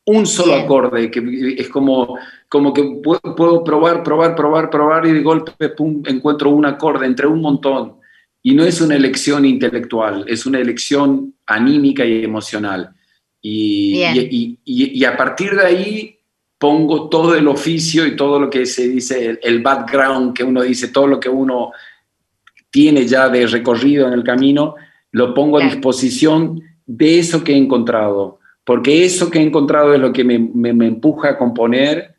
Un 0.06 0.26
solo 0.26 0.56
acorde, 0.56 1.12
que 1.12 1.56
es 1.60 1.70
como, 1.70 2.18
como 2.50 2.74
que 2.74 3.00
puedo, 3.04 3.64
probar, 3.64 4.04
probar, 4.04 4.36
probar, 4.36 4.70
probar 4.72 5.06
y 5.06 5.12
de 5.12 5.22
golpe 5.22 5.70
pum, 5.70 6.02
encuentro 6.08 6.50
un 6.50 6.66
acorde 6.66 7.06
entre 7.06 7.28
un 7.28 7.42
montón. 7.42 8.03
Y 8.44 8.54
no 8.54 8.66
es 8.66 8.82
una 8.82 8.96
elección 8.96 9.46
intelectual, 9.46 10.26
es 10.28 10.46
una 10.46 10.60
elección 10.60 11.34
anímica 11.46 12.06
y 12.06 12.24
emocional. 12.24 12.94
Y, 13.42 14.04
a 15.04 15.18
partir 15.18 15.56
de 15.56 15.66
ahí 15.66 16.20
pongo 16.58 17.10
todo 17.10 17.36
el 17.36 17.48
oficio 17.48 18.06
y 18.06 18.16
todo 18.16 18.40
lo 18.40 18.50
que 18.50 18.66
se 18.66 18.88
dice, 18.88 19.40
el, 19.42 19.62
background 19.62 20.34
que 20.34 20.44
uno 20.44 20.62
dice, 20.62 20.88
todo 20.90 21.08
lo 21.08 21.20
que 21.20 21.28
uno 21.28 21.72
tiene 22.70 23.06
ya 23.06 23.28
de 23.28 23.48
recorrido 23.48 24.08
en 24.08 24.14
el 24.14 24.24
camino, 24.24 24.76
lo 25.12 25.34
pongo 25.34 25.60
a 25.60 25.66
disposición 25.66 26.62
de 26.86 27.20
eso 27.20 27.44
que 27.44 27.54
he 27.54 27.58
encontrado, 27.58 28.40
porque 28.64 29.04
eso 29.04 29.30
que 29.30 29.40
he 29.40 29.44
encontrado 29.44 29.94
es 29.94 30.00
lo 30.00 30.14
que 30.14 30.24
me, 30.24 30.40
me, 30.40 30.88
empuja 30.88 31.32
a 31.32 31.38
componer 31.38 32.16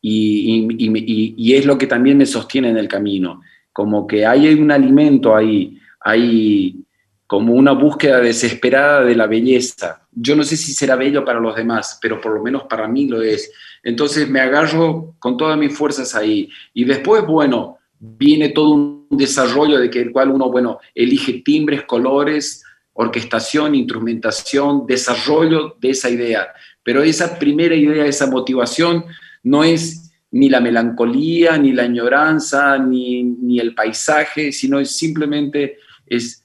y, 0.00 0.66
y, 0.78 1.54
es 1.54 1.64
lo 1.64 1.78
que 1.78 1.86
también 1.86 2.18
me 2.18 2.26
sostiene 2.26 2.68
en 2.68 2.76
el 2.76 2.86
camino, 2.86 3.40
como 3.72 4.06
que 4.06 4.26
hay 4.26 4.52
un 4.54 4.70
alimento 4.70 5.34
ahí, 5.34 5.78
hay 6.00 6.84
como 7.26 7.52
una 7.54 7.72
búsqueda 7.72 8.20
desesperada 8.20 9.04
de 9.04 9.14
la 9.14 9.28
belleza. 9.28 10.02
Yo 10.10 10.34
no 10.34 10.42
sé 10.42 10.56
si 10.56 10.72
será 10.72 10.96
bello 10.96 11.24
para 11.24 11.38
los 11.38 11.54
demás, 11.54 11.98
pero 12.02 12.20
por 12.20 12.34
lo 12.34 12.42
menos 12.42 12.64
para 12.64 12.88
mí 12.88 13.06
lo 13.06 13.22
es. 13.22 13.52
Entonces 13.84 14.28
me 14.28 14.40
agarro 14.40 15.14
con 15.20 15.36
todas 15.36 15.56
mis 15.56 15.72
fuerzas 15.72 16.14
ahí. 16.16 16.48
Y 16.74 16.84
después, 16.84 17.24
bueno, 17.24 17.78
viene 18.00 18.48
todo 18.48 18.70
un 18.70 19.06
desarrollo 19.10 19.78
de 19.78 19.88
que 19.90 20.00
el 20.00 20.10
cual 20.10 20.30
uno, 20.30 20.50
bueno, 20.50 20.80
elige 20.92 21.42
timbres, 21.44 21.84
colores, 21.84 22.64
orquestación, 22.94 23.74
instrumentación, 23.74 24.86
desarrollo 24.86 25.76
de 25.80 25.90
esa 25.90 26.10
idea. 26.10 26.48
Pero 26.82 27.02
esa 27.02 27.38
primera 27.38 27.74
idea, 27.74 28.06
esa 28.06 28.26
motivación, 28.26 29.04
no 29.42 29.62
es 29.62 30.09
ni 30.32 30.48
la 30.48 30.60
melancolía, 30.60 31.56
ni 31.58 31.72
la 31.72 31.84
añoranza, 31.84 32.78
ni, 32.78 33.22
ni 33.22 33.58
el 33.58 33.74
paisaje, 33.74 34.52
sino 34.52 34.78
es 34.78 34.96
simplemente 34.96 35.78
es 36.06 36.44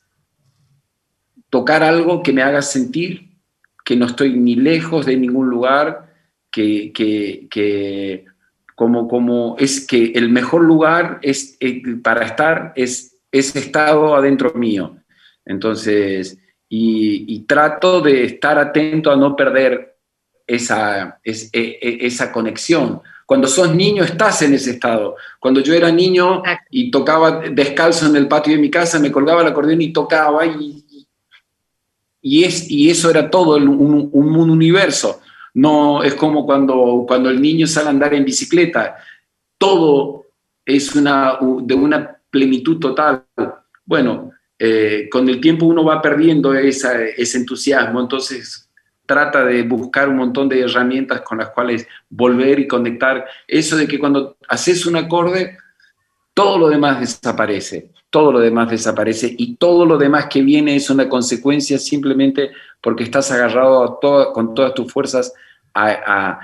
tocar 1.50 1.84
algo 1.84 2.22
que 2.22 2.34
me 2.34 2.42
haga 2.42 2.62
sentir 2.62 3.26
que 3.86 3.96
no 3.96 4.08
estoy 4.08 4.34
ni 4.34 4.56
lejos 4.56 5.06
de 5.06 5.16
ningún 5.16 5.48
lugar, 5.48 6.12
que, 6.52 8.26
como, 8.74 9.08
como 9.08 9.56
es 9.60 9.86
que 9.86 10.12
el 10.16 10.30
mejor 10.30 10.64
lugar 10.64 11.20
es, 11.22 11.56
eh, 11.60 11.82
para 12.02 12.26
estar 12.26 12.74
es 12.76 13.18
ese 13.32 13.60
estado 13.60 14.16
adentro 14.16 14.54
mío. 14.56 14.98
Entonces, 15.46 16.38
y, 16.68 17.46
trato 17.48 18.02
de 18.02 18.24
estar 18.24 18.58
atento 18.58 19.12
a 19.12 19.16
no 19.16 19.36
perder 19.36 19.98
esa, 20.48 21.20
e, 21.24 21.32
e, 21.54 22.08
esa 22.08 22.32
conexión. 22.32 23.02
Cuando 23.26 23.48
sos 23.48 23.74
niño 23.74 24.04
estás 24.04 24.42
en 24.44 24.54
ese 24.54 24.72
estado. 24.72 25.16
Cuando 25.40 25.60
yo 25.60 25.74
era 25.74 25.92
niño 25.92 26.44
y 26.70 26.92
tocaba 26.92 27.40
descalzo 27.40 28.06
en 28.06 28.16
el 28.16 28.28
patio 28.28 28.54
de 28.54 28.62
mi 28.62 28.70
casa, 28.70 29.00
me 29.00 29.12
colgaba 29.12 29.42
el 29.42 29.48
acordeón 29.48 29.82
y 29.82 29.92
tocaba 29.92 30.46
y, 30.46 31.08
y, 32.22 32.44
es, 32.44 32.70
y 32.70 32.90
eso 32.90 33.10
era 33.10 33.30
todo, 33.30 33.56
un, 33.58 34.10
un, 34.12 34.50
universo. 34.50 35.22
No 35.56 36.04
es 36.04 36.14
como 36.14 36.46
cuando, 36.46 37.06
cuando 37.08 37.30
el 37.30 37.42
niño 37.42 37.66
sale 37.66 37.88
a 37.88 37.92
andar 37.92 38.14
en 38.14 38.26
bicicleta, 38.26 38.96
todo 39.58 40.26
es 40.64 40.94
una, 40.96 41.40
de 41.62 41.74
una 41.74 42.18
plenitud 42.30 42.80
total. 42.80 43.26
Bueno, 43.86 44.32
eh, 44.60 45.10
con 45.12 45.28
el 45.30 45.42
tiempo 45.42 45.66
uno 45.66 45.84
va 45.84 46.02
perdiendo 46.02 46.54
ese 46.54 47.38
entusiasmo, 47.38 48.02
entonces 48.02 48.65
trata 49.06 49.44
de 49.44 49.64
buscar 49.64 50.10
un 50.10 50.18
montón 50.18 50.50
de 50.50 50.62
herramientas 50.62 51.22
con 51.22 51.38
las 51.38 51.50
cuales 51.50 51.88
volver 52.10 52.60
y 52.60 52.68
conectar. 52.68 53.26
Eso 53.48 53.78
de 53.78 53.88
que 53.88 54.00
cuando 54.00 54.38
haces 54.48 54.86
un 54.86 54.96
acorde, 54.96 55.58
todo 56.34 56.58
lo 56.58 56.70
demás 56.70 57.00
desaparece, 57.00 57.92
todo 58.10 58.32
lo 58.32 58.40
demás 58.40 58.70
desaparece 58.70 59.34
y 59.38 59.56
todo 59.56 59.86
lo 59.86 59.98
demás 59.98 60.28
que 60.28 60.42
viene 60.42 60.76
es 60.76 60.90
una 60.90 61.08
consecuencia 61.08 61.78
simplemente 61.78 62.52
porque 62.82 63.04
estás 63.04 63.32
agarrado 63.32 64.00
con 64.34 64.54
todas 64.54 64.74
tus 64.74 64.92
fuerzas 64.92 65.34
a, 65.74 66.40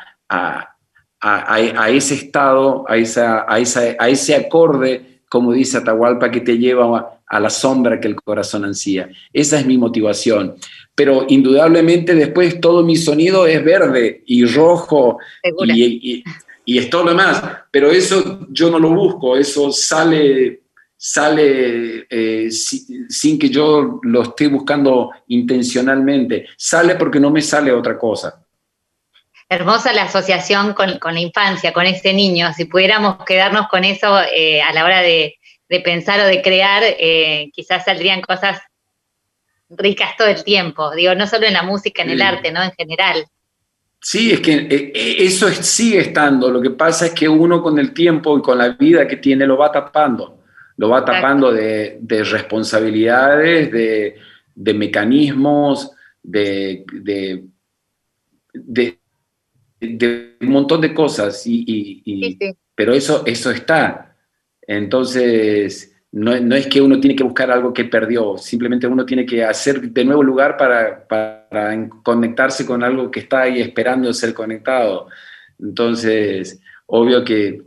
ese 1.89 2.15
estado, 2.15 2.85
a, 2.87 2.93
a, 2.93 3.55
a 3.55 4.09
ese 4.09 4.35
acorde, 4.35 5.21
como 5.29 5.53
dice 5.53 5.77
Atahualpa, 5.77 6.31
que 6.31 6.41
te 6.41 6.57
lleva 6.57 7.21
a 7.31 7.39
la 7.39 7.49
sombra 7.49 7.99
que 7.99 8.09
el 8.09 8.15
corazón 8.15 8.65
ansía. 8.65 9.09
Esa 9.31 9.59
es 9.59 9.65
mi 9.65 9.77
motivación. 9.77 10.55
Pero 10.95 11.25
indudablemente 11.29 12.15
después 12.15 12.59
todo 12.59 12.83
mi 12.83 12.95
sonido 12.95 13.47
es 13.47 13.63
verde 13.63 14.23
y 14.25 14.45
rojo 14.45 15.19
y, 15.43 16.23
es 16.65 16.89
todo 16.89 17.05
lo 17.05 17.09
demás. 17.11 17.43
Pero 17.71 17.91
eso 17.91 18.45
yo 18.49 18.69
no 18.69 18.79
lo 18.79 18.89
busco, 18.89 19.35
eso 19.35 19.71
sale, 19.71 20.61
sale 20.95 22.05
eh, 22.09 22.49
sin 22.51 23.39
que 23.39 23.49
yo 23.49 23.99
lo 24.03 24.21
esté 24.21 24.47
buscando 24.47 25.11
intencionalmente. 25.27 26.47
Sale 26.57 26.95
porque 26.95 27.19
no 27.19 27.31
me 27.31 27.41
sale 27.41 27.71
otra 27.71 27.97
cosa. 27.97 28.45
Hermosa 29.49 29.91
la 29.91 30.03
asociación 30.03 30.73
con, 30.73 30.99
la 31.13 31.19
infancia, 31.19 31.73
con 31.73 31.85
ese 31.85 32.13
niño. 32.13 32.53
Si 32.53 32.65
pudiéramos 32.65 33.17
quedarnos 33.25 33.67
con 33.67 33.83
eso 33.83 34.19
eh, 34.33 34.61
a 34.61 34.71
la 34.71 34.85
hora 34.85 35.01
de, 35.01 35.35
de 35.71 35.79
pensar 35.79 36.19
o 36.19 36.25
de 36.25 36.41
crear, 36.41 36.83
eh, 36.85 37.49
quizás 37.53 37.85
saldrían 37.85 38.21
cosas 38.21 38.61
ricas 39.77 40.15
todo 40.17 40.27
el 40.27 40.43
tiempo, 40.43 40.91
digo, 40.95 41.15
no 41.15 41.27
solo 41.27 41.47
en 41.47 41.53
la 41.53 41.63
música, 41.63 42.03
en 42.03 42.11
el 42.11 42.21
arte, 42.21 42.51
¿no? 42.51 42.61
En 42.63 42.71
general. 42.71 43.25
Sí, 43.99 44.31
es 44.31 44.39
que 44.39 44.53
eh, 44.53 44.91
eh, 44.93 45.15
eso 45.19 45.47
sigue 45.49 45.99
estando, 45.99 46.49
lo 46.49 46.61
que 46.61 46.71
pasa 46.71 47.05
es 47.07 47.13
que 47.13 47.29
uno 47.29 47.61
con 47.61 47.77
el 47.77 47.93
tiempo 47.93 48.37
y 48.37 48.41
con 48.41 48.57
la 48.57 48.69
vida 48.69 49.07
que 49.07 49.17
tiene 49.17 49.45
lo 49.45 49.57
va 49.57 49.71
tapando, 49.71 50.39
lo 50.77 50.89
va 50.89 51.05
tapando 51.05 51.51
de, 51.51 51.99
responsabilidades, 52.09 53.71
de, 53.71 54.73
mecanismos, 54.73 55.91
de, 56.23 56.83
de, 58.53 60.37
un 60.41 60.49
montón 60.49 60.81
de 60.81 60.93
cosas, 60.93 61.43
y, 61.45 62.37
pero 62.73 62.93
eso, 62.93 63.23
eso 63.27 63.51
está. 63.51 64.15
Entonces, 64.65 65.90
no, 66.13 66.33
es 66.33 66.67
que 66.67 66.81
uno 66.81 66.99
tiene 66.99 67.15
que 67.15 67.23
buscar 67.23 67.49
algo 67.51 67.73
que 67.73 67.85
perdió, 67.85 68.37
simplemente 68.37 68.85
uno 68.85 69.05
tiene 69.05 69.25
que 69.25 69.45
hacer 69.45 69.81
de 69.81 70.03
nuevo 70.03 70.21
lugar 70.21 70.57
para, 70.57 71.07
conectarse 72.03 72.65
con 72.65 72.83
algo 72.83 73.09
que 73.09 73.21
está 73.21 73.43
ahí 73.43 73.61
esperando 73.61 74.13
ser 74.13 74.33
conectado. 74.33 75.07
Entonces, 75.59 76.59
obvio 76.85 77.23
que, 77.23 77.61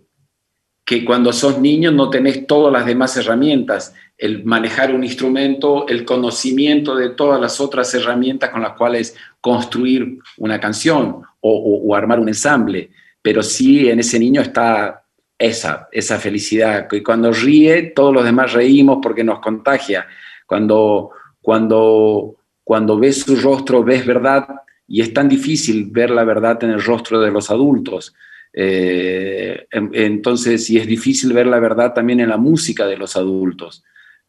que 0.85 1.05
cuando 1.05 1.33
sos 1.33 1.59
niño 1.59 1.91
no 1.91 2.11
tenés 2.11 2.47
todas 2.47 2.73
las 2.73 2.85
demás 2.85 3.17
herramientas, 3.17 3.95
el 4.19 4.45
manejar 4.45 4.95
un 4.95 5.05
instrumento, 5.05 5.89
el 5.89 6.05
conocimiento 6.05 6.97
de 6.97 7.11
todas 7.11 7.41
las 7.41 7.61
otras 7.61 7.95
herramientas 7.95 8.51
con 8.51 8.63
las 8.63 8.75
cuales 8.75 9.17
construir 9.41 10.19
una 10.37 10.61
canción 10.61 11.23
o, 11.41 11.83
o 11.87 11.95
armar 11.95 12.21
un 12.21 12.29
ensamble, 12.29 12.91
pero 13.23 13.43
sí 13.43 13.89
en 13.89 14.01
ese 14.01 14.19
niño 14.19 14.43
está 14.43 15.04
esa, 15.47 15.89
esa 15.93 16.19
felicidad. 16.19 16.89
Y 16.91 17.03
cuando 17.03 17.33
ríe, 17.33 17.93
todos 17.95 18.15
los 18.15 18.25
demás 18.25 18.53
reímos 18.53 18.99
porque 19.03 19.25
nos 19.25 19.41
contagia. 19.41 20.07
Cuando, 20.47 21.11
cuando, 21.41 22.37
cuando 22.63 22.99
ves 22.99 23.23
su 23.23 23.37
rostro, 23.37 23.85
ves 23.85 24.07
verdad, 24.07 24.47
y 24.87 25.01
es 25.01 25.13
tan 25.13 25.29
difícil 25.29 25.91
ver 25.91 26.11
la 26.11 26.25
verdad 26.25 26.63
en 26.65 26.71
el 26.71 26.83
rostro 26.83 27.21
de 27.21 27.31
los 27.31 27.51
adultos. 27.51 28.15
Eh, 28.53 29.67
entonces, 29.71 30.71
y 30.71 30.79
es 30.79 30.87
difícil 30.87 31.33
ver 31.33 31.47
la 31.47 31.59
verdad 31.59 31.93
también 31.93 32.21
en 32.21 32.29
la 32.29 32.37
música 32.37 32.87
de 32.87 32.97
los 32.97 33.17
adultos. 33.17 33.83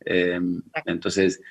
Eh, 0.03 0.39
entonces, 0.85 1.41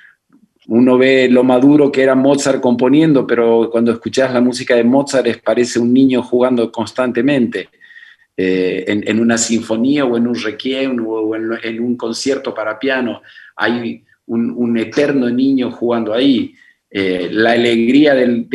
uno 0.66 0.98
ve 0.98 1.29
lo 1.29 1.44
maduro 1.44 1.92
que 1.92 2.03
era 2.03 2.14
Mozart 2.14 2.61
componiendo, 2.61 3.27
pero 3.27 3.68
cuando 3.70 3.92
escuchas 3.92 4.33
la 4.33 4.40
música 4.40 4.74
de 4.74 4.85
Mozart 4.85 5.42
parece 5.42 5.79
un 5.79 5.92
niño 5.92 6.22
jugando 6.22 6.72
constantemente. 6.72 7.68
Eh, 8.37 8.85
en, 8.88 9.20
una 9.20 9.38
sinfonía 9.38 10.05
o 10.05 10.16
en 10.16 10.27
un 10.27 10.35
requiem 10.35 11.07
o 11.07 11.37
en, 11.37 11.81
un 11.81 11.97
concierto 11.97 12.53
para 12.53 12.81
piano, 12.81 13.23
hay 13.55 14.05
un, 14.27 14.77
eterno 14.77 15.31
niño 15.31 15.70
jugando 15.70 16.12
ahí. 16.12 16.55
Eh, 16.90 17.29
la 17.31 17.53
alegría 17.53 18.14
del, 18.14 18.49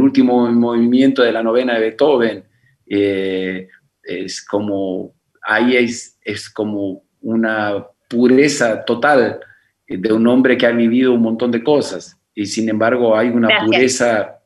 último 0.00 0.50
movimiento 0.50 1.22
de 1.22 1.32
la 1.32 1.42
novena 1.42 1.74
de 1.74 1.80
Beethoven 1.80 2.44
eh, 2.86 3.68
es 4.02 4.44
como, 4.44 5.14
ahí 5.42 5.76
es, 5.76 6.18
es 6.24 6.50
como 6.50 7.04
una 7.20 7.86
pureza 8.08 8.84
total 8.84 9.38
de 9.86 10.12
un 10.12 10.26
hombre 10.26 10.56
que 10.56 10.66
ha 10.66 10.72
vivido 10.72 11.12
un 11.12 11.22
montón 11.22 11.52
de 11.52 11.62
cosas 11.62 12.18
y 12.34 12.46
sin 12.46 12.68
embargo 12.68 13.16
hay 13.16 13.28
una 13.28 13.48
pureza 13.64 14.40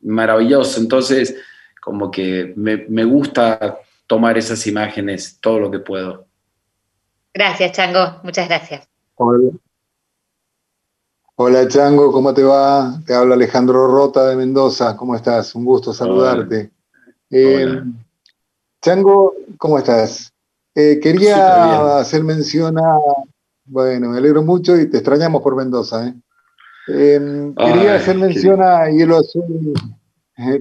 maravillosa. 0.00 0.80
Entonces, 0.80 1.36
como 1.82 2.12
que 2.12 2.54
me, 2.54 3.04
gusta 3.04 3.80
tomar 4.06 4.38
esas 4.38 4.64
imágenes 4.68 5.38
todo 5.40 5.58
lo 5.58 5.70
que 5.70 5.80
puedo. 5.80 6.26
Gracias, 7.34 7.72
Chango. 7.72 8.20
Muchas 8.22 8.48
gracias. 8.48 8.88
Hola. 11.34 11.66
Chango, 11.66 12.12
¿cómo 12.12 12.32
te 12.32 12.44
va? 12.44 13.00
Te 13.04 13.14
habla 13.14 13.34
Alejandro 13.34 13.88
Rota 13.88 14.28
de 14.28 14.36
Mendoza. 14.36 14.96
¿Cómo 14.96 15.16
estás? 15.16 15.56
Un 15.56 15.64
gusto 15.64 15.92
saludarte. 15.92 16.70
Eh, 17.28 17.82
Chango, 18.80 19.34
¿cómo 19.58 19.76
estás? 19.78 20.32
Eh, 20.76 21.00
quería 21.02 21.98
hacer 21.98 22.22
mención 22.22 22.78
a. 22.78 22.96
Bueno, 23.64 24.10
me 24.10 24.18
alegro 24.18 24.44
mucho 24.44 24.76
y 24.76 24.88
te 24.88 24.98
extrañamos 24.98 25.42
por 25.42 25.56
Mendoza. 25.56 26.06
¿eh? 26.06 26.14
quería 26.86 27.96
hacer 27.96 28.16
mención 28.16 28.62
a 28.62 28.88
Hielo 28.88 29.18
Azul 29.18 29.74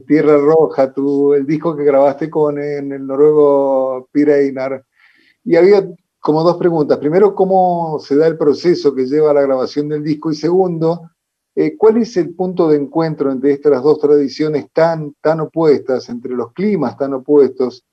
Tierra 0.08 0.38
Roja, 0.38 0.94
tú, 0.94 1.34
el 1.34 1.46
disco 1.46 1.76
que 1.76 1.84
grabaste 1.84 2.30
con 2.30 2.60
en 2.60 2.92
el 2.92 3.06
noruego 3.06 4.10
Einar. 4.14 4.86
Y 5.44 5.56
había 5.56 5.88
como 6.20 6.44
dos 6.44 6.58
preguntas. 6.58 6.98
Primero, 7.00 7.34
¿cómo 7.34 7.98
se 8.00 8.16
da 8.16 8.28
el 8.28 8.38
proceso 8.38 8.94
que 8.94 9.06
lleva 9.06 9.32
a 9.32 9.34
la 9.34 9.42
grabación 9.42 9.90
del 9.90 10.04
disco? 10.04 10.32
Y 10.32 10.36
segundo, 10.36 11.10
eh, 11.56 11.76
¿cuál 11.76 11.98
es 11.98 12.16
el 12.18 12.36
punto 12.36 12.70
de 12.70 12.78
encuentro 12.78 13.32
entre 13.32 13.54
estas 13.54 13.82
dos 13.82 14.00
tradiciones 14.00 14.68
tan, 14.72 15.16
tan 15.20 15.40
opuestas, 15.42 16.10
entre 16.10 16.34
los 16.34 16.54
climas 16.54 16.98
tan 16.98 17.14
opuestos, 17.14 17.84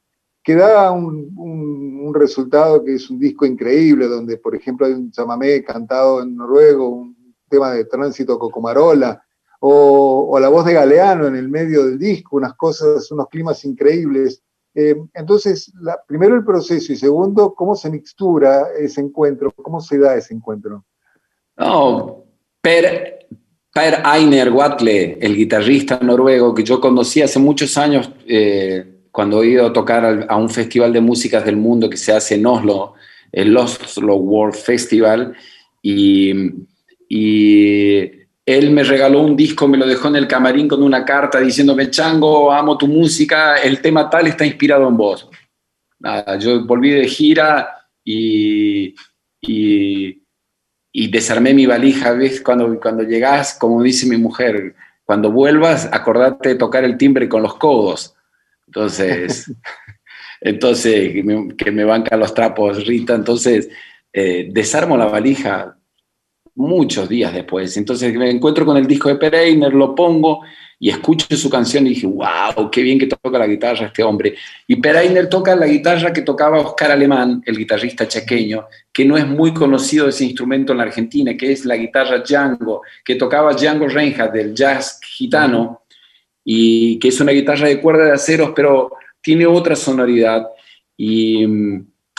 que 0.43 0.55
da 0.55 0.91
un, 0.93 1.33
un, 1.37 2.14
resultado 2.14 2.83
que 2.83 2.95
es 2.95 3.11
un 3.11 3.19
disco 3.19 3.45
increíble, 3.45 4.07
donde, 4.09 4.38
por 4.38 4.55
ejemplo, 4.55 4.87
hay 4.87 4.93
un 4.93 5.11
chamamé 5.11 5.62
cantado 5.62 6.23
en 6.23 6.37
noruego, 6.37 6.88
un 6.88 7.35
tema 7.49 7.73
de 7.73 7.85
tránsito 7.85 8.38
cocomarola, 8.38 9.23
o, 9.61 10.38
la 10.40 10.49
voz 10.49 10.64
de 10.64 10.75
Galeano 10.75 11.27
en 11.27 11.37
el 11.37 11.49
medio 11.49 11.85
del 11.85 11.99
disco, 11.99 12.37
unas 12.37 12.55
cosas, 12.55 13.11
unos 13.11 13.29
climas 13.29 13.64
increíbles. 13.64 14.42
Eh, 14.75 14.94
entonces, 15.14 15.73
primero 16.07 16.37
el 16.37 16.44
proceso 16.44 16.92
y 16.92 16.97
segundo, 16.97 17.55
cómo 17.55 17.75
se 17.75 17.90
mixtura 17.90 18.68
ese 18.79 19.01
encuentro, 19.01 19.53
cómo 19.53 19.81
se 19.81 19.99
da 19.99 20.14
ese 20.14 20.35
encuentro. 20.35 20.85
No, 21.57 22.25
Per, 22.61 23.27
per 23.73 24.03
Einer 24.05 24.51
Watle, 24.51 25.18
el 25.21 25.37
guitarrista 25.37 25.99
noruego 26.01 26.55
que 26.55 26.64
yo 26.64 26.81
conocí 26.81 27.23
hace 27.23 27.38
muchos 27.38 27.77
años 27.79 28.11
eh, 28.27 28.85
cuando 29.11 29.42
he 29.42 29.49
ido 29.49 29.66
a 29.66 29.73
tocar 29.73 30.27
a 30.29 30.37
un 30.37 30.51
festival 30.51 30.92
de 30.92 31.01
músicas 31.01 31.44
del 31.44 31.57
mundo 31.57 31.88
que 31.88 31.97
se 31.97 32.12
hace 32.12 32.35
en 32.35 32.47
Oslo, 32.47 32.94
el 33.33 33.57
Oslo 33.57 34.16
World 34.16 34.55
Festival, 34.55 35.35
y, 35.83 36.33
y 37.09 38.17
él 38.48 38.70
me 38.70 38.82
regaló 38.82 39.20
un 39.20 39.37
disco, 39.37 39.68
me 39.68 39.76
lo 39.76 39.87
dejó 39.87 40.08
en 40.08 40.16
el 40.16 40.26
camarín 40.26 40.66
con 40.66 40.82
una 40.82 41.04
carta 41.04 41.38
diciéndome, 41.38 41.90
Chango, 41.90 42.50
amo 42.50 42.78
tu 42.78 42.88
música, 42.88 43.56
el 43.56 43.82
tema 43.82 44.08
tal 44.08 44.26
está 44.26 44.46
inspirado 44.46 44.88
en 44.88 44.96
vos. 44.96 45.28
Nada, 45.98 46.38
yo 46.38 46.64
volví 46.64 46.88
de 46.92 47.06
gira 47.06 47.87
y, 48.02 48.94
y, 49.42 50.22
desarmé 51.11 51.52
mi 51.52 51.66
valija. 51.66 52.12
¿Ves? 52.12 52.40
Cuando, 52.40 52.80
cuando 52.80 53.02
llegás, 53.02 53.54
como 53.61 53.82
dice 53.82 54.06
mi 54.06 54.16
mujer, 54.16 54.74
cuando 55.04 55.30
vuelvas, 55.30 55.87
acordate 55.92 56.48
de 56.48 56.54
tocar 56.54 56.84
el 56.84 56.96
timbre 56.96 57.28
con 57.28 57.42
los 57.42 57.54
codos. 57.56 58.16
Entonces, 58.66 59.52
entonces 60.40 61.12
que 61.58 61.70
me, 61.70 61.84
bancan 61.84 62.18
los 62.18 62.32
trapos, 62.32 62.87
Rita. 62.87 63.14
Entonces, 63.14 63.68
eh, 64.11 64.48
desarmo 64.50 64.96
la 64.96 65.04
valija, 65.04 65.78
muchos 66.59 67.09
días 67.09 67.33
después. 67.33 67.77
Entonces 67.77 68.12
me 68.14 68.29
encuentro 68.29 68.66
con 68.66 68.77
el 68.77 68.87
disco 68.87 69.09
de 69.09 69.14
Pereiner, 69.14 69.73
lo 69.73 69.94
pongo 69.94 70.40
y 70.81 70.90
escucho 70.90 71.37
su 71.37 71.49
canción 71.49 71.87
y 71.87 71.90
dije, 71.90 72.07
wow, 72.07 72.68
qué 72.71 72.83
bien 72.83 72.99
que 72.99 73.07
toca 73.07 73.38
la 73.38 73.47
guitarra 73.47 73.87
este 73.87 74.03
hombre. 74.03 74.35
Y 74.66 74.77
Pereiner 74.77 75.29
toca 75.29 75.55
la 75.55 75.66
guitarra 75.66 76.12
que 76.12 76.23
tocaba 76.23 76.61
Oscar 76.61 76.90
Alemán, 76.90 77.42
el 77.47 77.57
guitarrista 77.57 78.09
chaqueño, 78.09 78.66
que 78.92 79.05
no 79.05 79.16
es 79.16 79.27
muy 79.27 79.55
conocido 79.55 80.09
ese 80.09 80.25
instrumento 80.25 80.73
en 80.73 80.79
la 80.79 80.85
Argentina, 80.85 81.37
que 81.37 81.53
es 81.53 81.64
la 81.64 81.77
guitarra 81.77 82.18
Django, 82.18 82.83
que 83.05 83.14
tocaba 83.14 83.55
Django 83.55 83.87
Reinhardt 83.87 84.33
del 84.33 84.55
jazz 84.55 85.01
gitano, 85.03 85.83
y 86.44 86.99
que 86.99 87.09
es 87.09 87.21
una 87.21 87.33
guitarra 87.33 87.68
de 87.68 87.81
cuerda 87.81 88.05
de 88.07 88.12
aceros, 88.12 88.53
pero 88.55 88.92
tiene 89.21 89.47
otra 89.47 89.77
sonoridad. 89.77 90.47
Y, 90.97 91.44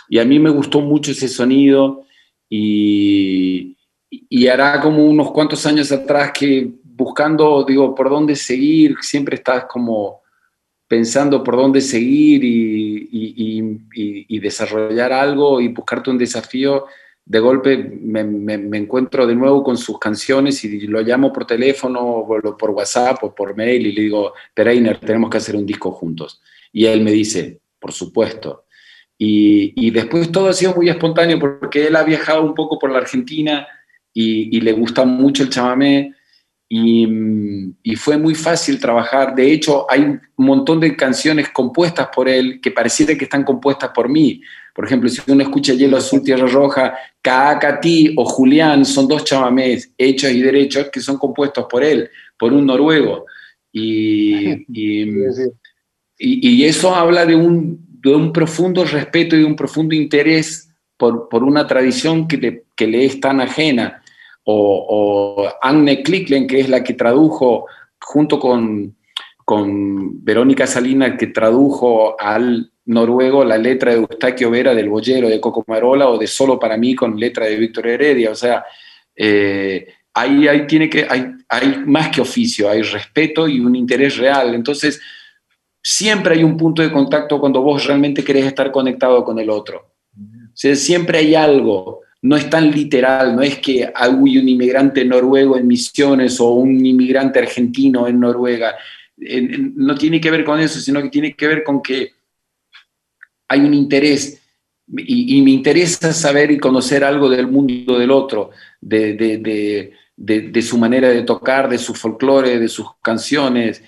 y 0.07 0.19
a 0.19 0.23
mí 0.23 0.39
me 0.39 0.49
gustó 0.49 0.79
mucho 0.79 1.11
ese 1.11 1.27
sonido 1.27 2.05
y, 2.49 3.75
y 4.09 4.47
hará 4.47 4.81
como 4.81 5.05
unos 5.05 5.31
cuantos 5.31 5.65
años 5.65 5.91
atrás 5.91 6.31
que 6.33 6.69
buscando, 6.83 7.63
digo, 7.63 7.95
por 7.95 8.09
dónde 8.09 8.35
seguir, 8.35 8.97
siempre 9.01 9.35
estás 9.35 9.65
como 9.65 10.21
pensando 10.89 11.43
por 11.43 11.55
dónde 11.55 11.79
seguir 11.81 12.41
y, 12.43 14.39
desarrollar 14.39 15.13
algo 15.13 15.61
y 15.61 15.67
buscarte 15.67 16.09
un 16.09 16.17
desafío, 16.17 16.85
de 17.23 17.39
golpe 17.39 17.77
me, 17.77 18.21
encuentro 18.77 19.27
de 19.27 19.35
nuevo 19.35 19.61
con 19.63 19.77
sus 19.77 19.99
canciones 19.99 20.63
y 20.63 20.87
lo 20.87 21.01
llamo 21.01 21.31
por 21.31 21.45
teléfono, 21.45 22.01
o 22.01 22.57
por 22.57 22.71
WhatsApp 22.71 23.23
o 23.23 23.35
por 23.35 23.55
mail 23.55 23.85
y 23.85 23.91
le 23.91 24.01
digo, 24.01 24.33
Pereiner, 24.53 24.97
tenemos 24.97 25.29
que 25.29 25.37
hacer 25.37 25.55
un 25.55 25.65
disco 25.65 25.91
juntos. 25.91 26.41
Y 26.71 26.85
él 26.85 27.03
me 27.03 27.11
dice, 27.11 27.59
por 27.77 27.91
supuesto. 27.91 28.65
Y, 29.15 29.73
y 29.75 29.91
después 29.91 30.31
todo 30.31 30.49
ha 30.49 30.53
sido 30.53 30.73
muy 30.73 30.89
espontáneo 30.89 31.37
porque 31.37 31.85
él 31.85 31.95
ha 31.95 32.03
viajado 32.03 32.41
un 32.41 32.55
poco 32.55 32.79
por 32.79 32.89
la 32.89 32.97
Argentina, 32.97 33.67
y, 34.21 34.59
le 34.59 34.73
gusta 34.73 35.05
mucho 35.05 35.43
el 35.43 35.49
chamamé 35.49 36.13
y, 36.67 37.95
fue 37.95 38.17
muy 38.17 38.35
fácil 38.35 38.79
trabajar. 38.79 39.33
De 39.33 39.51
hecho, 39.51 39.89
hay 39.89 40.01
un 40.01 40.21
montón 40.37 40.79
de 40.79 40.95
canciones 40.95 41.49
compuestas 41.49 42.09
por 42.13 42.27
él 42.27 42.59
que 42.61 42.71
pareciera 42.71 43.15
que 43.15 43.25
están 43.25 43.43
compuestas 43.43 43.91
por 43.93 44.09
mí. 44.09 44.41
Por 44.75 44.85
ejemplo, 44.85 45.09
si 45.09 45.21
uno 45.27 45.43
escucha 45.43 45.73
Hielo 45.73 45.97
Azul, 45.97 46.23
Tierra 46.23 46.47
Roja, 46.47 46.95
Kaakati 47.21 48.13
o 48.15 48.25
Julián, 48.25 48.85
son 48.85 49.07
dos 49.07 49.23
chamamés 49.23 49.91
hechos 49.97 50.31
y 50.31 50.41
derechos 50.41 50.89
que 50.91 50.99
son 50.99 51.17
compuestos 51.17 51.65
por 51.69 51.83
él, 51.83 52.09
por 52.37 52.53
un 52.53 52.65
noruego. 52.65 53.25
Y, 53.71 54.65
y, 56.17 56.63
eso 56.65 56.93
habla 56.93 57.25
de 57.25 57.35
un, 57.35 57.85
de 58.01 58.13
un 58.13 58.31
profundo 58.31 58.83
respeto 58.83 59.35
y 59.35 59.39
de 59.39 59.45
un 59.45 59.55
profundo 59.55 59.95
interés 59.95 60.69
por, 60.97 61.29
por 61.29 61.43
una 61.43 61.65
tradición 61.65 62.27
que 62.27 62.37
le, 62.37 62.63
que 62.75 62.87
le 62.87 63.05
es 63.05 63.19
tan 63.19 63.41
ajena 63.41 64.01
o, 64.51 65.47
Anne 65.61 66.01
Kliklen, 66.03 66.47
que 66.47 66.59
es 66.61 66.69
la 66.69 66.83
que 66.83 66.93
tradujo 66.93 67.65
junto 67.99 68.39
con, 68.39 68.95
con 69.45 70.23
Verónica 70.23 70.65
Salinas, 70.65 71.17
que 71.17 71.27
tradujo 71.27 72.19
al 72.19 72.71
noruego 72.85 73.43
la 73.43 73.57
letra 73.57 73.91
de 73.91 73.99
Eustaquio 73.99 74.49
Vera 74.49 74.73
del 74.73 74.89
Boyero 74.89 75.29
de 75.29 75.39
Coco 75.39 75.63
Marola 75.67 76.09
o 76.09 76.17
de 76.17 76.27
Solo 76.27 76.59
para 76.59 76.77
mí 76.77 76.95
con 76.95 77.19
letra 77.19 77.45
de 77.45 77.57
Víctor 77.57 77.87
Heredia. 77.87 78.31
O 78.31 78.35
sea, 78.35 78.65
eh, 79.15 79.87
ahí, 80.13 80.47
ahí, 80.47 80.65
tiene 80.65 80.89
que, 80.89 81.05
hay, 81.07 81.25
hay 81.47 81.83
más 81.85 82.09
que 82.09 82.21
oficio, 82.21 82.69
hay 82.69 82.81
respeto 82.81 83.47
y 83.47 83.59
un 83.59 83.75
interés 83.75 84.17
real. 84.17 84.55
Entonces, 84.55 84.99
siempre 85.83 86.35
hay 86.35 86.43
un 86.43 86.57
punto 86.57 86.81
de 86.81 86.91
contacto 86.91 87.39
cuando 87.39 87.61
vos 87.61 87.85
realmente 87.85 88.23
querés 88.23 88.45
estar 88.45 88.71
conectado 88.71 89.23
con 89.23 89.37
el 89.39 89.49
otro. 89.49 89.93
Siempre 90.53 91.19
hay 91.19 91.35
algo 91.35 92.01
no 92.21 92.35
es 92.35 92.49
tan 92.49 92.71
literal, 92.71 93.35
no 93.35 93.41
es 93.41 93.59
que 93.59 93.89
hay 93.93 94.11
un 94.11 94.49
inmigrante 94.49 95.05
noruego 95.05 95.57
en 95.57 95.67
Misiones 95.67 96.39
o 96.39 96.49
un 96.51 96.85
inmigrante 96.85 97.39
argentino 97.39 98.07
en 98.07 98.19
Noruega. 98.19 98.75
No 99.75 99.95
tiene 99.95 100.19
que 100.19 100.31
ver 100.31 100.43
con 100.43 100.59
eso, 100.59 100.79
sino 100.79 101.01
que 101.01 101.09
tiene 101.09 101.33
que 101.33 101.47
ver 101.47 101.63
con 101.63 101.81
que 101.81 102.13
hay 103.47 103.61
un 103.61 103.73
interés 103.73 104.39
y, 104.97 105.41
me 105.41 105.51
interesa 105.51 106.13
saber 106.13 106.51
y 106.51 106.57
conocer 106.57 107.03
algo 107.03 107.29
del 107.29 107.47
mundo 107.47 107.99
del 107.99 108.11
otro, 108.11 108.51
de, 108.81 109.93
su 110.61 110.77
manera 110.77 111.09
de 111.09 111.21
tocar, 111.21 111.69
de 111.69 111.77
su 111.77 111.93
folclore, 111.93 112.59
de 112.59 112.67
sus 112.67 112.87
canciones. 113.01 113.83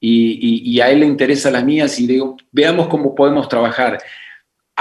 Y, 0.00 0.80
a 0.80 0.90
él 0.90 1.00
le 1.00 1.06
interesan 1.06 1.52
las 1.52 1.64
mías 1.64 1.98
y 2.00 2.06
digo, 2.06 2.36
veamos 2.50 2.88
cómo 2.88 3.14
podemos 3.14 3.48
trabajar. 3.48 3.98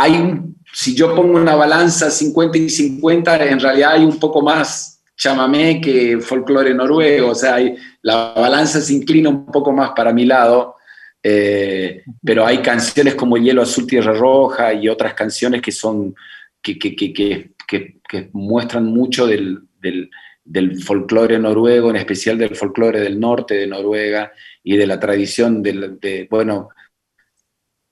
Hay 0.01 0.13
un 0.13 0.49
si 0.73 0.95
yo 0.95 1.15
pongo 1.15 1.38
una 1.38 1.55
balanza 1.55 2.09
50 2.09 2.57
y 2.57 2.69
50, 2.69 3.43
en 3.45 3.59
realidad 3.59 3.93
hay 3.93 4.03
un 4.03 4.19
poco 4.19 4.41
más 4.41 5.01
chamamé 5.15 5.81
que 5.81 6.19
folclore 6.19 6.73
noruego, 6.73 7.31
o 7.31 7.35
sea, 7.35 7.57
la 8.01 8.33
balanza 8.33 8.79
se 8.79 8.93
inclina 8.93 9.29
un 9.29 9.45
poco 9.47 9.71
más 9.73 9.91
para 9.91 10.13
mi 10.13 10.25
lado, 10.25 10.75
eh, 11.21 12.03
pero 12.23 12.45
hay 12.45 12.59
canciones 12.59 13.15
como 13.15 13.38
Hielo 13.38 13.62
Azul, 13.62 13.85
Tierra 13.85 14.13
Roja 14.13 14.73
y 14.73 14.88
otras 14.88 15.13
canciones 15.13 15.62
que 15.62 15.71
son, 15.71 16.15
que, 16.62 16.79
que, 16.79 16.95
que, 16.95 17.51
que 17.67 18.29
muestran 18.31 18.85
mucho 18.85 19.27
del, 19.27 19.59
del, 19.81 20.09
del 20.45 20.81
folclore 20.81 21.38
noruego, 21.38 21.89
en 21.89 21.97
especial 21.97 22.38
del 22.38 22.55
folclore 22.55 23.01
del 23.01 23.19
norte 23.19 23.55
de 23.55 23.67
Noruega 23.67 24.31
y 24.63 24.77
de 24.77 24.88
la 24.88 24.99
tradición 24.99 25.62
de, 25.62 25.97
de 25.99 26.27
bueno, 26.29 26.69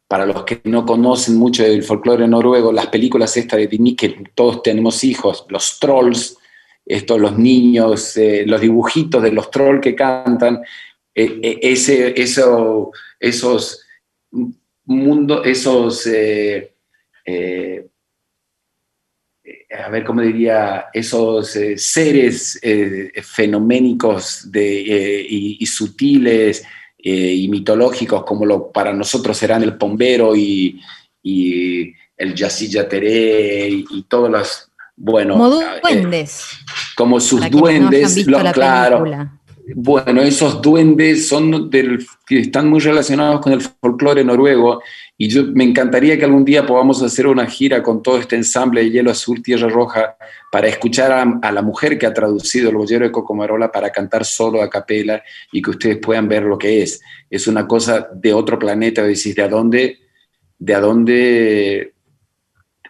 para 0.08 0.26
los 0.26 0.46
que 0.46 0.62
no 0.64 0.86
conocen 0.86 1.36
mucho 1.36 1.64
del 1.64 1.84
folclore 1.84 2.26
noruego, 2.28 2.72
las 2.72 2.88
películas 2.88 3.36
estas 3.36 3.60
de 3.60 3.68
Disney, 3.68 3.96
que 3.96 4.24
todos 4.34 4.64
tenemos 4.64 5.04
hijos, 5.04 5.46
los 5.50 5.80
trolls, 5.80 6.38
estos, 6.86 7.20
los 7.20 7.38
niños, 7.38 8.16
eh, 8.16 8.46
los 8.46 8.62
dibujitos 8.62 9.22
de 9.22 9.34
los 9.34 9.52
trolls 9.52 9.82
que 9.82 9.96
cantan, 9.96 10.62
eh, 11.14 11.40
eh, 11.44 11.60
ese, 11.62 12.14
eso, 12.20 12.92
esos 13.20 13.86
mundos, 14.86 15.46
esos, 15.46 16.08
a 16.08 16.12
ver 19.90 20.06
cómo 20.06 20.22
diría, 20.22 20.86
esos 20.94 21.58
seres 21.76 22.62
fenoménicos 23.24 24.50
de, 24.50 25.26
y 25.30 25.66
sutiles, 25.66 26.66
eh, 27.10 27.36
y 27.36 27.48
mitológicos 27.48 28.26
como 28.26 28.46
lo 28.46 28.70
para 28.70 28.92
nosotros 28.92 29.38
serán 29.38 29.64
el 29.64 29.78
Pombero 29.78 30.36
y, 30.36 30.82
y 31.24 31.94
el 32.18 32.36
Yacilla 32.36 32.90
Teré 32.90 33.70
y, 33.70 34.04
todos 34.10 34.30
los, 34.30 34.70
bueno... 34.98 35.36
Como 35.36 35.62
eh, 35.62 35.80
duendes. 35.82 36.50
como 36.98 37.22
sus 37.22 37.50
duendes, 37.50 38.26
claro. 38.52 39.06
Bueno, 39.76 40.22
esos 40.22 40.62
duendes 40.62 41.28
son 41.28 41.70
del, 41.70 42.06
que 42.26 42.40
están 42.40 42.70
muy 42.70 42.80
relacionados 42.80 43.42
con 43.42 43.52
el 43.52 43.60
folclore 43.60 44.24
noruego 44.24 44.82
y 45.18 45.28
yo 45.28 45.44
me 45.44 45.66
encantaría 45.66 46.18
que 46.18 46.24
algún 46.24 46.46
día 46.46 46.66
podamos 46.66 47.02
hacer 47.04 47.28
una 47.28 47.46
gira 47.48 47.84
con 47.84 48.02
todo 48.02 48.18
este 48.18 48.38
ensamble 48.38 48.82
de 48.82 48.92
Hielo 48.92 49.12
Azul, 49.12 49.44
Tierra 49.44 49.68
Roja, 49.68 50.16
para 50.52 50.68
escuchar 50.68 51.12
a, 51.12 51.52
la 51.52 51.62
mujer 51.62 51.98
que 51.98 52.06
ha 52.06 52.14
traducido 52.14 52.70
el 52.70 52.78
bollero 52.78 53.04
de 53.04 53.12
Cocomarola 53.12 53.70
para 53.70 53.90
cantar 53.90 54.24
solo 54.24 54.62
a 54.62 54.70
capela 54.70 55.22
y 55.52 55.62
que 55.62 55.72
ustedes 55.72 55.98
puedan 55.98 56.30
ver 56.30 56.44
lo 56.44 56.58
que 56.58 56.84
es. 56.84 57.02
Es 57.30 57.48
una 57.48 57.68
cosa 57.68 58.10
de 58.14 58.34
otro 58.34 58.58
planeta, 58.58 59.04
decís, 59.04 59.36
¿de 59.36 59.42
a 59.42 59.50
dónde, 59.50 60.00
de 60.60 60.76
dónde, 60.76 61.94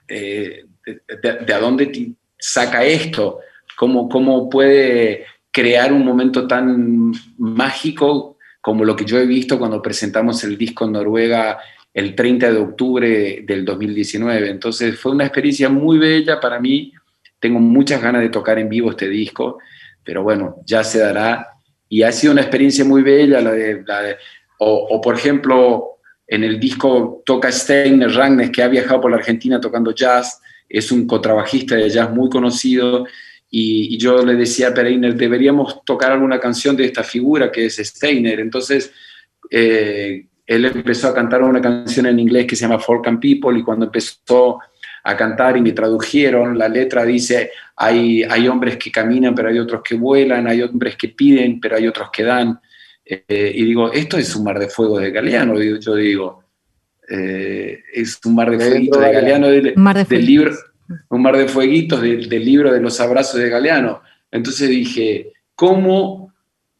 eh, 0.07 0.65
de, 0.85 1.59
dónde 1.59 2.11
saca 2.37 2.83
esto? 2.83 3.39
¿Cómo, 3.75 4.07
¿Cómo 4.09 4.47
puede 4.47 5.25
crear 5.57 5.91
un 5.91 6.05
momento 6.05 6.45
tan 6.45 7.11
mágico 7.39 8.37
como 8.61 8.85
lo 8.85 8.95
que 8.95 9.05
yo 9.05 9.17
he 9.17 9.25
visto 9.25 9.57
cuando 9.57 9.81
presentamos 9.81 10.43
el 10.43 10.55
disco 10.55 10.85
en 10.85 10.91
Noruega 10.91 11.57
el 11.91 12.13
30 12.13 12.51
de 12.51 12.59
octubre 12.59 13.43
del 13.43 13.65
2019. 13.65 14.51
Entonces 14.51 14.99
fue 14.99 15.13
una 15.13 15.23
experiencia 15.23 15.67
muy 15.67 15.97
bella 15.97 16.39
para 16.39 16.59
mí. 16.59 16.93
Tengo 17.39 17.59
muchas 17.59 17.99
ganas 18.03 18.21
de 18.21 18.29
tocar 18.29 18.59
en 18.59 18.69
vivo 18.69 18.91
este 18.91 19.09
disco, 19.09 19.57
pero 20.03 20.21
bueno, 20.21 20.57
ya 20.63 20.83
se 20.83 20.99
dará. 20.99 21.47
Y 21.89 22.03
ha 22.03 22.11
sido 22.11 22.33
una 22.33 22.41
experiencia 22.41 22.85
muy 22.85 23.01
bella. 23.01 23.41
La 23.41 23.51
de, 23.51 23.83
o, 24.59 25.01
por 25.01 25.15
ejemplo, 25.15 25.97
en 26.27 26.43
el 26.43 26.59
disco 26.59 27.23
toca 27.25 27.51
Steiner 27.51 28.11
Ragnes, 28.11 28.51
que 28.51 28.61
ha 28.61 28.67
viajado 28.67 29.01
por 29.01 29.09
la 29.09 29.17
Argentina 29.17 29.59
tocando 29.59 29.89
jazz. 29.89 30.39
Es 30.69 30.91
un 30.91 31.07
contrabajista 31.07 31.73
de 31.73 31.89
jazz 31.89 32.11
muy 32.11 32.29
conocido 32.29 33.07
y, 33.49 33.97
yo 33.97 34.25
le 34.25 34.35
decía 34.35 34.69
a 34.69 34.73
Pereiner, 34.73 35.15
deberíamos 35.15 35.83
tocar 35.85 36.11
alguna 36.11 36.39
canción 36.39 36.75
de 36.75 36.85
esta 36.85 37.03
figura 37.03 37.51
que 37.51 37.65
es 37.65 37.77
Steiner. 37.77 38.39
Entonces, 38.39 38.91
eh, 39.49 40.25
él 40.45 40.65
empezó 40.65 41.09
a 41.09 41.15
cantar 41.15 41.43
una 41.43 41.61
canción 41.61 42.05
en 42.07 42.19
inglés 42.19 42.45
que 42.45 42.55
se 42.55 42.63
llama 42.63 42.79
Folk 42.79 43.07
and 43.07 43.19
People 43.19 43.57
y 43.57 43.63
cuando 43.63 43.85
empezó 43.85 44.59
a 45.03 45.15
cantar 45.15 45.55
y 45.55 45.61
me 45.61 45.71
tradujeron, 45.71 46.57
la 46.57 46.67
letra 46.67 47.05
dice, 47.05 47.51
hay, 47.77 48.23
hay 48.23 48.47
hombres 48.47 48.75
que 48.75 48.91
caminan, 48.91 49.33
pero 49.33 49.49
hay 49.49 49.59
otros 49.59 49.81
que 49.81 49.95
vuelan, 49.95 50.47
hay 50.47 50.61
hombres 50.61 50.97
que 50.97 51.09
piden, 51.09 51.61
pero 51.61 51.77
hay 51.77 51.87
otros 51.87 52.09
que 52.11 52.23
dan. 52.23 52.59
Eh, 53.05 53.53
y 53.55 53.63
digo, 53.63 53.91
esto 53.93 54.17
es 54.17 54.35
un 54.35 54.43
mar 54.43 54.59
de 54.59 54.67
fuego 54.67 54.99
de 54.99 55.11
Galeano, 55.11 55.61
yo 55.61 55.95
digo, 55.95 56.43
eh, 57.09 57.83
es 57.93 58.19
un 58.25 58.35
mar 58.35 58.51
de 58.51 58.59
fueguitos 58.59 59.01
de 59.01 59.13
Galeano 59.13 59.47
del 59.47 60.25
libro 60.25 60.53
un 61.09 61.21
mar 61.21 61.37
de 61.37 61.47
fueguitos 61.47 62.01
del, 62.01 62.29
libro 62.29 62.71
de 62.71 62.79
los 62.79 62.99
abrazos 62.99 63.39
de 63.39 63.49
Galeano. 63.49 64.01
Entonces 64.31 64.69
dije, 64.69 65.33
¿cómo 65.55 66.33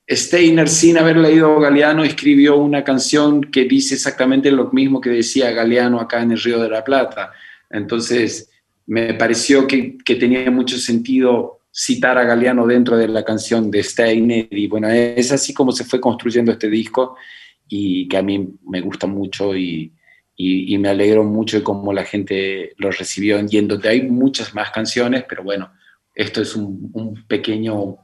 Steiner, 0.10 0.70
sin 0.70 0.98
haber 0.98 1.17
leído 1.17 1.60
Galeano, 1.60 2.04
escribió 2.04 2.58
una 2.58 2.84
canción 2.84 3.41
que 3.41 3.65
dice 3.65 3.96
exactamente 3.96 4.52
lo 4.52 4.70
mismo 4.72 5.02
que 5.02 5.10
decía 5.10 5.52
Galeano 5.52 6.00
acá 6.00 6.22
en 6.22 6.32
el 6.32 6.41
Río 6.41 6.60
de 6.60 6.70
la 6.70 6.84
Plata? 6.84 7.32
Entonces 7.70 8.50
me 8.86 9.13
pareció 9.13 9.67
que, 9.67 9.98
que 9.98 10.15
tenía 10.15 10.50
mucho 10.50 10.78
sentido 10.78 11.60
citar 11.72 12.17
a 12.17 12.24
Galeano 12.24 12.65
dentro 12.65 12.98
de 12.98 13.08
la 13.08 13.24
canción 13.24 13.70
de 13.70 13.84
Steiner 13.84 14.48
y 14.50 14.67
bueno, 14.67 14.89
es 14.89 15.32
así 15.32 15.54
como 15.54 15.72
se 15.72 15.84
fue 15.84 16.02
construyendo 16.02 16.52
este 16.52 16.70
disco 16.70 17.15
y 17.67 18.08
que 18.08 18.17
a 18.17 18.24
mí 18.24 18.50
me 18.65 18.82
gusta 18.82 19.06
mucho 19.06 19.56
y, 19.56 19.91
y, 20.39 20.78
me 20.78 20.89
alegro 20.89 21.23
mucho 21.23 21.58
de 21.58 21.63
cómo 21.63 21.91
la 21.91 22.06
gente 22.06 22.73
lo 22.78 22.91
recibió 22.91 23.43
yendo. 23.43 23.80
Hay 23.84 24.04
muchas 24.04 24.54
más 24.54 24.69
canciones, 24.69 25.26
pero 25.28 25.43
bueno, 25.43 25.71
esto 26.13 26.43
es 26.43 26.56
un, 26.56 26.91
un 26.93 27.26
pequeño 27.28 27.97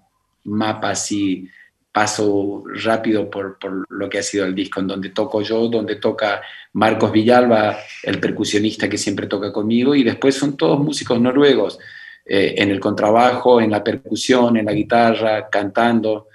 mapa 0.46 0.90
así, 0.90 1.48
paso 1.92 2.64
rápido 2.84 3.30
por, 3.30 3.60
por, 3.60 3.86
lo 3.88 4.10
que 4.10 4.18
ha 4.18 4.24
sido 4.24 4.46
el 4.46 4.56
disco, 4.56 4.80
en 4.80 4.88
donde 4.88 5.10
toco 5.10 5.44
yo, 5.44 5.68
donde 5.68 5.98
toca 5.98 6.42
Marcos 6.74 7.12
Villalba, 7.12 7.78
el 8.02 8.20
percusionista 8.20 8.90
que 8.90 8.98
siempre 8.98 9.28
toca 9.28 9.54
conmigo, 9.54 9.94
y 9.94 10.04
después 10.04 10.34
son 10.34 10.58
todos 10.58 10.80
músicos 10.80 11.22
noruegos, 11.22 11.78
eh, 12.26 12.56
en 12.58 12.72
el 12.72 12.80
contrabajo, 12.80 13.62
en 13.62 13.70
la 13.70 13.84
percusión, 13.84 14.58
en 14.58 14.66
la 14.66 14.74
guitarra, 14.74 15.50
cantando. 15.50 16.30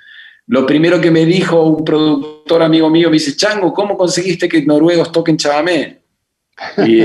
Lo 0.48 0.66
primero 0.66 1.00
que 1.00 1.11
me 1.11 1.26
dijo 1.26 1.62
un 1.62 1.84
productor 1.84 2.62
amigo 2.62 2.88
mío, 2.88 3.11
me 3.11 3.14
dice, 3.14 3.37
Chango, 3.37 3.72
¿cómo 3.72 3.96
conseguiste 3.96 4.48
que 4.48 4.64
noruegos 4.64 5.12
toquen 5.12 5.37
chamamé? 5.37 5.98
Y, 6.78 7.00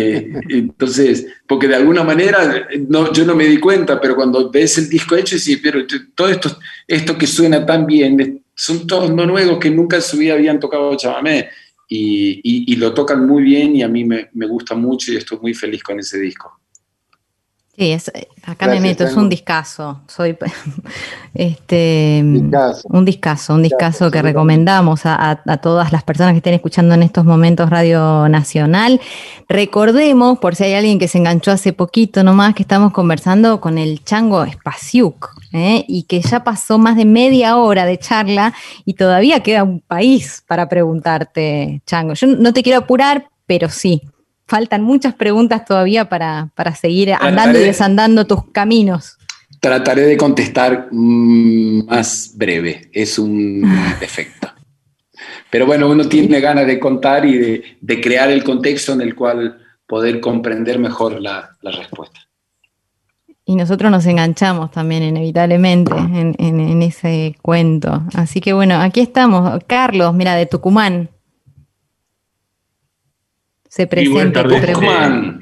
entonces, 0.49 1.27
porque 1.45 1.67
de 1.67 1.75
alguna 1.75 2.03
manera, 2.03 2.67
no, 2.87 3.11
yo 3.11 3.25
no 3.25 3.35
me 3.35 3.45
di 3.45 3.59
cuenta, 3.59 3.99
pero 3.99 4.15
cuando 4.15 4.49
ves 4.49 4.77
el 4.77 4.89
disco 4.89 5.15
hecho, 5.15 5.37
sí, 5.37 5.57
pero 5.57 5.85
todo 6.15 6.29
esto, 6.29 6.57
esto 6.87 7.17
que 7.17 7.27
suena 7.27 7.65
tan 7.65 7.85
bien, 7.85 8.43
son 8.55 8.87
todos 8.87 9.13
noruegos 9.13 9.59
que 9.59 9.69
nunca 9.69 9.97
en 9.97 10.01
su 10.01 10.17
vida 10.17 10.33
habían 10.35 10.59
tocado 10.59 10.95
chamamé 10.95 11.49
y, 11.89 12.75
lo 12.77 12.93
tocan 12.93 13.27
muy 13.27 13.43
bien 13.43 13.75
y 13.75 13.83
a 13.83 13.89
mí 13.89 14.05
me 14.05 14.47
gusta 14.47 14.73
mucho 14.73 15.11
y 15.11 15.17
estoy 15.17 15.39
muy 15.39 15.53
feliz 15.53 15.83
con 15.83 15.99
ese 15.99 16.17
disco. 16.17 16.62
Sí, 17.75 17.91
es, 17.91 18.07
eh, 18.09 18.27
acá 18.43 18.67
me 18.67 18.79
meto, 18.79 19.03
es 19.03 19.15
un 19.15 19.29
discazo. 19.29 20.01
Soy 20.07 20.37
este 21.33 22.21
un 22.23 23.03
discazo, 23.03 23.55
un 23.55 23.63
discazo 23.63 24.11
que 24.11 24.21
recomendamos 24.21 25.01
a, 25.05 25.41
todas 25.59 25.91
las 25.91 26.03
personas 26.03 26.33
que 26.33 26.37
estén 26.37 26.53
escuchando 26.53 26.93
en 26.93 27.01
estos 27.01 27.25
momentos 27.25 27.71
Radio 27.71 28.29
Nacional. 28.29 29.01
Recordemos, 29.49 30.37
por 30.37 30.55
si 30.55 30.65
hay 30.65 30.75
alguien 30.75 30.99
que 30.99 31.07
se 31.07 31.17
enganchó 31.17 31.49
hace 31.49 31.73
poquito 31.73 32.23
nomás, 32.23 32.53
que 32.53 32.61
estamos 32.61 32.93
conversando 32.93 33.59
con 33.59 33.79
el 33.79 34.03
Chango 34.03 34.43
Espaciuc, 34.43 35.31
¿eh? 35.51 35.83
y 35.87 36.03
que 36.03 36.21
ya 36.21 36.43
pasó 36.43 36.77
más 36.77 36.95
de 36.95 37.05
media 37.05 37.57
hora 37.57 37.85
de 37.85 37.97
charla 37.97 38.53
y 38.85 38.93
todavía 38.93 39.39
queda 39.39 39.63
un 39.63 39.79
país 39.79 40.43
para 40.47 40.69
preguntarte, 40.69 41.81
Chango. 41.87 42.13
Yo 42.13 42.27
no 42.27 42.53
te 42.53 42.61
quiero 42.61 42.77
apurar, 42.77 43.29
pero 43.47 43.67
sí, 43.69 44.03
faltan 44.45 44.83
muchas 44.83 45.13
preguntas 45.13 45.65
todavía 45.65 46.09
para, 46.09 46.51
seguir 46.79 47.13
andando 47.13 47.59
y 47.59 47.63
desandando 47.63 48.25
tus 48.25 48.51
caminos. 48.51 49.17
Trataré 49.59 50.03
de 50.03 50.17
contestar 50.17 50.89
mm, 50.91 51.85
más 51.85 52.33
breve, 52.35 52.89
es 52.91 53.17
un 53.17 53.61
defecto. 53.99 54.49
Pero 55.49 55.65
bueno, 55.65 55.87
uno 55.89 56.05
tiene 56.05 56.39
ganas 56.39 56.65
de 56.65 56.79
contar 56.79 57.25
y 57.25 57.37
de, 57.79 58.01
crear 58.01 58.31
el 58.31 58.43
contexto 58.43 58.93
en 58.93 59.01
el 59.01 59.15
cual 59.15 59.59
poder 59.85 60.19
comprender 60.19 60.79
mejor 60.79 61.21
la, 61.21 61.55
respuesta. 61.61 62.19
Y 63.45 63.55
nosotros 63.55 63.91
nos 63.91 64.05
enganchamos 64.05 64.71
también 64.71 65.03
inevitablemente 65.03 65.93
en, 65.93 66.35
en, 66.39 66.81
ese 66.81 67.35
cuento. 67.41 68.03
Así 68.15 68.41
que 68.41 68.53
bueno, 68.53 68.79
aquí 68.81 69.01
estamos. 69.01 69.59
Carlos, 69.67 70.13
mira, 70.13 70.33
de 70.35 70.45
Tucumán 70.45 71.09
se 73.73 73.87
presenta 73.87 74.43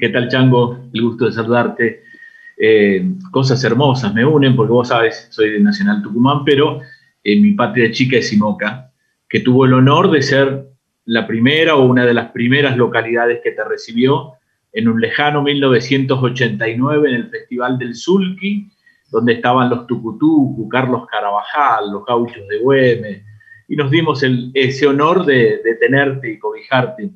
¿Qué 0.00 0.08
tal, 0.08 0.26
Chango? 0.28 0.88
El 0.94 1.02
gusto 1.02 1.26
de 1.26 1.32
saludarte. 1.32 2.02
Eh, 2.56 3.04
cosas 3.30 3.62
hermosas 3.62 4.14
me 4.14 4.24
unen, 4.24 4.56
porque 4.56 4.72
vos 4.72 4.88
sabes, 4.88 5.28
soy 5.30 5.50
de 5.50 5.60
Nacional 5.60 6.00
Tucumán, 6.02 6.42
pero 6.42 6.80
eh, 7.22 7.38
mi 7.38 7.52
patria 7.52 7.92
chica 7.92 8.16
es 8.16 8.30
Simoca, 8.30 8.90
que 9.28 9.40
tuvo 9.40 9.66
el 9.66 9.74
honor 9.74 10.10
de 10.10 10.22
ser 10.22 10.66
la 11.04 11.26
primera 11.26 11.76
o 11.76 11.84
una 11.84 12.06
de 12.06 12.14
las 12.14 12.30
primeras 12.30 12.74
localidades 12.78 13.40
que 13.44 13.50
te 13.50 13.64
recibió 13.64 14.32
en 14.72 14.88
un 14.88 14.98
lejano 14.98 15.42
1989 15.42 17.10
en 17.10 17.14
el 17.14 17.28
Festival 17.28 17.76
del 17.76 17.94
Sulki, 17.94 18.66
donde 19.10 19.34
estaban 19.34 19.68
los 19.68 19.86
Tucutucu, 19.86 20.70
Carlos 20.70 21.04
Carabajal, 21.06 21.92
los 21.92 22.06
gauchos 22.06 22.48
de 22.48 22.60
Güemes, 22.60 23.22
y 23.68 23.76
nos 23.76 23.90
dimos 23.90 24.24
ese 24.54 24.86
honor 24.86 25.26
de, 25.26 25.60
de 25.62 25.74
tenerte 25.74 26.32
y 26.32 26.38
cobijarte 26.38 27.10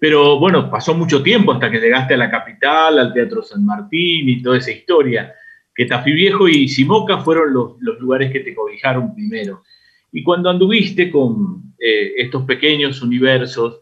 pero 0.00 0.38
bueno, 0.38 0.70
pasó 0.70 0.94
mucho 0.94 1.22
tiempo 1.22 1.52
hasta 1.52 1.70
que 1.70 1.78
llegaste 1.78 2.14
a 2.14 2.16
la 2.16 2.30
capital, 2.30 2.98
al 2.98 3.12
Teatro 3.12 3.42
San 3.42 3.66
Martín 3.66 4.30
y 4.30 4.42
toda 4.42 4.56
esa 4.56 4.70
historia. 4.70 5.34
Que 5.74 5.84
Tafí 5.84 6.12
Viejo 6.12 6.48
y 6.48 6.68
Simoca 6.68 7.18
fueron 7.18 7.52
los, 7.52 8.00
lugares 8.00 8.32
que 8.32 8.40
te 8.40 8.54
cobijaron 8.54 9.14
primero. 9.14 9.62
Y 10.10 10.22
cuando 10.22 10.48
anduviste 10.48 11.10
con 11.10 11.74
eh, 11.78 12.14
estos 12.16 12.44
pequeños 12.44 13.02
universos 13.02 13.80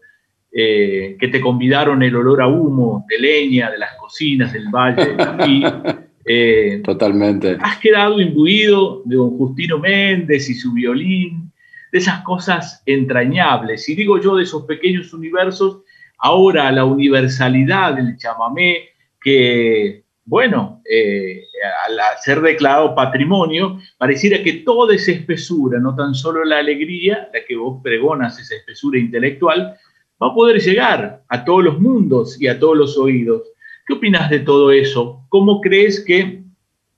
eh, 0.51 1.15
que 1.17 1.29
te 1.29 1.39
convidaron 1.39 2.03
el 2.03 2.13
olor 2.17 2.41
a 2.41 2.47
humo 2.47 3.05
de 3.07 3.17
leña, 3.17 3.71
de 3.71 3.77
las 3.77 3.95
cocinas 3.95 4.51
del 4.51 4.67
valle 4.67 5.05
de 5.05 5.13
Tafí, 5.13 5.63
eh, 6.25 6.81
Totalmente. 6.83 7.55
Has 7.61 7.77
quedado 7.77 8.19
imbuido 8.19 9.03
de 9.05 9.15
don 9.15 9.37
Justino 9.37 9.79
Méndez 9.79 10.49
y 10.49 10.53
su 10.53 10.73
violín, 10.73 11.49
de 11.93 11.97
esas 11.97 12.23
cosas 12.23 12.83
entrañables. 12.85 13.87
Y 13.87 13.95
digo 13.95 14.19
yo 14.21 14.35
de 14.35 14.43
esos 14.43 14.65
pequeños 14.65 15.13
universos 15.13 15.83
ahora 16.19 16.71
la 16.71 16.85
universalidad 16.85 17.95
del 17.95 18.17
chamamé, 18.17 18.89
que, 19.21 20.03
bueno, 20.25 20.81
eh, 20.89 21.43
al 21.87 21.97
ser 22.21 22.41
declarado 22.41 22.95
patrimonio, 22.95 23.79
pareciera 23.97 24.41
que 24.43 24.53
toda 24.53 24.95
esa 24.95 25.11
espesura, 25.11 25.79
no 25.79 25.95
tan 25.95 26.13
solo 26.13 26.43
la 26.43 26.59
alegría, 26.59 27.29
la 27.33 27.39
que 27.47 27.55
vos 27.55 27.81
pregonas, 27.83 28.39
esa 28.39 28.55
espesura 28.55 28.99
intelectual, 28.99 29.75
va 30.21 30.27
a 30.27 30.33
poder 30.33 30.61
llegar 30.61 31.23
a 31.27 31.45
todos 31.45 31.63
los 31.63 31.79
mundos 31.79 32.39
y 32.41 32.47
a 32.47 32.59
todos 32.59 32.77
los 32.77 32.97
oídos. 32.97 33.43
¿Qué 33.87 33.93
opinas 33.93 34.29
de 34.29 34.39
todo 34.39 34.71
eso? 34.71 35.25
¿Cómo 35.29 35.61
crees 35.61 36.03
que 36.05 36.43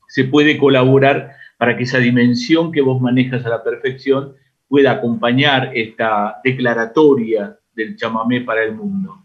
se 0.08 0.26
puede 0.26 0.58
colaborar 0.58 1.32
para 1.58 1.78
que 1.78 1.84
esa 1.84 2.00
dimensión 2.00 2.72
que 2.72 2.82
vos 2.82 3.00
manejas 3.00 3.46
a 3.46 3.50
la 3.50 3.64
perfección 3.64 4.36
pueda 4.68 4.92
acompañar 4.92 5.72
esta 5.76 6.42
declaratoria 6.44 7.58
del 7.76 7.96
chamamé 7.96 8.42
para 8.42 8.64
el 8.64 8.76
mundo? 8.76 9.18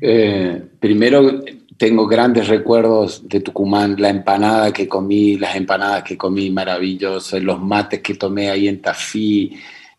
Eh, 0.00 0.62
primero, 0.78 1.42
tengo 1.76 2.06
grandes 2.06 2.48
recuerdos 2.48 3.28
de 3.28 3.40
Tucumán, 3.40 3.96
la 3.98 4.08
empanada 4.08 4.72
que 4.72 4.88
comí, 4.88 5.36
las 5.36 5.56
empanadas 5.56 6.02
que 6.02 6.16
comí 6.16 6.50
maravillosas, 6.50 7.42
los 7.42 7.60
mates 7.60 8.00
que 8.00 8.14
tomé 8.14 8.50
ahí 8.50 8.68
en 8.68 8.80
Tafí, 8.80 9.58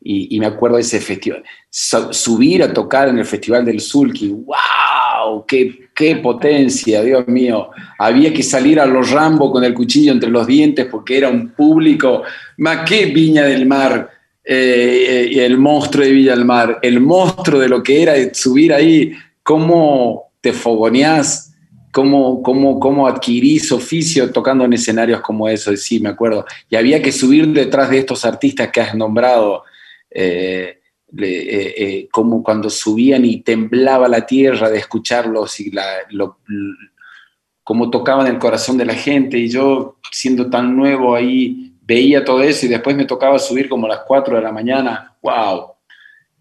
y, 0.09 0.39
me 0.39 0.45
acuerdo 0.45 0.77
de 0.77 0.83
ese 0.83 1.01
festival. 1.01 1.43
subir 1.69 2.63
a 2.63 2.71
tocar 2.71 3.09
en 3.09 3.17
el 3.17 3.25
Festival 3.25 3.65
del 3.65 3.81
Sulki, 3.81 4.29
¡wow! 4.29 5.43
Qué, 5.45 5.89
¡Qué 5.93 6.17
potencia, 6.17 7.01
Dios 7.01 7.27
mío! 7.27 7.71
Había 7.99 8.33
que 8.33 8.43
salir 8.43 8.79
a 8.79 8.85
los 8.85 9.11
Rambo 9.11 9.51
con 9.51 9.65
el 9.65 9.73
cuchillo 9.73 10.13
entre 10.13 10.29
los 10.29 10.47
dientes 10.47 10.85
porque 10.85 11.17
era 11.17 11.29
un 11.29 11.49
público, 11.49 12.23
más 12.57 12.87
que 12.87 13.07
Viña 13.07 13.43
del 13.43 13.65
Mar 13.65 14.16
eh, 14.49 15.45
el 15.45 15.57
monstruo 15.57 16.05
de 16.05 16.11
Villa 16.11 16.31
del 16.31 16.45
Mar, 16.45 16.79
el 16.81 17.01
monstruo 17.01 17.59
de 17.59 17.67
lo 17.67 17.83
que 17.83 18.01
era 18.01 18.13
subir 18.33 18.73
ahí, 18.73 19.11
cómo 19.43 20.31
te 20.39 20.53
fogoneás, 20.53 21.53
cómo, 21.91 22.41
cómo, 22.41 22.79
cómo 22.79 23.07
adquirís 23.07 23.71
oficio 23.73 24.31
tocando 24.31 24.63
en 24.63 24.73
escenarios 24.73 25.19
como 25.19 25.49
eso, 25.49 25.75
sí, 25.75 25.99
me 25.99 26.09
acuerdo. 26.09 26.45
Y 26.69 26.77
había 26.77 27.01
que 27.01 27.11
subir 27.11 27.47
detrás 27.47 27.89
de 27.89 27.99
estos 27.99 28.23
artistas 28.23 28.69
que 28.71 28.79
has 28.79 28.95
nombrado, 28.95 29.63
eh, 30.09 30.79
eh, 31.17 32.07
como 32.11 32.41
cuando 32.41 32.69
subían 32.69 33.25
y 33.25 33.41
temblaba 33.41 34.07
la 34.07 34.25
tierra 34.25 34.69
de 34.69 34.77
escucharlos 34.77 35.59
y 35.59 35.71
la, 35.71 35.85
cómo 37.63 37.89
tocaban 37.89 38.27
el 38.27 38.39
corazón 38.39 38.77
de 38.77 38.85
la 38.85 38.95
gente. 38.95 39.37
Y 39.37 39.49
yo, 39.49 39.97
siendo 40.11 40.49
tan 40.49 40.75
nuevo 40.75 41.15
ahí, 41.15 41.73
veía 41.87 42.25
todo 42.25 42.43
eso 42.43 42.65
y 42.65 42.69
después 42.69 42.95
me 42.95 43.05
tocaba 43.05 43.39
subir 43.39 43.69
como 43.69 43.85
a 43.85 43.89
las 43.89 43.99
4 44.05 44.35
de 44.35 44.41
la 44.41 44.51
mañana. 44.51 45.15
¡Wow! 45.21 45.71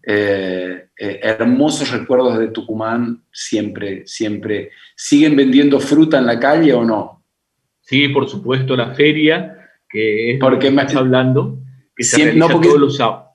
Eh, 0.03 0.87
eh, 0.99 1.19
hermosos 1.23 1.91
recuerdos 1.91 2.37
de 2.37 2.49
Tucumán, 2.49 3.23
siempre, 3.31 4.05
siempre. 4.05 4.71
¿Siguen 4.95 5.35
vendiendo 5.35 5.79
fruta 5.79 6.17
en 6.17 6.25
la 6.25 6.39
calle 6.39 6.73
o 6.73 6.83
no? 6.83 7.23
Sí, 7.81 8.09
por 8.09 8.29
supuesto, 8.29 8.75
la 8.75 8.93
feria, 8.93 9.57
que 9.89 10.33
es 10.33 10.39
porque 10.39 10.69
me 10.69 10.81
estás 10.81 10.97
hablando, 10.97 11.59
que 11.95 12.03
se 12.03 12.33
no, 12.33 12.49
porque, 12.49 12.67
todos 12.67 12.81
los 12.81 12.97
sábados. 12.97 13.27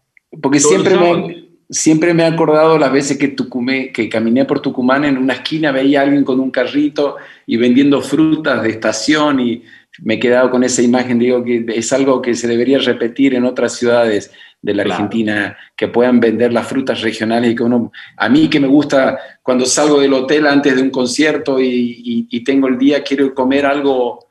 Porque 0.42 0.60
siempre, 0.60 0.96
me, 0.96 1.48
siempre 1.70 2.12
me 2.12 2.24
he 2.24 2.26
acordado 2.26 2.78
las 2.78 2.92
veces 2.92 3.16
que, 3.16 3.28
Tucumé, 3.28 3.90
que 3.92 4.10
caminé 4.10 4.44
por 4.44 4.60
Tucumán, 4.60 5.06
en 5.06 5.16
una 5.16 5.34
esquina 5.34 5.72
veía 5.72 6.00
a 6.00 6.02
alguien 6.04 6.24
con 6.24 6.40
un 6.40 6.50
carrito 6.50 7.16
y 7.46 7.56
vendiendo 7.56 8.02
frutas 8.02 8.62
de 8.62 8.70
estación 8.70 9.40
y 9.40 9.62
me 10.00 10.14
he 10.14 10.20
quedado 10.20 10.50
con 10.50 10.64
esa 10.64 10.82
imagen, 10.82 11.18
digo 11.18 11.44
que 11.44 11.64
es 11.68 11.92
algo 11.92 12.22
que 12.22 12.34
se 12.34 12.48
debería 12.48 12.78
repetir 12.78 13.34
en 13.34 13.44
otras 13.44 13.74
ciudades 13.74 14.32
de 14.60 14.74
la 14.74 14.84
Argentina, 14.84 15.56
que 15.76 15.88
puedan 15.88 16.20
vender 16.20 16.52
las 16.52 16.66
frutas 16.66 17.02
regionales 17.02 17.52
y 17.52 17.54
que 17.54 17.62
uno, 17.62 17.90
a 18.16 18.28
mí 18.28 18.48
que 18.48 18.60
me 18.60 18.68
gusta 18.68 19.18
cuando 19.42 19.66
salgo 19.66 20.00
del 20.00 20.14
hotel 20.14 20.46
antes 20.46 20.76
de 20.76 20.82
un 20.82 20.90
concierto 20.90 21.58
y, 21.60 22.42
tengo 22.44 22.68
el 22.68 22.78
día, 22.78 23.02
quiero 23.02 23.34
comer 23.34 23.66
algo 23.66 24.26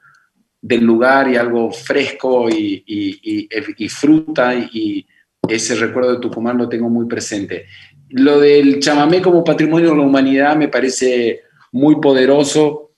del 0.62 0.84
lugar 0.84 1.30
y 1.30 1.36
algo 1.36 1.72
fresco 1.72 2.50
y, 2.50 2.84
y 2.86 3.90
fruta 3.90 4.54
y 4.56 5.06
ese 5.48 5.76
recuerdo 5.76 6.14
de 6.14 6.20
Tucumán 6.20 6.58
lo 6.58 6.70
tengo 6.70 6.90
muy 6.90 7.08
presente. 7.08 7.66
Lo 8.10 8.40
del 8.40 8.80
chamamé 8.80 9.22
como 9.22 9.44
patrimonio 9.44 9.92
de 9.92 9.98
la 9.98 10.04
humanidad 10.04 10.56
me 10.56 10.68
parece 10.68 11.42
muy 11.72 12.00
poderoso, 12.00 12.91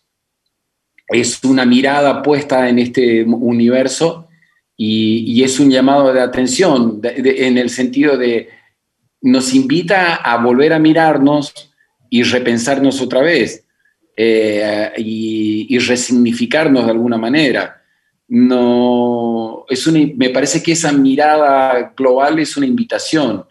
es 1.07 1.43
una 1.43 1.65
mirada 1.65 2.21
puesta 2.21 2.67
en 2.69 2.79
este 2.79 3.23
universo 3.23 4.27
y, 4.75 5.43
es 5.43 5.59
un 5.59 5.69
llamado 5.69 6.13
de 6.13 6.21
atención 6.21 6.99
en 7.03 7.57
el 7.57 7.69
sentido 7.69 8.17
de 8.17 8.49
nos 9.21 9.53
invita 9.53 10.15
a 10.15 10.37
volver 10.43 10.73
a 10.73 10.79
mirarnos 10.79 11.53
y 12.09 12.23
repensarnos 12.23 13.01
otra 13.01 13.21
vez 13.21 13.65
eh, 14.15 14.91
y, 14.97 15.77
resignificarnos 15.79 16.85
de 16.85 16.91
alguna 16.91 17.17
manera. 17.17 17.81
No, 18.27 19.65
es 19.69 19.87
me 19.87 20.29
parece 20.29 20.61
que 20.61 20.73
esa 20.73 20.91
mirada 20.91 21.93
global 21.95 22.39
es 22.39 22.57
una 22.57 22.65
invitación 22.65 23.45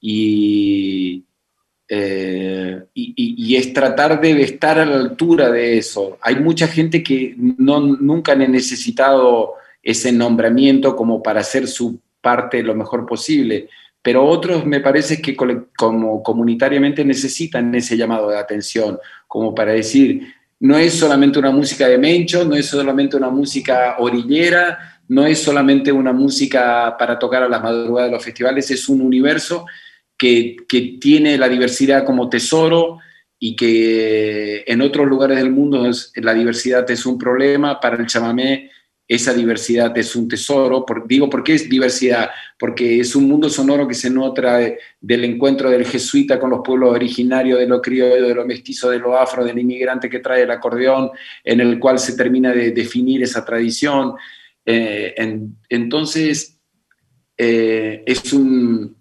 y, 0.00 1.24
eh, 1.92 2.84
y, 2.94 3.56
es 3.56 3.72
tratar 3.72 4.20
de 4.20 4.40
estar 4.42 4.78
a 4.78 4.86
la 4.86 4.94
altura 4.94 5.50
de 5.50 5.76
eso. 5.76 6.18
Hay 6.22 6.36
mucha 6.36 6.68
gente 6.68 7.02
que 7.02 7.34
no, 7.36 7.80
nunca 7.80 8.30
han 8.30 8.52
necesitado 8.52 9.54
ese 9.82 10.12
nombramiento 10.12 10.94
como 10.94 11.20
para 11.20 11.40
hacer 11.40 11.66
su 11.66 11.98
parte 12.20 12.62
lo 12.62 12.76
mejor 12.76 13.06
posible, 13.06 13.68
pero 14.00 14.24
otros 14.24 14.64
me 14.64 14.78
parece 14.78 15.20
que 15.20 15.34
como 15.34 16.22
comunitariamente 16.22 17.04
necesitan 17.04 17.74
ese 17.74 17.96
llamado 17.96 18.30
de 18.30 18.38
atención, 18.38 18.96
como 19.26 19.52
para 19.52 19.72
decir, 19.72 20.32
no 20.60 20.78
es 20.78 20.92
solamente 20.92 21.40
una 21.40 21.50
música 21.50 21.88
de 21.88 21.98
mencho, 21.98 22.44
no 22.44 22.54
es 22.54 22.66
solamente 22.66 23.16
una 23.16 23.30
música 23.30 23.96
orillera, 23.98 25.00
no 25.08 25.26
es 25.26 25.42
solamente 25.42 25.90
una 25.90 26.12
música 26.12 26.94
para 26.96 27.18
tocar 27.18 27.42
a 27.42 27.48
las 27.48 27.60
madrugadas 27.60 28.10
de 28.10 28.14
los 28.14 28.24
festivales, 28.24 28.70
es 28.70 28.88
un 28.88 29.00
universo 29.00 29.66
que, 30.20 30.98
tiene 31.00 31.38
la 31.38 31.48
diversidad 31.48 32.04
como 32.04 32.28
tesoro 32.28 32.98
y 33.38 33.56
que 33.56 34.64
en 34.66 34.82
otros 34.82 35.08
lugares 35.08 35.38
del 35.38 35.50
mundo 35.50 35.90
la 36.16 36.34
diversidad 36.34 36.88
es 36.90 37.06
un 37.06 37.16
problema, 37.16 37.80
para 37.80 37.96
el 37.96 38.06
chamamé 38.06 38.70
esa 39.08 39.34
diversidad 39.34 39.96
es 39.98 40.14
un 40.14 40.28
tesoro. 40.28 40.84
Digo, 41.06 41.28
¿por 41.28 41.42
qué 41.42 41.54
es 41.54 41.68
diversidad? 41.68 42.30
Porque 42.56 43.00
es 43.00 43.16
un 43.16 43.26
mundo 43.26 43.50
sonoro 43.50 43.88
que 43.88 43.94
se 43.94 44.08
nutra 44.08 44.60
del 45.00 45.24
encuentro 45.24 45.68
del 45.68 45.84
jesuita 45.84 46.38
con 46.38 46.50
los 46.50 46.60
pueblos 46.62 46.94
originarios, 46.94 47.58
de 47.58 47.66
lo 47.66 47.82
criollo, 47.82 48.28
de 48.28 48.34
lo 48.34 48.46
mestizo, 48.46 48.88
de 48.88 49.00
lo 49.00 49.18
afro, 49.18 49.44
del 49.44 49.58
inmigrante 49.58 50.08
que 50.08 50.20
trae 50.20 50.42
el 50.42 50.50
acordeón, 50.52 51.10
en 51.42 51.60
el 51.60 51.80
cual 51.80 51.98
se 51.98 52.14
termina 52.14 52.52
de 52.52 52.70
definir 52.70 53.20
esa 53.24 53.44
tradición. 53.44 54.14
Eh, 54.64 55.14
entonces, 55.68 56.60
eh, 57.36 58.04
es, 58.06 58.32
un, 58.32 58.99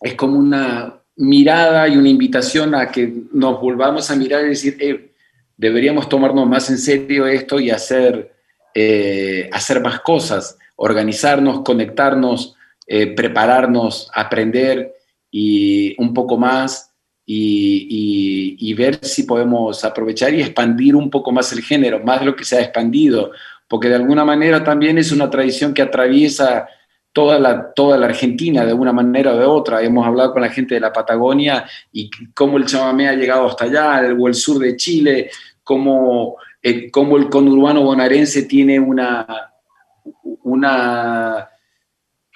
es 0.00 0.14
como 0.14 0.38
una 0.38 0.94
mirada 1.16 1.88
y 1.88 1.96
una 1.96 2.08
invitación 2.08 2.74
a 2.74 2.90
que 2.90 3.12
nos 3.32 3.60
volvamos 3.60 4.10
a 4.10 4.16
mirar 4.16 4.44
y 4.44 4.50
decir, 4.50 4.76
eh, 4.80 5.12
deberíamos 5.56 6.08
tomarnos 6.08 6.48
más 6.48 6.70
en 6.70 6.78
serio 6.78 7.26
esto 7.26 7.60
y 7.60 7.70
hacer 7.70 8.32
eh, 8.72 9.50
hacer 9.52 9.80
más 9.80 10.00
cosas, 10.00 10.56
organizarnos, 10.76 11.62
conectarnos, 11.62 12.54
eh, 12.86 13.08
prepararnos, 13.08 14.08
aprender 14.14 14.94
y 15.28 16.00
un 16.00 16.14
poco 16.14 16.38
más 16.38 16.92
y, 17.26 18.72
ver 18.74 19.04
si 19.04 19.24
podemos 19.24 19.84
aprovechar 19.84 20.32
y 20.32 20.40
expandir 20.40 20.96
un 20.96 21.10
poco 21.10 21.32
más 21.32 21.52
el 21.52 21.62
género, 21.62 22.00
más 22.02 22.24
lo 22.24 22.34
que 22.34 22.44
se 22.44 22.56
ha 22.56 22.62
expandido, 22.62 23.32
porque 23.68 23.88
de 23.88 23.96
alguna 23.96 24.24
manera 24.24 24.64
también 24.64 24.96
es 24.98 25.12
una 25.12 25.28
tradición 25.28 25.74
que 25.74 25.82
atraviesa 25.82 26.68
toda 27.12 27.38
la, 27.38 27.72
toda 27.72 27.98
la 27.98 28.06
Argentina 28.06 28.64
de 28.64 28.72
una 28.72 28.92
manera 28.92 29.34
o 29.34 29.38
de 29.38 29.44
otra. 29.44 29.82
Hemos 29.82 30.06
hablado 30.06 30.32
con 30.32 30.42
la 30.42 30.50
gente 30.50 30.74
de 30.74 30.80
la 30.80 30.92
Patagonia 30.92 31.64
y 31.92 32.10
cómo 32.34 32.56
el 32.56 32.66
chamamé 32.66 33.08
ha 33.08 33.14
llegado 33.14 33.46
hasta 33.46 33.64
allá, 33.64 34.02
o 34.18 34.28
el 34.28 34.34
sur 34.34 34.58
de 34.58 34.76
Chile, 34.76 35.30
cómo 35.62 36.36
eh, 36.62 36.90
cómo 36.90 37.16
el 37.16 37.30
conurbano 37.30 37.82
bonaerense 37.82 38.42
tiene 38.42 38.78
una, 38.78 39.26
una 40.42 41.48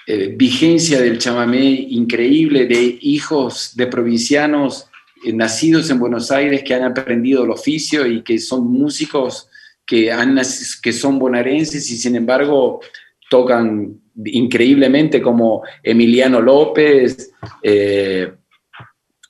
eh, 0.06 0.34
vigencia 0.34 1.00
del 1.00 1.18
chamamé 1.18 1.64
increíble 1.90 2.66
de 2.66 2.98
hijos 3.02 3.76
de 3.76 3.86
provincianos 3.86 4.88
eh, 5.26 5.32
nacidos 5.34 5.90
en 5.90 5.98
Buenos 5.98 6.30
Aires 6.30 6.62
que 6.64 6.72
han 6.72 6.84
aprendido 6.84 7.44
el 7.44 7.50
oficio 7.50 8.06
y 8.06 8.22
que 8.22 8.38
son 8.38 8.72
músicos 8.72 9.50
que, 9.84 10.10
han, 10.10 10.40
que 10.82 10.92
son 10.94 11.18
bonaerenses 11.18 11.90
y 11.90 11.98
sin 11.98 12.16
embargo 12.16 12.80
tocan 13.28 14.00
increíblemente 14.24 15.20
como 15.20 15.62
Emiliano 15.82 16.40
López 16.40 17.32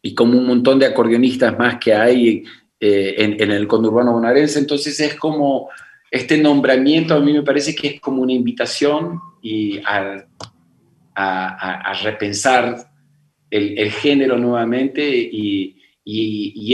y 0.02 0.14
como 0.14 0.38
un 0.38 0.46
montón 0.46 0.78
de 0.78 0.86
acordeonistas 0.86 1.58
más 1.58 1.78
que 1.78 1.94
hay 1.94 2.44
eh, 2.78 3.14
en, 3.16 3.50
el 3.50 3.66
conurbano 3.66 4.12
bonaerense. 4.12 4.58
Entonces 4.58 5.00
es 5.00 5.14
como 5.14 5.70
este 6.10 6.36
nombramiento 6.36 7.14
a 7.14 7.20
mí 7.20 7.32
me 7.32 7.42
parece 7.42 7.74
que 7.74 7.86
es 7.88 8.00
como 8.00 8.20
una 8.20 8.34
invitación 8.34 9.18
y 9.40 9.80
a, 9.86 10.26
repensar 12.02 12.90
el, 13.50 13.90
género 13.90 14.36
nuevamente 14.36 15.02
y, 15.08 15.80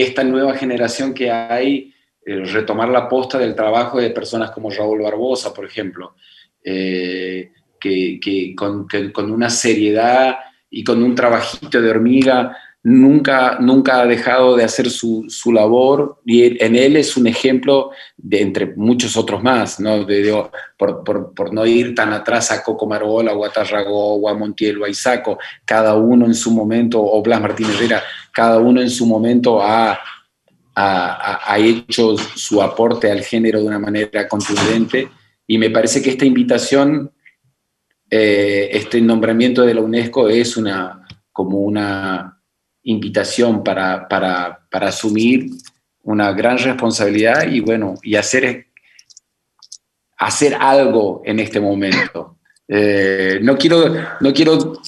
esta 0.00 0.24
nueva 0.24 0.56
generación 0.56 1.14
que 1.14 1.30
hay, 1.30 1.94
eh, 2.26 2.44
retomar 2.44 2.88
la 2.88 3.08
posta 3.08 3.38
del 3.38 3.54
trabajo 3.54 4.00
de 4.00 4.10
personas 4.10 4.50
como 4.50 4.70
Raúl 4.70 5.02
Barbosa, 5.02 5.54
por 5.54 5.64
ejemplo, 5.64 6.16
eh, 6.64 7.52
que, 7.80 8.54
con, 8.54 9.30
una 9.30 9.50
seriedad 9.50 10.36
y 10.70 10.84
con 10.84 11.02
un 11.02 11.14
trabajito 11.14 11.80
de 11.80 11.90
hormiga 11.90 12.56
nunca, 12.82 13.58
nunca 13.60 14.00
ha 14.00 14.06
dejado 14.06 14.56
de 14.56 14.64
hacer 14.64 14.90
su, 14.90 15.26
labor 15.52 16.20
y 16.24 16.62
en 16.62 16.76
él 16.76 16.96
es 16.96 17.16
un 17.16 17.26
ejemplo 17.26 17.90
de 18.16 18.42
entre 18.42 18.66
muchos 18.76 19.16
otros 19.16 19.42
más, 19.42 19.80
¿no? 19.80 20.04
De, 20.04 20.32
por, 20.76 21.52
no 21.52 21.66
ir 21.66 21.94
tan 21.94 22.12
atrás 22.12 22.52
a 22.52 22.62
Coco 22.62 22.86
Marola 22.86 23.32
o 23.32 23.44
a 23.44 23.52
Tarragó 23.52 24.28
a 24.28 24.34
Montiel 24.34 24.80
o 24.80 24.84
a 24.84 24.88
Isaco, 24.88 25.38
cada 25.64 25.94
uno 25.96 26.26
en 26.26 26.34
su 26.34 26.50
momento, 26.50 27.02
o 27.02 27.22
Blas 27.22 27.40
Martínez 27.40 27.76
Herrera, 27.76 28.02
cada 28.32 28.58
uno 28.58 28.80
en 28.80 28.90
su 28.90 29.06
momento 29.06 29.60
ha, 29.62 29.98
ha, 30.74 31.58
hecho 31.58 32.16
su 32.16 32.62
aporte 32.62 33.10
al 33.10 33.22
género 33.22 33.60
de 33.60 33.66
una 33.66 33.78
manera 33.78 34.28
contundente 34.28 35.08
y 35.46 35.58
me 35.58 35.70
parece 35.70 36.00
que 36.00 36.10
esta 36.10 36.24
invitación, 36.24 37.10
eh, 38.10 38.68
este 38.72 39.00
nombramiento 39.00 39.62
de 39.62 39.74
la 39.74 39.82
UNESCO 39.82 40.28
es 40.28 40.56
una, 40.56 41.06
como 41.32 41.58
una 41.58 42.42
invitación 42.82 43.62
para, 43.62 44.08
para, 44.08 44.66
para, 44.70 44.88
asumir 44.88 45.50
una 46.02 46.32
gran 46.32 46.58
responsabilidad 46.58 47.46
y 47.48 47.60
bueno, 47.60 47.94
y 48.02 48.16
hacer, 48.16 48.66
hacer 50.18 50.56
algo 50.58 51.22
en 51.24 51.38
este 51.38 51.60
momento. 51.60 52.38
Eh, 52.66 53.38
no 53.42 53.56
quiero, 53.56 53.94
no 54.20 54.32
quiero, 54.32 54.80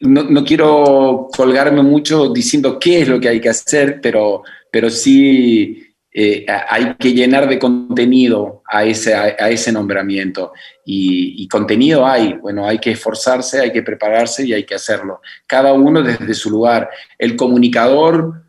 no, 0.00 0.24
no, 0.24 0.44
quiero 0.44 1.28
colgarme 1.34 1.82
mucho 1.82 2.28
diciendo 2.30 2.78
qué 2.78 3.02
es 3.02 3.08
lo 3.08 3.18
que 3.18 3.28
hay 3.28 3.40
que 3.40 3.48
hacer, 3.48 4.00
pero, 4.02 4.42
pero 4.70 4.90
sí 4.90 5.85
eh, 6.18 6.46
hay 6.48 6.94
que 6.94 7.12
llenar 7.12 7.46
de 7.46 7.58
contenido 7.58 8.62
a 8.66 8.86
ese, 8.86 9.70
nombramiento. 9.70 10.54
Y, 10.82 11.46
contenido 11.46 12.06
hay, 12.06 12.32
bueno, 12.32 12.66
hay 12.66 12.78
que 12.78 12.92
esforzarse, 12.92 13.60
hay 13.60 13.70
que 13.70 13.82
prepararse 13.82 14.46
y 14.46 14.54
hay 14.54 14.64
que 14.64 14.74
hacerlo. 14.74 15.20
Cada 15.46 15.74
uno 15.74 16.02
desde 16.02 16.32
su 16.32 16.48
lugar. 16.48 16.88
El 17.18 17.36
comunicador, 17.36 18.44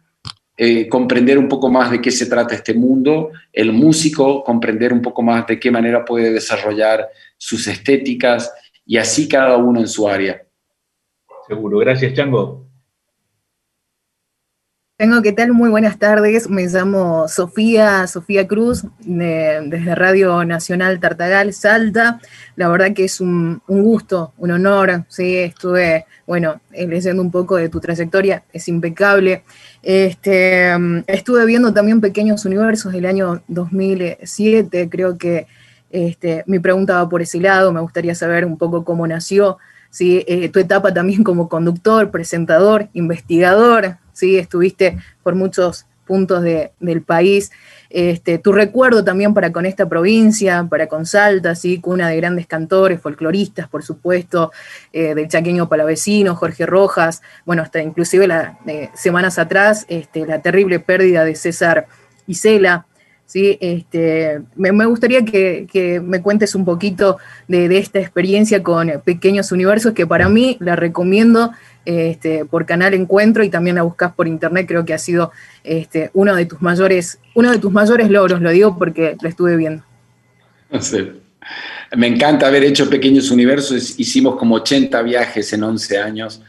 eh, 0.56 0.88
comprender 0.88 1.38
un 1.38 1.50
poco 1.50 1.70
más 1.70 1.92
de 1.92 2.02
qué 2.02 2.10
se 2.10 2.28
trata 2.28 2.56
este 2.56 2.74
mundo, 2.74 3.32
el 3.52 3.74
músico, 3.74 4.46
comprender 4.46 4.94
un 4.94 5.02
poco 5.02 5.22
más 5.22 5.46
de 5.46 5.60
qué 5.60 5.70
manera 5.70 6.06
puede 6.06 6.32
desarrollar 6.32 7.10
sus 7.36 7.68
estéticas 7.68 8.50
y 8.86 8.96
así 8.96 9.28
cada 9.28 9.58
uno 9.58 9.82
en 9.82 9.90
su 9.90 10.08
área. 10.08 10.42
Seguro, 11.50 11.80
gracias 11.80 12.14
Chango. 12.14 12.67
Tengo 14.98 15.22
¿qué 15.22 15.32
tal? 15.32 15.54
Muy 15.54 15.70
buenas 15.70 16.00
tardes. 16.00 16.50
Me 16.50 16.66
llamo 16.66 17.28
Sofía, 17.28 18.08
Sofía 18.08 18.48
Cruz, 18.48 18.84
desde 18.98 19.94
Radio 19.94 20.44
Nacional 20.44 21.00
Tartagal, 21.00 21.54
Salta. 21.54 22.20
La 22.56 22.68
verdad 22.68 22.96
que 22.96 23.04
es 23.04 23.22
un, 23.22 23.62
gusto, 23.68 24.34
un 24.40 24.50
honor. 24.50 25.06
Sí, 25.08 25.38
estuve, 25.38 26.08
bueno, 26.26 26.62
eh, 26.72 26.88
leyendo 26.88 27.22
un 27.22 27.30
poco 27.30 27.58
de 27.58 27.70
tu 27.70 27.80
trayectoria, 27.80 28.44
es 28.52 28.68
impecable. 28.70 29.44
Este, 29.84 30.72
estuve 31.06 31.46
viendo 31.46 31.72
también 31.72 32.02
Pequeños 32.02 32.44
Universos 32.46 32.92
del 32.92 33.06
año 33.06 33.44
2007, 33.50 34.90
creo 34.90 35.16
que 35.20 35.46
Este, 35.92 36.44
mi 36.48 36.58
pregunta 36.58 36.96
va 36.96 37.08
por 37.08 37.22
ese 37.22 37.40
lado, 37.40 37.72
me 37.72 37.82
gustaría 37.82 38.16
saber 38.16 38.46
un 38.46 38.58
poco 38.58 38.84
cómo 38.84 39.06
nació, 39.06 39.60
¿sí? 39.92 40.26
Eh, 40.28 40.50
tu 40.50 40.60
etapa 40.60 40.92
también 40.92 41.24
como 41.24 41.48
conductor, 41.50 42.10
presentador, 42.10 42.90
investigador, 42.94 43.98
¿sí? 44.18 44.38
estuviste 44.38 44.98
por 45.24 45.36
muchos 45.36 45.86
puntos 46.06 46.42
del 46.42 47.02
país. 47.04 47.52
Este, 47.90 48.38
tu 48.40 48.52
recuerdo 48.52 49.04
también 49.04 49.34
para 49.34 49.52
con 49.52 49.66
esta 49.66 49.88
provincia, 49.88 50.66
para 50.70 50.88
con 50.88 51.06
Salta, 51.06 51.54
¿sí? 51.56 51.80
cuna 51.80 52.10
de 52.10 52.18
grandes 52.18 52.48
cantores, 52.48 53.00
folcloristas, 53.00 53.68
por 53.68 53.84
supuesto, 53.84 54.52
eh, 54.92 55.14
del 55.14 55.28
chaqueño 55.28 55.70
palavecino, 55.70 56.36
Jorge 56.36 56.66
Rojas, 56.66 57.22
bueno, 57.46 57.62
hasta 57.62 57.82
inclusive 57.82 58.28
la, 58.28 58.58
semanas 58.96 59.38
atrás, 59.38 59.86
este, 59.90 60.26
la 60.26 60.42
terrible 60.42 60.80
pérdida 60.80 61.24
de 61.24 61.36
César 61.36 61.88
Isela, 62.26 62.86
¿sí? 63.28 63.58
Este, 63.62 64.42
me, 64.56 64.86
gustaría 64.86 65.24
que, 65.24 66.02
me 66.04 66.22
cuentes 66.22 66.56
un 66.56 66.66
poquito 66.66 67.18
de, 67.48 67.78
esta 67.78 68.00
experiencia 68.00 68.64
con 68.64 68.92
Pequeños 69.06 69.52
Universos, 69.52 69.94
que 69.94 70.08
para 70.08 70.28
mí 70.30 70.58
la 70.60 70.76
recomiendo 70.76 71.52
este, 71.88 72.44
por 72.44 72.66
Canal 72.66 72.94
Encuentro 72.94 73.46
y 73.46 73.50
también 73.50 73.78
la 73.78 73.84
buscas 73.84 74.14
por 74.14 74.28
internet, 74.28 74.66
creo 74.68 74.84
que 74.84 74.94
ha 74.94 74.98
sido 74.98 75.32
este, 75.64 76.12
uno, 76.14 76.36
de 76.36 76.46
tus 76.46 76.62
mayores, 76.62 77.18
uno 77.34 77.50
de 77.50 77.60
tus 77.60 77.72
mayores 77.72 78.10
logros, 78.10 78.42
lo 78.42 78.52
digo 78.52 78.78
porque 78.78 79.16
lo 79.22 79.30
estuve 79.30 79.56
viendo. 79.56 79.84
Me 81.96 82.08
encanta 82.08 82.48
haber 82.48 82.66
hecho 82.66 82.90
Pequeños 82.90 83.32
Universos, 83.32 83.98
hicimos 83.98 84.36
como 84.36 84.56
80 84.56 85.02
viajes 85.02 85.54
en 85.54 85.64
11 85.64 85.98
años, 85.98 86.42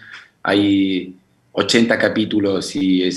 hay 0.42 1.14
80 1.52 1.96
capítulos 1.96 2.74
y 2.74 3.08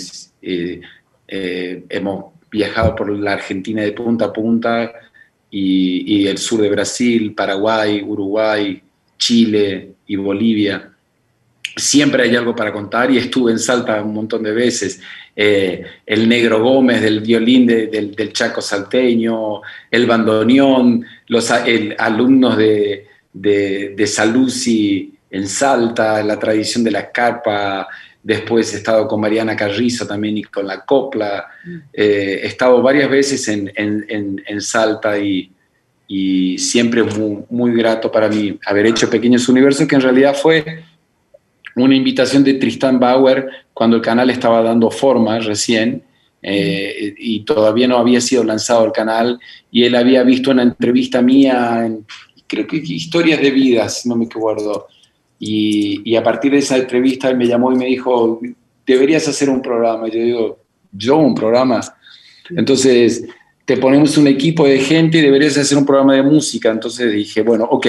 eh, 0.44 0.82
eh, 1.28 1.84
hemos 1.90 2.26
viajado 2.52 2.96
por 2.96 3.10
la 3.18 3.34
Argentina 3.34 3.82
de 3.82 3.94
punta 3.94 4.26
a 4.26 4.34
punta 4.34 4.92
y, 5.50 6.28
el 6.28 6.38
sur 6.38 6.62
de 6.62 6.70
Brasil, 6.70 7.34
Paraguay, 7.34 8.04
Uruguay, 8.04 8.80
Chile 9.18 9.94
y 10.06 10.16
Bolivia. 10.18 10.91
Siempre 11.76 12.24
hay 12.24 12.36
algo 12.36 12.56
para 12.56 12.74
contar 12.74 13.12
y 13.12 13.18
estuve 13.18 13.52
en 13.52 13.60
Salta 13.60 14.02
un 14.02 14.14
montón 14.14 14.44
de 14.44 14.52
veces. 14.52 15.02
Eh, 15.36 15.84
el 16.06 16.28
Negro 16.28 16.62
Gómez 16.62 17.02
del 17.02 17.22
violín 17.22 17.66
del, 17.66 18.34
Chaco 18.34 18.62
salteño, 18.62 19.62
el 19.90 20.06
bandoneón, 20.06 21.06
los 21.28 21.50
alumnos 21.52 22.58
de, 22.58 23.08
de, 23.32 23.94
de 23.96 24.08
Saluzzi 24.08 25.14
en 25.30 25.48
Salta, 25.48 26.22
la 26.24 26.38
tradición 26.38 26.84
de 26.84 26.92
la 26.92 27.12
carpa, 27.12 27.88
Después 28.24 28.72
he 28.74 28.78
estado 28.78 29.08
con 29.08 29.20
Mariana 29.20 29.56
Carrizo 29.56 30.06
también 30.06 30.38
y 30.38 30.44
con 30.44 30.68
la 30.68 30.86
copla. 30.86 31.48
Eh, 31.92 32.42
he 32.44 32.48
estado 32.48 32.82
varias 32.82 33.10
veces 33.10 33.48
en, 33.48 33.72
en, 33.76 34.62
Salta 34.62 35.18
y, 35.18 35.52
y 36.08 36.58
siempre 36.60 37.02
muy, 37.02 37.44
muy, 37.50 37.74
grato 37.74 38.12
para 38.12 38.30
mí 38.30 38.60
haber 38.66 38.86
hecho 38.86 39.10
Pequeños 39.10 39.50
Universos, 39.50 39.88
que 39.88 39.96
en 39.96 40.02
realidad 40.02 40.36
fue 40.36 40.84
una 41.76 41.96
invitación 41.96 42.44
de 42.44 42.56
Tristan 42.56 43.00
Bauer 43.00 43.48
cuando 43.74 43.96
el 43.96 44.02
canal 44.02 44.30
estaba 44.30 44.62
dando 44.62 44.92
forma 44.92 45.40
recién. 45.40 46.04
Eh, 46.44 47.14
y 47.20 47.42
todavía 47.42 47.88
no 47.88 47.98
había 47.98 48.20
sido 48.20 48.44
lanzado 48.44 48.84
el 48.84 48.92
canal 48.92 49.40
y 49.70 49.84
él 49.84 49.94
había 49.94 50.24
visto 50.24 50.50
una 50.50 50.64
entrevista 50.64 51.22
mía 51.22 51.86
en, 51.86 52.04
creo 52.48 52.66
que 52.66 52.78
historias 52.78 53.40
de 53.40 53.52
vidas, 53.52 54.06
no 54.08 54.16
me 54.16 54.26
acuerdo, 54.26 54.88
y, 55.40 56.16
a 56.16 56.24
partir 56.24 56.52
de 56.52 56.60
esa 56.60 56.78
entrevista 56.78 57.30
él 57.30 57.38
me 57.38 57.48
llamó 57.48 57.72
y 57.72 57.76
me 57.76 57.86
dijo, 57.86 58.40
deberías 58.86 59.28
hacer 59.28 59.50
un 59.50 59.62
programa. 59.62 60.08
Y 60.08 60.12
yo 60.12 60.24
digo, 60.24 60.60
¿yo 60.92 61.18
un 61.18 61.34
programa? 61.34 61.82
Entonces, 62.50 63.24
te 63.66 63.78
ponemos 63.78 64.18
un 64.18 64.28
equipo 64.28 64.68
de 64.68 64.78
gente 64.78 65.18
y 65.18 65.22
deberías 65.22 65.58
hacer 65.58 65.80
un 65.80 65.86
programa 65.86 66.14
de 66.14 66.22
música. 66.22 66.70
Entonces 66.70 67.12
dije, 67.12 67.42
bueno, 67.42 67.64
ok, 67.72 67.88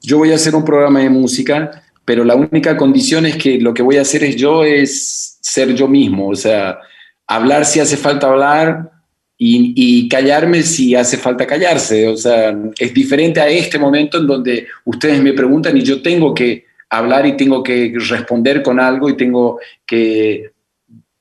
yo 0.00 0.18
voy 0.18 0.30
a 0.30 0.36
hacer 0.36 0.54
un 0.54 0.64
programa 0.64 1.00
de 1.00 1.10
música, 1.10 1.82
pero 2.06 2.24
la 2.24 2.34
única 2.34 2.76
condición 2.78 3.26
es 3.26 3.36
que 3.36 3.60
lo 3.60 3.74
que 3.74 3.82
voy 3.82 3.98
a 3.98 4.02
hacer 4.02 4.24
es 4.24 4.36
yo, 4.36 4.64
es 4.64 5.38
ser 5.42 5.74
yo 5.74 5.88
mismo, 5.88 6.28
o 6.28 6.34
sea, 6.34 6.78
hablar 7.26 7.66
si 7.66 7.80
hace 7.80 7.98
falta 7.98 8.28
hablar 8.28 8.90
y, 9.36 9.74
y, 9.76 10.08
callarme 10.08 10.62
si 10.62 10.94
hace 10.94 11.18
falta 11.18 11.46
callarse. 11.46 12.08
O 12.08 12.16
sea, 12.16 12.56
es 12.78 12.94
diferente 12.94 13.38
a 13.40 13.48
este 13.48 13.78
momento 13.78 14.18
en 14.18 14.26
donde 14.26 14.66
ustedes 14.84 15.22
me 15.22 15.34
preguntan 15.34 15.76
y 15.76 15.82
yo 15.82 16.00
tengo 16.00 16.32
que 16.32 16.64
hablar 16.88 17.26
y 17.26 17.36
tengo 17.36 17.62
que 17.62 17.92
responder 18.08 18.62
con 18.62 18.80
algo 18.80 19.10
y 19.10 19.16
tengo 19.16 19.58
que 19.84 20.52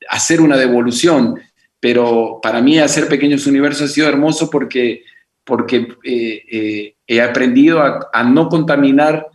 hacer 0.09 0.41
una 0.41 0.57
devolución. 0.57 1.39
Pero 1.79 2.39
para 2.41 2.61
mí 2.61 2.79
hacer 2.79 3.07
Pequeños 3.07 3.45
Universos 3.47 3.89
ha 3.89 3.93
sido 3.93 4.07
hermoso 4.07 4.49
porque, 4.49 5.03
porque 5.43 5.87
eh, 6.03 6.43
eh, 6.51 6.95
he 7.07 7.21
aprendido 7.21 7.81
a, 7.81 8.23
no 8.23 8.49
contaminar 8.49 9.27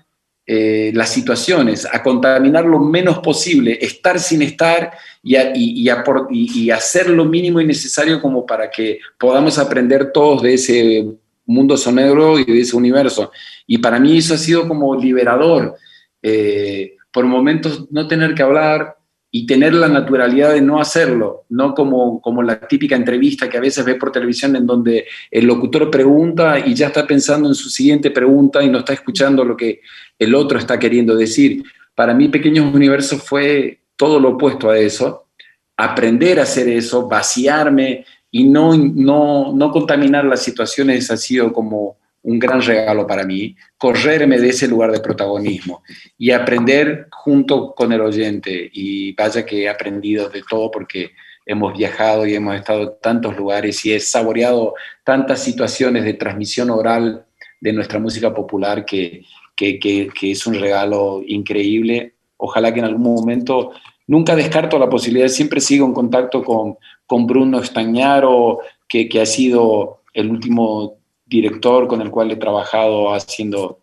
eh, 0.53 0.91
las 0.97 1.11
situaciones, 1.11 1.87
a 1.87 2.03
contaminar 2.03 2.65
lo 2.65 2.81
menos 2.81 3.21
posible, 3.21 3.79
estar 3.81 4.19
sin 4.19 4.43
estar 4.43 4.91
y, 5.23 5.37
y, 5.37 6.71
hacer 6.71 7.09
lo 7.09 7.25
mínimo 7.25 7.61
y 7.61 7.67
necesario 7.67 8.21
como 8.21 8.45
para 8.45 8.69
que 8.69 8.99
podamos 9.17 9.61
aprender 9.61 10.11
todos 10.11 10.43
de 10.43 10.55
ese 10.55 11.07
mundo 11.47 11.77
sonoro 11.77 12.37
y 12.37 12.45
de 12.45 12.63
ese 12.63 12.77
universo. 12.77 13.31
Y 13.65 13.79
para 13.79 14.01
mí 14.01 14.19
eso 14.19 14.35
ha 14.35 14.39
sido 14.39 14.67
como 14.67 14.97
liberador 14.97 15.77
eh, 16.21 16.97
por 17.13 17.27
momentos 17.27 17.87
no 17.93 18.09
tener 18.09 18.35
que 18.35 18.43
hablar 18.43 18.97
y 19.33 19.47
tener 19.47 19.75
la 19.75 19.87
naturalidad 19.89 20.55
de 20.55 20.61
no 20.61 20.81
hacerlo, 20.81 21.45
no 21.51 21.73
como, 21.73 22.21
como 22.21 22.43
la 22.43 22.67
típica 22.67 22.97
entrevista 22.97 23.49
que 23.49 23.59
a 23.59 23.61
veces 23.61 23.85
ves 23.85 23.95
por 23.95 24.11
televisión 24.11 24.57
en 24.57 24.67
donde 24.67 25.07
el 25.31 25.47
locutor 25.47 25.89
pregunta 25.89 26.59
y 26.59 26.75
ya 26.75 26.89
está 26.89 27.07
pensando 27.07 27.49
en 27.49 27.55
su 27.55 27.71
siguiente 27.71 28.11
pregunta 28.11 28.63
y 28.63 28.69
no 28.69 28.79
está 28.79 28.93
escuchando 28.93 29.45
lo 29.45 29.57
que 29.57 29.83
el 30.19 30.35
otro 30.35 30.59
está 30.59 30.79
queriendo 30.79 31.15
decir. 31.15 31.63
Para 31.95 32.13
mí 32.13 32.29
Pequeños 32.29 32.75
Universos 32.75 33.23
fue 33.23 33.83
todo 33.95 34.19
lo 34.19 34.31
opuesto 34.31 34.69
a 34.69 34.79
eso, 34.79 35.29
aprender 35.77 36.41
a 36.41 36.43
hacer 36.43 36.69
eso, 36.69 37.07
vaciarme 37.07 38.05
y 38.33 38.45
no, 38.45 38.77
no, 38.77 39.53
no 39.55 39.71
contaminar 39.71 40.25
las 40.25 40.43
situaciones 40.43 41.09
ha 41.11 41.17
sido 41.17 41.53
como 41.53 42.00
un 42.23 42.39
gran 42.39 42.61
regalo 42.63 43.07
para 43.07 43.25
mí, 43.25 43.57
correrme 43.79 44.39
de 44.39 44.51
ese 44.51 44.69
lugar 44.69 44.93
de 44.93 45.01
protagonismo 45.01 45.83
y 46.19 46.31
aprender 46.31 47.09
junto 47.11 47.75
con 47.75 47.93
el 47.93 48.01
oyente. 48.01 48.71
Y 48.73 49.13
vaya 49.15 49.47
que 49.47 49.63
he 49.63 49.69
aprendido 49.69 50.29
de 50.29 50.43
todo 50.49 50.71
porque 50.71 51.13
hemos 51.47 51.77
viajado 51.77 52.27
y 52.27 52.35
hemos 52.35 52.57
estado 52.57 52.83
en 52.83 52.91
tantos 53.01 53.37
lugares 53.37 53.85
y 53.85 53.93
he 53.93 54.01
saboreado 54.01 54.75
tantas 55.05 55.43
situaciones 55.43 56.05
de 56.05 56.15
transmisión 56.15 56.71
oral 56.71 57.25
de 57.61 57.73
nuestra 57.73 57.99
música 57.99 58.33
popular 58.35 58.85
que, 58.85 59.23
que, 59.57 60.11
es 60.23 60.47
un 60.47 60.55
regalo 60.55 61.23
increíble. 61.27 62.15
Ojalá 62.37 62.73
que 62.73 62.81
en 62.81 62.87
algún 62.87 63.15
momento, 63.15 63.73
nunca 64.07 64.37
descarto 64.37 64.79
la 64.79 64.89
posibilidad, 64.89 65.29
siempre 65.29 65.61
sigo 65.61 65.87
en 65.87 65.93
contacto 65.95 66.43
con, 66.43 66.77
con 67.07 67.27
Bruno 67.27 67.61
Estañaro, 67.61 68.61
que, 68.89 69.09
que 69.09 69.21
ha 69.21 69.27
sido 69.27 70.03
el 70.13 70.31
último 70.31 71.00
director 71.31 71.87
con 71.87 72.03
el 72.03 72.11
cual 72.11 72.31
he 72.33 72.37
trabajado 72.37 73.15
haciendo 73.15 73.79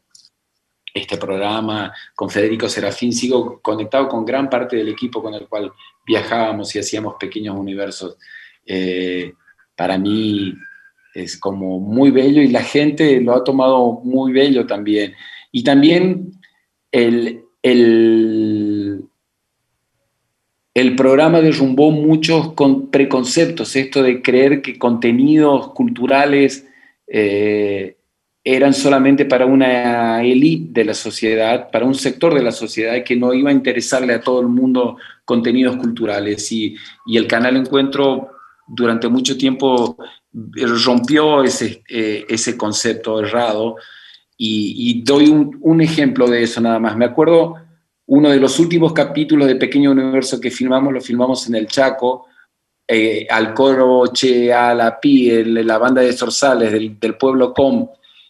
este 0.93 1.17
programa, 1.17 1.93
con 2.13 2.29
Federico 2.29 2.67
Serafín, 2.67 3.13
sigo 3.13 3.61
conectado 3.61 4.09
con 4.09 4.25
gran 4.25 4.49
parte 4.49 4.75
del 4.75 4.89
equipo 4.89 5.21
con 5.21 5.33
el 5.33 5.47
cual 5.47 5.71
viajábamos 6.05 6.75
y 6.75 6.79
hacíamos 6.79 7.15
pequeños 7.19 7.55
universos. 7.57 8.17
Eh, 8.65 9.33
para 9.75 9.97
mí 9.97 10.53
es 11.13 11.37
como 11.37 11.79
muy 11.79 12.11
bello 12.11 12.41
y 12.41 12.49
la 12.49 12.63
gente 12.63 13.21
lo 13.21 13.33
ha 13.33 13.43
tomado 13.43 14.01
muy 14.03 14.33
bello 14.33 14.65
también. 14.65 15.13
Y 15.51 15.63
también 15.63 16.31
el, 16.91 17.43
el, 17.61 19.05
el 20.73 20.95
programa 20.95 21.41
derrumbó 21.41 21.91
muchos 21.91 22.53
preconceptos, 22.91 23.75
esto 23.75 24.03
de 24.03 24.21
creer 24.21 24.61
que 24.61 24.77
contenidos 24.77 25.69
culturales 25.69 26.67
eh, 27.07 27.97
eran 28.43 28.73
solamente 28.73 29.25
para 29.25 29.45
una 29.45 30.23
élite 30.23 30.79
de 30.79 30.85
la 30.85 30.93
sociedad, 30.93 31.69
para 31.69 31.85
un 31.85 31.95
sector 31.95 32.33
de 32.33 32.41
la 32.41 32.51
sociedad 32.51 33.03
que 33.03 33.15
no 33.15 33.33
iba 33.33 33.49
a 33.49 33.53
interesarle 33.53 34.13
a 34.13 34.21
todo 34.21 34.39
el 34.41 34.47
mundo 34.47 34.97
contenidos 35.25 35.75
culturales. 35.75 36.49
Y, 36.51 36.75
el 37.13 37.27
canal 37.27 37.57
Encuentro 37.57 38.29
durante 38.65 39.09
mucho 39.09 39.37
tiempo 39.37 39.97
rompió 40.85 41.43
ese, 41.43 41.83
eh, 41.89 42.25
ese 42.29 42.55
concepto 42.55 43.19
errado. 43.19 43.75
Y, 44.37 45.01
doy 45.03 45.27
un, 45.27 45.57
un, 45.61 45.81
ejemplo 45.81 46.29
de 46.29 46.43
eso 46.43 46.61
nada 46.61 46.79
más. 46.79 46.95
Me 46.95 47.05
acuerdo 47.05 47.55
uno 48.05 48.29
de 48.29 48.39
los 48.39 48.59
últimos 48.59 48.93
capítulos 48.93 49.47
de 49.47 49.55
Pequeño 49.55 49.91
Universo 49.91 50.39
que 50.39 50.51
filmamos, 50.51 50.93
lo 50.93 51.01
filmamos 51.01 51.47
en 51.49 51.55
el 51.55 51.67
Chaco, 51.67 52.27
eh, 52.87 53.27
al 53.29 53.53
coro 53.53 54.07
Che, 54.13 54.51
a 54.53 54.73
la 54.73 54.97
Pi, 54.97 55.43
la 55.43 55.77
banda 55.77 56.01
de 56.01 56.13
Zorzales 56.13 56.71
del, 56.71 57.15
pueblo 57.17 57.53
Com, 57.53 57.89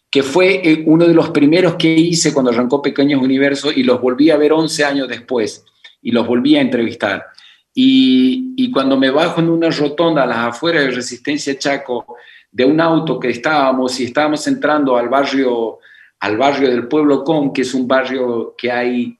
que 0.09 0.23
fue 0.23 0.61
eh, 0.63 0.83
uno 0.85 1.05
de 1.05 1.13
los 1.13 1.29
primeros 1.29 1.75
que 1.75 1.93
hice 1.93 2.33
cuando 2.33 2.51
arrancó 2.51 2.81
Pequeños 2.81 3.21
Universos 3.21 3.77
y 3.77 3.83
los 3.83 4.01
volví 4.01 4.31
a 4.31 4.37
ver 4.37 4.53
11 4.53 4.83
años 4.83 5.07
después 5.07 5.63
y 6.01 6.11
los 6.11 6.25
volví 6.25 6.55
a 6.55 6.61
entrevistar. 6.61 7.25
Y, 7.73 8.53
y, 8.57 8.71
cuando 8.71 8.97
me 8.97 9.11
bajo 9.11 9.39
en 9.39 9.49
una 9.49 9.69
rotonda 9.69 10.23
a 10.23 10.25
las 10.25 10.37
afueras 10.37 10.85
de 10.85 10.91
Resistencia 10.91 11.59
Chaco, 11.59 12.17
de 12.51 12.65
un 12.65 12.81
auto 12.81 13.19
que 13.19 13.29
estábamos 13.29 13.99
y 13.99 14.05
estábamos 14.05 14.47
entrando 14.47 14.97
al 14.97 15.09
barrio, 15.09 15.77
al 16.19 16.37
barrio 16.37 16.71
del 16.71 16.87
Pueblo 16.87 17.23
Con, 17.23 17.53
que 17.53 17.61
es 17.61 17.73
un 17.75 17.87
barrio 17.87 18.55
que 18.57 18.71
hay 18.71 19.15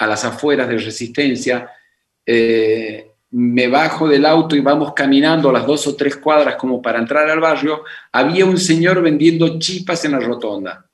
a 0.00 0.06
las 0.06 0.22
afueras 0.26 0.68
de 0.68 0.76
Resistencia, 0.76 1.70
eh, 2.26 3.13
me 3.36 3.66
bajo 3.66 4.08
del 4.08 4.26
auto 4.26 4.54
y 4.54 4.60
vamos 4.60 4.92
caminando 4.94 5.50
las 5.50 5.66
dos 5.66 5.88
o 5.88 5.96
tres 5.96 6.16
cuadras 6.16 6.54
como 6.54 6.80
para 6.80 7.00
entrar 7.00 7.28
al 7.28 7.40
barrio, 7.40 7.82
había 8.12 8.46
un 8.46 8.58
señor 8.58 9.02
vendiendo 9.02 9.58
chipas 9.58 10.04
en 10.04 10.12
la 10.12 10.20
rotonda. 10.20 10.86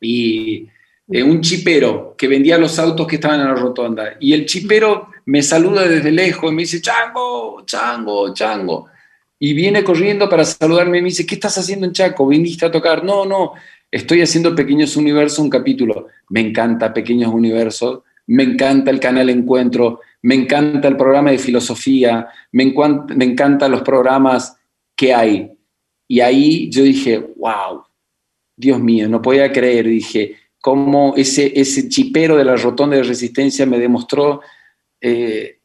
Y 0.00 0.68
eh, 1.10 1.22
un 1.24 1.40
chipero 1.40 2.14
que 2.16 2.28
vendía 2.28 2.56
los 2.56 2.78
autos 2.78 3.04
que 3.08 3.16
estaban 3.16 3.40
en 3.40 3.48
la 3.48 3.56
rotonda. 3.56 4.16
Y 4.20 4.32
el 4.32 4.46
chipero 4.46 5.08
me 5.26 5.42
saluda 5.42 5.88
desde 5.88 6.12
lejos 6.12 6.52
y 6.52 6.54
me 6.54 6.62
dice, 6.62 6.80
Chango, 6.80 7.64
Chango, 7.66 8.32
Chango. 8.32 8.86
Y 9.40 9.54
viene 9.54 9.82
corriendo 9.82 10.28
para 10.28 10.44
saludarme 10.44 10.98
y 10.98 11.02
me 11.02 11.08
dice, 11.08 11.26
¿qué 11.26 11.34
estás 11.34 11.58
haciendo 11.58 11.84
en 11.84 11.92
Chaco? 11.94 12.28
¿Viniste 12.28 12.66
a 12.66 12.70
tocar? 12.70 13.02
No, 13.02 13.24
no, 13.24 13.54
estoy 13.90 14.22
haciendo 14.22 14.54
Pequeños 14.54 14.96
Universos, 14.96 15.40
un 15.40 15.50
capítulo. 15.50 16.06
Me 16.28 16.42
encanta 16.42 16.94
Pequeños 16.94 17.34
Universos, 17.34 18.02
me 18.28 18.44
encanta 18.44 18.92
el 18.92 19.00
canal 19.00 19.30
Encuentro, 19.30 20.00
me 20.22 20.34
encanta 20.34 20.88
el 20.88 20.96
programa 20.96 21.30
de 21.30 21.38
filosofía, 21.38 22.28
me, 22.52 22.64
encantan 22.64 23.70
los 23.70 23.82
programas 23.82 24.56
que 24.96 25.14
hay. 25.14 25.52
Y 26.06 26.20
ahí 26.20 26.70
yo 26.70 26.82
dije, 26.82 27.18
wow, 27.36 27.84
Dios 28.56 28.80
mío, 28.80 29.08
no 29.08 29.22
podía 29.22 29.52
creer, 29.52 29.86
dije, 29.86 30.36
cómo 30.60 31.14
ese, 31.16 31.52
ese 31.58 31.88
chipero 31.88 32.36
de 32.36 32.44
la 32.44 32.56
rotonda 32.56 32.96
de 32.96 33.04
resistencia 33.04 33.64
me 33.66 33.78
demostró 33.78 34.40
eh, 35.00 35.58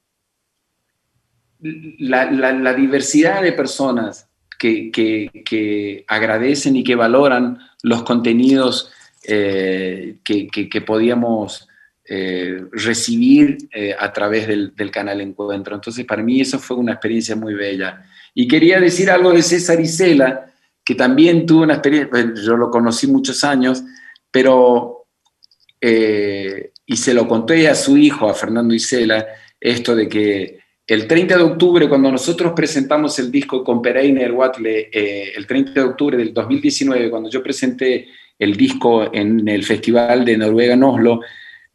la, 1.99 2.73
diversidad 2.73 3.41
de 3.41 3.53
personas 3.53 4.29
que, 4.59 6.05
agradecen 6.07 6.75
y 6.75 6.83
que 6.83 6.95
valoran 6.95 7.57
los 7.81 8.03
contenidos 8.03 8.91
eh, 9.27 10.17
que, 10.23 10.83
podíamos 10.85 11.67
eh, 12.07 12.61
recibir 12.71 13.57
a 13.97 14.11
través 14.11 14.47
del, 14.47 14.91
canal 14.91 15.21
Encuentro. 15.21 15.75
Entonces, 15.75 16.05
para 16.05 16.23
mí 16.23 16.41
eso 16.41 16.59
fue 16.59 16.77
una 16.77 16.93
experiencia 16.93 17.35
muy 17.35 17.53
bella. 17.53 18.03
Y 18.33 18.47
quería 18.47 18.79
decir 18.79 19.09
algo 19.09 19.31
de 19.31 19.41
César 19.41 19.79
Isela, 19.79 20.53
que 20.83 20.95
también 20.95 21.45
tuvo 21.45 21.63
una 21.63 21.75
experiencia, 21.75 22.33
yo 22.43 22.57
lo 22.57 22.69
conocí 22.69 23.07
muchos 23.07 23.43
años, 23.43 23.83
pero, 24.29 25.05
eh, 25.79 26.71
y 26.85 26.97
se 26.97 27.13
lo 27.13 27.27
conté 27.27 27.67
a 27.69 27.75
su 27.75 27.97
hijo, 27.97 28.29
a 28.29 28.33
Fernando 28.33 28.73
Isela, 28.73 29.25
esto 29.59 29.95
de 29.95 30.09
que 30.09 30.59
el 30.85 31.07
30 31.07 31.37
de 31.37 31.43
octubre, 31.43 31.87
cuando 31.87 32.11
nosotros 32.11 32.51
presentamos 32.53 33.17
el 33.19 33.31
disco 33.31 33.63
con 33.63 33.81
Pereiner 33.81 34.31
Watle, 34.33 34.89
eh, 34.91 35.31
el 35.35 35.47
30 35.47 35.71
de 35.71 35.81
octubre 35.81 36.17
del 36.17 36.33
2019, 36.33 37.09
cuando 37.09 37.29
yo 37.29 37.41
presenté 37.41 38.07
el 38.37 38.57
disco 38.57 39.09
en 39.13 39.47
el 39.47 39.63
Festival 39.63 40.25
de 40.25 40.37
Noruega 40.37 40.73
en 40.73 40.83
Oslo, 40.83 41.21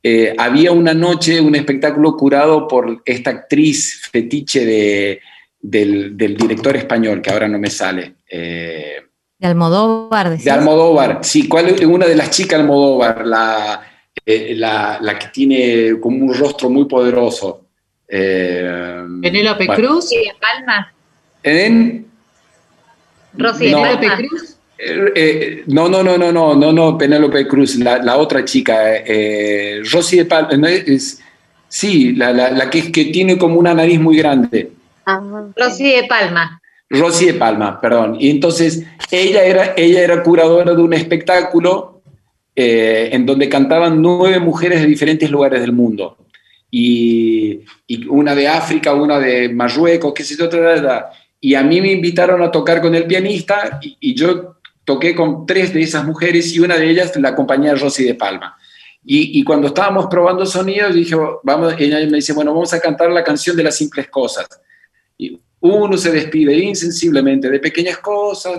eh, 0.03 0.35
había 0.39 0.73
una 0.73 0.95
noche, 0.95 1.41
un 1.41 1.55
espectáculo 1.55 2.17
curado 2.17 2.69
por 2.69 3.03
esta 3.05 3.31
actriz 3.31 4.09
fetiche 4.11 4.65
de, 4.65 5.21
del, 5.61 6.17
director 6.17 6.77
español, 6.77 7.21
que 7.21 7.31
ahora 7.31 7.49
no 7.49 7.59
me 7.59 7.71
sale. 7.71 8.15
Eh, 8.31 8.97
de 9.39 9.47
Almodóvar. 9.47 10.37
De 10.37 10.51
Almodóvar, 10.51 11.21
sí. 11.23 11.49
¿Cuál 11.49 11.69
es 11.69 11.81
una 11.83 12.07
de 12.07 12.17
las 12.17 12.31
chicas 12.31 12.61
Almodóvar? 12.61 13.27
La, 13.27 13.83
eh, 14.27 14.55
la, 14.57 14.99
la, 15.01 15.19
que 15.19 15.29
tiene 15.29 16.01
como 16.01 16.25
un 16.27 16.35
rostro 16.35 16.69
muy 16.69 16.87
poderoso. 16.87 17.67
Eh, 18.09 19.05
Penélope 19.23 19.67
Cruz. 19.69 20.11
de 20.11 20.33
Palma. 20.41 20.93
¿En? 21.43 22.07
Rosy 23.35 23.71
no, 23.71 23.83
Penélope 23.83 24.27
Cruz. 24.27 24.58
Eh, 24.79 25.65
no, 25.67 25.89
no, 25.89 26.03
no, 26.03 26.17
no, 26.17 26.31
no, 26.31 26.55
no, 26.55 26.73
no, 26.73 26.97
Penélope 26.97 27.49
Cruz, 27.49 27.77
la, 27.77 27.99
la 27.99 28.17
otra 28.17 28.45
chica, 28.45 28.79
Rosy 29.91 30.19
de 30.19 30.25
Palma, 30.25 30.71
es, 30.71 31.21
sí, 31.69 32.13
la, 32.13 32.33
la, 32.33 32.71
que, 32.71 32.93
que 32.93 33.07
tiene 33.07 33.37
como 33.37 33.59
una 33.59 33.75
nariz 33.75 33.99
muy 33.99 34.17
grande. 34.17 34.71
Rosy 35.57 35.93
de 35.93 36.05
Palma. 36.05 36.61
Rosy 36.91 37.27
de 37.27 37.35
Palma, 37.35 37.81
perdón. 37.81 38.17
Y 38.21 38.31
entonces 38.31 38.85
ella 39.11 39.45
era, 39.45 39.75
ella 39.77 40.03
era 40.03 40.23
curadora 40.23 40.75
de 40.75 40.83
un 40.83 40.95
espectáculo 40.95 42.03
eh, 42.61 43.11
en 43.13 43.25
donde 43.25 43.49
cantaban 43.49 44.01
nueve 44.01 44.41
mujeres 44.41 44.81
de 44.81 44.87
diferentes 44.87 45.31
lugares 45.31 45.61
del 45.61 45.73
mundo. 45.73 46.17
Y, 46.71 47.61
una 48.09 48.35
de 48.35 48.49
África, 48.49 48.93
una 48.95 49.19
de 49.19 49.49
Marruecos, 49.49 50.13
qué 50.13 50.25
sé 50.25 50.37
yo, 50.37 50.47
otra, 50.47 51.11
y 51.41 51.55
a 51.55 51.63
mí 51.63 51.81
me 51.81 51.93
invitaron 51.93 52.43
a 52.43 52.51
tocar 52.51 52.83
con 52.83 52.95
el 52.95 53.07
pianista 53.07 53.79
y, 53.81 54.15
yo 54.15 54.57
toqué 54.89 55.15
con 55.15 55.45
tres 55.45 55.75
de 55.75 55.83
esas 55.83 56.03
mujeres 56.03 56.51
y 56.55 56.61
una 56.61 56.79
de 56.79 56.89
ellas 56.89 57.15
la 57.17 57.35
compañía 57.35 57.75
Rosy 57.75 58.05
de 58.05 58.15
Palma. 58.15 58.57
Y, 59.05 59.45
cuando 59.45 59.67
estábamos 59.69 60.07
probando 60.07 60.47
sonidos, 60.47 60.95
dije, 60.95 61.15
vamos, 61.43 61.75
ella 61.79 61.99
me 62.07 62.17
dice, 62.17 62.33
bueno, 62.33 62.55
vamos 62.55 62.73
a 62.73 62.81
cantar 62.81 63.11
la 63.11 63.23
canción 63.23 63.55
de 63.55 63.65
las 63.65 63.77
simples 63.77 64.09
cosas. 64.09 64.47
Y 65.19 65.39
uno 65.61 65.97
se 65.99 66.11
despide 66.11 66.57
insensiblemente 66.57 67.51
de 67.51 67.59
pequeñas 67.59 67.99
cosas. 67.99 68.59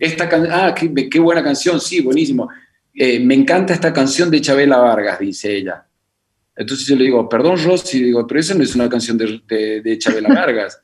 Esta 0.00 0.28
ah, 0.50 0.74
qué, 0.74 1.20
buena 1.20 1.44
canción, 1.44 1.80
sí, 1.80 2.00
buenísimo. 2.00 2.48
Eh, 2.92 3.20
me 3.20 3.34
encanta 3.34 3.72
esta 3.72 3.92
canción 3.92 4.32
de 4.32 4.40
Chabela 4.40 4.78
Vargas, 4.78 5.20
dice 5.20 5.56
ella. 5.56 5.86
Entonces 6.56 6.88
yo 6.88 6.96
le 6.96 7.04
digo, 7.04 7.28
perdón, 7.28 7.56
Rosy, 7.64 8.02
digo, 8.02 8.26
pero 8.26 8.40
esa 8.40 8.54
no 8.54 8.64
es 8.64 8.74
una 8.74 8.88
canción 8.88 9.16
de, 9.16 9.80
de, 9.80 9.98
Chabela 9.98 10.28
Vargas. 10.28 10.80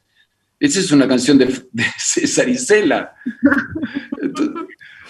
Esa 0.60 0.78
es 0.80 0.92
una 0.92 1.08
canción 1.08 1.36
de, 1.36 1.48
César 1.98 2.48
Isela. 2.48 3.14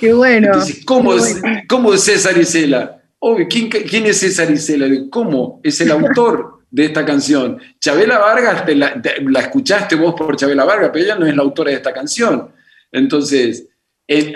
Qué 0.05 0.13
bueno. 0.13 0.53
¿cómo, 0.85 1.15
Es, 1.15 1.43
¿cómo, 1.69 1.97
César 1.97 2.37
Isela? 2.37 3.03
¿quién, 3.49 3.69
¿quién, 3.69 4.07
es 4.07 4.21
César 4.21 4.51
Isela? 4.51 4.87
¿Cómo? 5.11 5.61
Es 5.63 5.81
el 5.81 5.91
autor 5.91 6.61
de 6.71 6.87
esta 6.87 7.05
canción. 7.05 7.59
Chabela 7.81 8.19
Vargas, 8.19 8.65
la, 8.77 9.41
escuchaste 9.41 9.95
vos 9.97 10.15
por 10.15 10.37
Chabela 10.37 10.65
Vargas, 10.65 10.91
pero 10.93 11.05
ella 11.05 11.17
no 11.17 11.27
es 11.27 11.35
la 11.35 11.43
autora 11.43 11.71
de 11.71 11.77
esta 11.77 11.93
canción. 11.93 12.51
Entonces, 12.93 13.67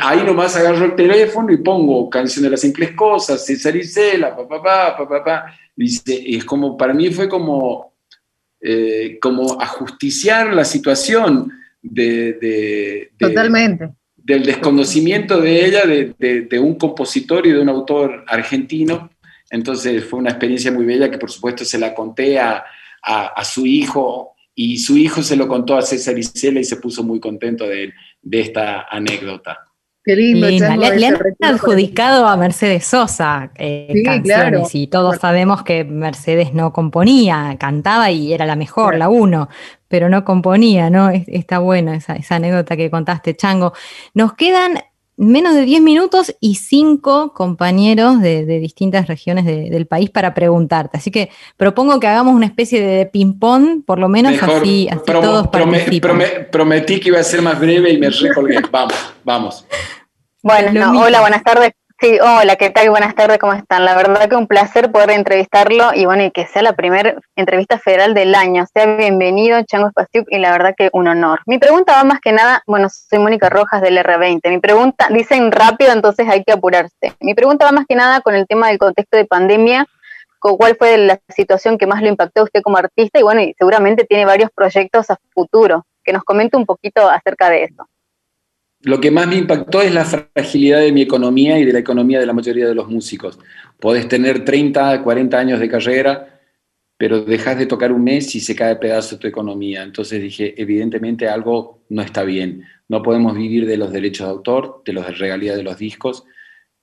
ahí 0.00 0.22
nomás 0.24 0.56
agarro 0.56 0.86
el 0.86 0.94
teléfono 0.94 1.52
y 1.52 1.58
pongo 1.58 2.08
Canción 2.08 2.44
de 2.44 2.50
las 2.50 2.60
Simples 2.60 2.92
Cosas, 2.92 3.44
César 3.44 3.76
Isela, 3.76 4.34
papá, 4.34 4.62
papá, 4.62 5.08
papá. 5.08 5.58
Dice, 5.76 6.22
es 6.26 6.44
como, 6.44 6.76
para 6.76 6.94
mí 6.94 7.10
fue 7.10 7.28
como, 7.28 7.92
eh, 8.60 9.18
como 9.20 9.60
ajusticiar 9.60 10.54
la 10.54 10.64
situación 10.64 11.52
de, 11.82 13.10
Totalmente. 13.18 13.90
Del 14.28 14.44
desconocimiento 14.44 15.40
de 15.40 15.64
ella, 15.64 15.86
de 15.86 16.58
un 16.60 16.76
compositor 16.76 17.46
y 17.46 17.52
de 17.52 17.60
un 17.60 17.68
autor 17.70 18.24
argentino. 18.28 19.10
Entonces 19.50 20.04
fue 20.04 20.18
una 20.18 20.30
experiencia 20.30 20.70
muy 20.70 20.84
bella 20.84 21.10
que 21.10 21.18
por 21.18 21.30
supuesto 21.30 21.64
se 21.64 21.78
la 21.78 21.94
conté 21.94 22.38
a, 22.38 22.64
su 23.44 23.64
hijo 23.64 24.34
y 24.54 24.78
su 24.78 24.96
hijo 24.96 25.22
se 25.22 25.36
lo 25.36 25.48
contó 25.48 25.76
a 25.76 25.82
César 25.82 26.18
Isela 26.18 26.60
y 26.60 26.64
se 26.64 26.76
puso 26.76 27.02
muy 27.02 27.20
contento 27.20 27.66
de, 27.66 27.92
esta 28.30 28.82
anécdota. 28.90 29.60
Qué 30.04 30.16
lindo. 30.16 30.48
Le, 30.48 31.06
han 31.06 31.18
adjudicado 31.40 32.26
a 32.26 32.36
Mercedes 32.36 32.84
Sosa 32.84 33.50
eh, 33.56 34.02
canciones 34.04 34.74
y 34.74 34.86
todos 34.88 35.16
sabemos 35.18 35.62
que 35.62 35.84
Mercedes 35.84 36.52
no 36.52 36.72
componía, 36.72 37.56
cantaba 37.58 38.10
y 38.10 38.32
era 38.32 38.46
la 38.46 38.56
mejor, 38.56 38.96
la 38.96 39.08
uno, 39.08 39.48
pero 39.88 40.08
no 40.08 40.24
componía, 40.24 40.90
¿no? 40.90 41.10
Está 41.10 41.58
bueno 41.58 41.92
esa, 41.92 42.14
esa 42.14 42.36
anécdota 42.36 42.76
que 42.76 42.90
contaste, 42.90 43.34
Chango. 43.34 43.72
Nos 44.14 44.34
quedan 44.34 44.78
menos 45.18 45.54
de 45.54 45.62
10 45.62 45.82
minutos 45.82 46.34
y 46.40 46.54
cinco 46.54 47.34
compañeros 47.34 48.20
de, 48.20 48.44
distintas 48.46 49.08
regiones 49.08 49.44
del 49.44 49.86
país 49.86 50.10
para 50.10 50.32
preguntarte. 50.32 50.96
Así 50.96 51.10
que 51.10 51.28
propongo 51.56 51.98
que 51.98 52.06
hagamos 52.06 52.34
una 52.34 52.46
especie 52.46 52.80
de 52.80 53.06
ping-pong, 53.06 53.84
por 53.84 53.98
lo 53.98 54.08
menos 54.08 54.40
así, 54.40 54.88
todos 55.04 55.48
prometí 55.48 57.00
que 57.00 57.08
iba 57.08 57.18
a 57.18 57.24
ser 57.24 57.42
más 57.42 57.58
breve 57.58 57.90
y 57.90 57.98
me 57.98 58.08
recolgué. 58.10 58.60
vamos, 58.70 58.94
vamos. 59.24 59.66
Bueno, 60.40 61.00
hola, 61.00 61.20
buenas 61.20 61.42
tardes. 61.42 61.72
Sí, 62.00 62.16
hola, 62.20 62.54
¿qué 62.54 62.70
tal? 62.70 62.90
Buenas 62.90 63.16
tardes, 63.16 63.38
¿cómo 63.38 63.54
están? 63.54 63.84
La 63.84 63.96
verdad 63.96 64.28
que 64.28 64.36
un 64.36 64.46
placer 64.46 64.92
poder 64.92 65.10
entrevistarlo 65.10 65.90
y 65.94 66.06
bueno, 66.06 66.22
y 66.22 66.30
que 66.30 66.46
sea 66.46 66.62
la 66.62 66.74
primera 66.74 67.16
entrevista 67.34 67.76
federal 67.80 68.14
del 68.14 68.36
año. 68.36 68.64
Sea 68.72 68.86
bienvenido, 68.86 69.60
Chango 69.64 69.88
Espaciuc, 69.88 70.28
y 70.30 70.38
la 70.38 70.52
verdad 70.52 70.74
que 70.78 70.90
un 70.92 71.08
honor. 71.08 71.40
Mi 71.44 71.58
pregunta 71.58 71.94
va 71.94 72.04
más 72.04 72.20
que 72.20 72.30
nada, 72.30 72.62
bueno, 72.68 72.88
soy 72.88 73.18
Mónica 73.18 73.48
Rojas 73.48 73.82
del 73.82 73.98
R20. 73.98 74.48
Mi 74.48 74.60
pregunta, 74.60 75.08
dicen 75.10 75.50
rápido, 75.50 75.90
entonces 75.92 76.28
hay 76.28 76.44
que 76.44 76.52
apurarse. 76.52 77.16
Mi 77.18 77.34
pregunta 77.34 77.64
va 77.64 77.72
más 77.72 77.84
que 77.88 77.96
nada 77.96 78.20
con 78.20 78.36
el 78.36 78.46
tema 78.46 78.68
del 78.68 78.78
contexto 78.78 79.16
de 79.16 79.24
pandemia, 79.24 79.84
cuál 80.38 80.76
fue 80.76 80.98
la 80.98 81.18
situación 81.28 81.78
que 81.78 81.88
más 81.88 82.00
lo 82.00 82.06
impactó 82.06 82.42
a 82.42 82.44
usted 82.44 82.62
como 82.62 82.76
artista 82.76 83.18
y 83.18 83.24
bueno, 83.24 83.40
y 83.40 83.56
seguramente 83.58 84.04
tiene 84.04 84.24
varios 84.24 84.52
proyectos 84.54 85.10
a 85.10 85.18
futuro. 85.34 85.84
Que 86.04 86.12
nos 86.12 86.22
comente 86.22 86.56
un 86.56 86.64
poquito 86.64 87.10
acerca 87.10 87.50
de 87.50 87.64
eso 87.64 87.88
lo 88.80 89.00
que 89.00 89.10
más 89.10 89.26
me 89.26 89.36
impactó 89.36 89.82
es 89.82 89.92
la 89.92 90.04
fragilidad 90.04 90.80
de 90.80 90.92
mi 90.92 91.02
economía 91.02 91.58
y 91.58 91.64
de 91.64 91.72
la 91.72 91.78
economía 91.80 92.20
de 92.20 92.26
la 92.26 92.32
mayoría 92.32 92.66
de 92.66 92.74
los 92.74 92.88
músicos. 92.88 93.38
Podés 93.80 94.08
tener 94.08 94.44
30, 94.44 95.02
40 95.02 95.38
años 95.38 95.60
de 95.60 95.68
carrera 95.68 96.38
pero 96.98 97.24
dejas 97.24 97.56
de 97.56 97.66
tocar 97.66 97.92
un 97.92 98.02
mes 98.02 98.34
y 98.34 98.40
se 98.40 98.56
cae 98.56 98.74
pedazo 98.76 99.20
tu 99.20 99.28
economía. 99.28 99.84
Entonces 99.84 100.20
dije, 100.20 100.60
evidentemente 100.60 101.28
algo 101.28 101.84
no 101.88 102.02
está 102.02 102.24
bien. 102.24 102.64
No 102.88 103.02
podemos 103.02 103.36
vivir 103.36 103.66
de 103.66 103.76
los 103.76 103.92
derechos 103.92 104.26
de 104.26 104.32
autor, 104.32 104.82
de 104.84 104.92
los 104.92 105.16
regalías 105.16 105.56
de 105.56 105.62
los 105.62 105.78
discos. 105.78 106.24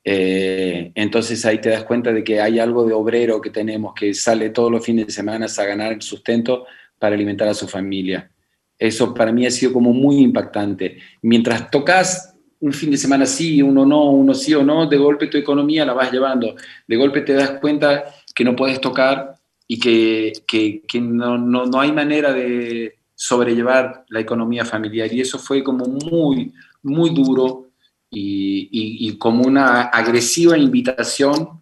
Eh, 0.06 0.94
entonces 0.96 1.46
ahí 1.46 1.60
te 1.60 1.70
das 1.70 1.84
cuenta 1.84 2.14
de 2.14 2.24
que 2.24 2.40
hay 2.40 2.60
algo 2.60 2.86
de 2.86 2.94
obrero 2.94 3.42
que 3.42 3.50
tenemos 3.50 3.94
que 3.94 4.14
sale 4.14 4.52
todos 4.52 4.72
los 4.72 4.86
fines 4.86 5.08
de 5.08 5.12
semana 5.12 5.48
a 5.48 5.64
ganar 5.66 5.92
el 5.92 6.02
sustento 6.02 6.66
para 6.98 7.16
alimentar 7.16 7.50
a 7.50 7.54
su 7.54 7.68
familia. 7.68 8.32
Eso 8.78 9.14
para 9.14 9.32
mí 9.32 9.46
ha 9.46 9.52
sido 9.52 9.74
como 9.74 9.94
muy 9.94 10.18
impactante. 10.18 11.00
Mientras 11.22 11.70
tocas 11.70 12.36
un 12.60 12.74
fin 12.74 12.92
de 12.92 12.98
semana 12.98 13.26
sí, 13.26 13.62
uno 13.62 13.86
no, 13.86 14.10
uno 14.12 14.34
sí 14.34 14.54
o 14.54 14.64
no, 14.64 14.88
de 14.88 14.98
golpe 14.98 15.28
tu 15.28 15.38
economía 15.38 15.86
la 15.86 15.94
vas 15.94 16.12
llevando. 16.12 16.56
De 16.88 16.96
golpe 16.96 17.22
te 17.22 17.34
das 17.34 17.52
cuenta 17.62 18.06
que 18.34 18.44
no 18.44 18.56
puedes 18.56 18.82
tocar 18.82 19.36
y 19.68 19.80
que, 19.80 20.34
que, 20.48 21.02
no, 21.02 21.38
no, 21.38 21.66
no, 21.66 21.80
hay 21.80 21.92
manera 21.92 22.34
de 22.34 22.98
sobrellevar 23.14 24.06
la 24.10 24.20
economía 24.20 24.66
familiar. 24.66 25.12
Y 25.14 25.22
eso 25.22 25.40
fue 25.40 25.64
como 25.64 25.86
muy, 25.86 26.54
muy 26.84 27.12
duro 27.12 27.70
y, 28.10 28.70
y 28.72 29.18
como 29.18 29.44
una 29.44 29.84
agresiva 29.84 30.58
invitación 30.58 31.62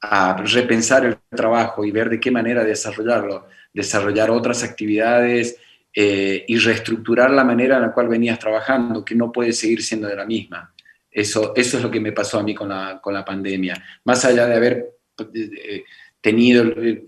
a 0.00 0.36
repensar 0.36 1.04
el 1.04 1.16
trabajo 1.30 1.84
y 1.84 1.92
ver 1.92 2.10
de 2.10 2.20
qué 2.20 2.30
manera 2.30 2.64
desarrollarlo, 2.64 3.46
desarrollar 3.72 4.30
otras 4.30 4.64
actividades 4.64 5.58
eh, 5.94 6.44
y 6.48 6.56
reestructurar 6.56 7.30
la 7.30 7.44
manera 7.44 7.76
en 7.76 7.82
la 7.82 7.92
cual 7.92 8.08
venías 8.08 8.38
trabajando, 8.38 9.04
que 9.04 9.14
no 9.14 9.30
puede 9.30 9.52
seguir 9.52 9.82
siendo 9.82 10.08
de 10.08 10.16
la 10.16 10.24
misma. 10.24 10.72
Eso, 11.10 11.52
eso 11.54 11.76
es 11.76 11.82
lo 11.82 11.90
que 11.90 12.00
me 12.00 12.12
pasó 12.12 12.38
a 12.38 12.42
mí 12.42 12.54
con 12.54 12.70
la, 12.70 12.98
con 13.02 13.12
la 13.12 13.22
pandemia. 13.22 13.82
Más 14.04 14.24
allá 14.24 14.46
de 14.46 14.54
haber 14.54 14.96
eh, 15.34 15.84
tenido 16.22 16.64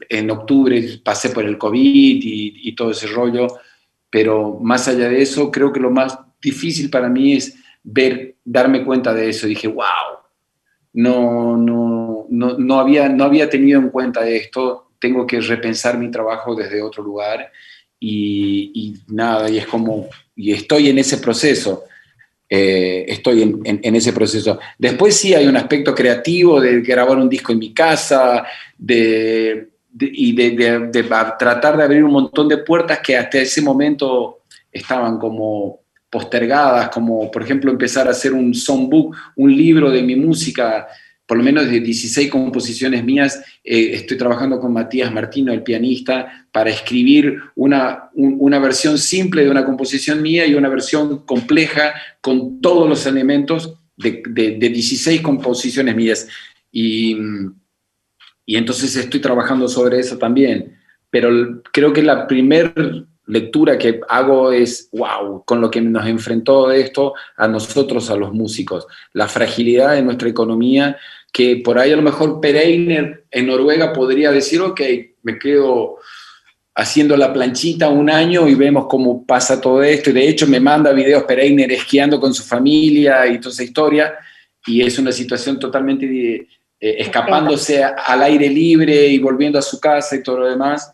en 0.09 0.31
octubre, 0.31 1.01
pasé 1.03 1.31
por 1.31 1.45
el 1.45 1.57
COVID 1.57 2.21
y, 2.23 2.75
todo 2.75 2.91
ese 2.91 3.07
rollo, 3.07 3.47
pero 4.11 4.59
más 4.61 4.87
allá 4.87 5.09
de 5.09 5.23
eso, 5.23 5.51
creo 5.51 5.73
que 5.73 5.81
lo 5.81 5.91
más 5.91 6.19
difícil 6.43 6.91
para 6.91 7.09
mí 7.09 7.35
es 7.35 7.57
ver, 7.83 8.37
darme 8.45 8.85
cuenta 8.85 9.15
de 9.15 9.31
eso. 9.31 9.47
Dije, 9.47 9.69
wow, 9.69 10.19
no, 10.93 11.57
no, 11.57 12.27
no, 12.29 12.59
no, 12.59 12.81
había, 12.81 13.09
no 13.09 13.25
había 13.25 13.49
tenido 13.49 13.81
en 13.81 13.89
cuenta 13.89 14.29
esto, 14.29 14.91
tengo 14.99 15.27
que 15.27 15.41
repensar 15.41 15.97
mi 15.97 16.11
trabajo 16.11 16.55
desde 16.55 16.83
otro 16.83 17.03
lugar 17.03 17.51
y, 18.07 18.71
y 18.75 18.95
nada, 19.09 19.49
y 19.49 19.57
es 19.57 19.67
como, 19.67 20.09
y 20.37 20.53
estoy 20.53 20.91
en 20.91 20.99
ese 20.99 21.19
proceso. 21.19 21.85
Eh, 22.49 23.07
estoy 23.09 23.43
en, 23.43 23.97
ese 23.97 24.13
proceso. 24.13 24.59
Después 24.79 25.17
sí 25.17 25.35
hay 25.35 25.47
un 25.47 25.57
aspecto 25.57 25.95
creativo 25.95 26.61
de 26.61 26.83
grabar 26.83 27.17
un 27.17 27.29
disco 27.29 27.53
en 27.53 27.59
mi 27.59 27.73
casa, 27.73 28.45
de, 28.77 29.71
y 29.99 30.33
de, 30.33 30.91
tratar 31.39 31.77
de 31.77 31.83
abrir 31.83 32.05
un 32.05 32.13
montón 32.13 32.47
de 32.49 32.59
puertas 32.59 33.01
que 33.01 33.17
hasta 33.17 33.39
ese 33.39 33.63
momento 33.63 34.41
estaban 34.71 35.19
como 35.19 35.81
postergadas, 36.11 36.91
como 36.91 37.31
por 37.31 37.43
ejemplo 37.43 37.71
empezar 37.71 38.07
a 38.07 38.11
hacer 38.11 38.35
un 38.35 38.55
songbook, 38.55 39.17
un 39.37 39.57
libro 39.57 39.91
de 39.91 40.03
mi 40.03 40.15
música 40.15 40.87
por 41.27 41.39
lo 41.39 41.45
menos 41.45 41.71
de 41.71 41.81
16 41.81 42.31
composiciones 42.31 43.03
mías, 43.03 43.43
eh, 43.63 43.91
estoy 43.95 44.19
trabajando 44.19 44.61
con 44.61 44.73
Matías 44.73 45.13
Martino, 45.13 45.53
el 45.53 45.63
pianista, 45.63 46.47
para 46.53 46.71
escribir 46.71 47.39
una, 47.55 48.11
una 48.15 48.59
versión 48.59 48.99
simple 48.99 49.45
de 49.45 49.51
una 49.51 49.65
composición 49.65 50.21
mía 50.21 50.47
y 50.47 50.55
una 50.55 50.69
versión 50.69 51.25
compleja 51.25 51.95
con 52.21 52.61
todos 52.61 52.89
los 52.89 53.07
elementos 53.07 53.79
de, 53.97 54.23
de, 54.29 54.69
16 54.69 55.23
composiciones 55.23 55.97
mías. 55.97 56.29
Y, 56.71 57.17
y, 58.45 58.57
entonces 58.57 58.95
estoy 58.97 59.21
trabajando 59.21 59.67
sobre 59.69 60.01
eso 60.01 60.19
también. 60.19 60.77
Pero 61.09 61.63
creo 61.73 61.93
que 61.93 62.03
la 62.03 62.27
primera 62.27 62.75
lectura 63.27 63.79
que 63.79 64.01
hago 64.09 64.53
es, 64.53 64.89
wow, 64.93 65.45
con 65.45 65.61
lo 65.61 65.71
que 65.71 65.81
nos 65.81 66.07
enfrentó 66.07 66.71
esto 66.71 67.15
a 67.37 67.49
nosotros, 67.49 68.11
a 68.11 68.17
los 68.17 68.33
músicos, 68.33 68.87
la 69.13 69.29
fragilidad 69.29 69.95
de 69.95 70.03
nuestra 70.03 70.29
economía, 70.29 70.97
que 71.33 71.57
por 71.57 71.79
ahí 71.79 71.93
a 71.93 71.97
lo 71.97 72.03
mejor 72.03 72.41
Pereiner 72.41 73.25
en 73.31 73.47
Noruega 73.47 73.93
podría 73.93 74.31
decir, 74.31 74.61
ok, 74.61 74.81
me 75.23 75.39
quedo 75.39 75.99
haciendo 76.77 77.17
la 77.17 77.33
planchita 77.33 77.89
un 77.89 78.11
año 78.11 78.49
y 78.49 78.55
vemos 78.55 78.87
cómo 78.89 79.25
pasa 79.27 79.61
todo 79.61 79.83
esto. 79.83 80.11
Y 80.11 80.15
de 80.15 80.29
hecho 80.29 80.47
me 80.47 80.61
manda 80.61 80.93
videos 80.93 81.25
Pereiner 81.25 81.71
esquiando 81.73 82.21
con 82.21 82.35
su 82.35 82.43
familia 82.43 83.27
y 83.27 83.39
toda 83.39 83.53
esa 83.53 83.65
historia. 83.65 84.15
Y 84.67 84.83
es 84.83 84.99
una 84.99 85.13
situación 85.13 85.59
totalmente 85.59 86.07
eh, 86.07 86.47
escapándose 86.81 87.83
al 87.83 88.23
aire 88.23 88.49
libre 88.49 89.07
y 89.07 89.19
volviendo 89.19 89.59
a 89.59 89.63
su 89.63 89.79
casa 89.81 90.17
y 90.17 90.23
todo 90.23 90.41
lo 90.41 90.47
demás. 90.49 90.93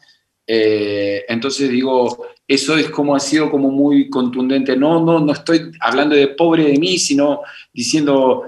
Eh, 0.53 1.27
entonces 1.29 1.71
digo, 1.71 2.27
eso 2.49 2.77
es 2.77 2.91
como 2.91 3.15
ha 3.15 3.21
sido 3.21 3.49
como 3.49 3.71
muy 3.71 4.11
contundente. 4.11 4.77
No, 4.77 5.01
no, 5.01 5.21
no 5.21 5.33
estoy 5.33 5.71
hablando 5.79 6.17
de 6.17 6.27
pobre 6.27 6.65
de 6.65 6.77
mí, 6.77 6.99
sino 6.99 7.43
diciendo 7.73 8.43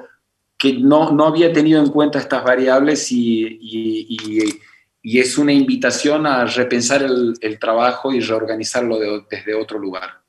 que 0.59 0.73
no, 0.73 1.13
no 1.13 1.29
había 1.29 1.53
tenido 1.53 1.81
en 1.81 1.91
cuenta 1.91 2.19
estas 2.19 2.43
variables 2.43 3.07
y, 3.13 3.61
es 5.05 5.39
una 5.39 5.53
invitación 5.53 6.27
a 6.27 6.45
repensar 6.45 7.03
el 7.03 7.59
trabajo 7.61 8.13
y 8.13 8.19
reorganizarlo 8.19 8.99
desde 9.31 9.55
otro 9.55 9.79
lugar. 9.79 10.23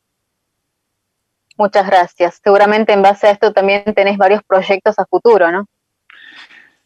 Muchas 1.57 1.87
gracias. 1.87 2.39
Seguramente 2.43 2.93
en 2.93 3.01
base 3.01 3.27
a 3.27 3.31
esto 3.31 3.51
también 3.51 3.83
tenés 3.95 4.17
varios 4.17 4.43
proyectos 4.43 4.99
a 4.99 5.05
futuro, 5.05 5.51
¿no? 5.51 5.65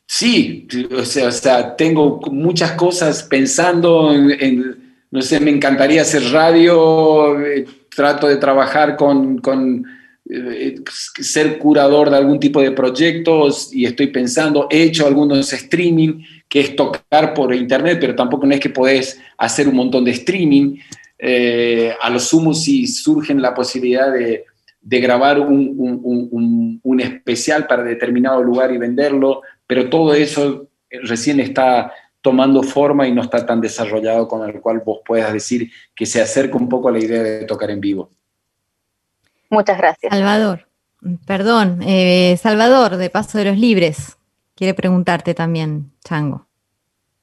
Sí, 0.07 0.67
o 0.97 1.03
sea, 1.03 1.75
tengo 1.75 2.21
muchas 2.31 2.71
cosas 2.71 3.23
pensando 3.23 4.13
en, 4.13 4.95
no 5.11 5.21
sé, 5.21 5.39
me 5.41 5.51
encantaría 5.51 6.01
hacer 6.01 6.23
radio, 6.31 7.39
eh, 7.41 7.65
trato 7.93 8.27
de 8.27 8.37
trabajar 8.37 8.95
con, 8.95 9.39
con 9.39 9.85
eh, 10.29 10.75
ser 11.21 11.57
curador 11.57 12.09
de 12.09 12.17
algún 12.17 12.39
tipo 12.39 12.61
de 12.61 12.71
proyectos 12.71 13.73
y 13.73 13.85
estoy 13.85 14.07
pensando, 14.07 14.67
he 14.69 14.83
hecho 14.83 15.07
algunos 15.07 15.53
streaming, 15.53 16.21
que 16.49 16.59
es 16.61 16.75
tocar 16.75 17.33
por 17.33 17.53
internet, 17.53 17.97
pero 17.99 18.15
tampoco 18.15 18.45
es 18.49 18.59
que 18.59 18.69
podés 18.69 19.19
hacer 19.37 19.67
un 19.67 19.75
montón 19.75 20.03
de 20.03 20.11
streaming. 20.11 20.77
Eh, 21.19 21.93
a 22.01 22.09
lo 22.09 22.19
sumo 22.19 22.53
si 22.53 22.87
surge 22.87 23.33
la 23.35 23.53
posibilidad 23.53 24.11
de, 24.11 24.45
grabar 24.81 25.39
un, 25.39 26.99
especial 26.99 27.67
para 27.67 27.83
determinado 27.83 28.43
lugar 28.43 28.71
y 28.73 28.77
venderlo, 28.77 29.41
pero 29.67 29.89
todo 29.89 30.13
eso 30.13 30.67
recién 30.89 31.39
está 31.39 31.91
tomando 32.21 32.63
forma 32.63 33.07
y 33.07 33.13
no 33.13 33.21
está 33.21 33.45
tan 33.45 33.61
desarrollado 33.61 34.27
con 34.27 34.47
el 34.49 34.59
cual 34.59 34.81
vos 34.85 34.99
puedas 35.05 35.31
decir 35.31 35.69
que 35.95 36.05
se 36.05 36.21
acerca 36.21 36.57
un 36.57 36.67
poco 36.67 36.89
a 36.89 36.91
la 36.91 36.99
idea 36.99 37.21
de 37.21 37.45
tocar 37.45 37.69
en 37.69 37.79
vivo. 37.79 38.09
Muchas 39.49 39.77
gracias. 39.77 40.11
Salvador, 40.11 40.67
perdón, 41.25 41.81
eh, 41.83 42.37
Salvador 42.41 42.97
de 42.97 43.09
Paso 43.09 43.37
de 43.37 43.45
los 43.45 43.57
Libres, 43.57 44.17
quiere 44.55 44.73
preguntarte 44.73 45.33
también, 45.33 45.91
Chango. 46.03 46.47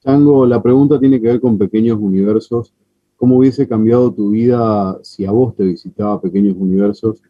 Chango, 0.03 0.47
la 0.47 0.63
pregunta 0.63 0.99
tiene 0.99 1.21
que 1.21 1.29
ver 1.29 1.41
con 1.41 1.59
pequeños 1.59 1.99
universos 1.99 2.73
cómo 3.25 3.39
hubiese 3.39 3.67
cambiado 3.67 4.13
tu 4.13 4.33
vida 4.33 4.99
si 5.03 5.25
a 5.25 5.31
vos 5.31 5.57
te 5.57 5.65
visitaba 5.65 6.21
Pequeños 6.21 6.57
Universos 6.59 7.23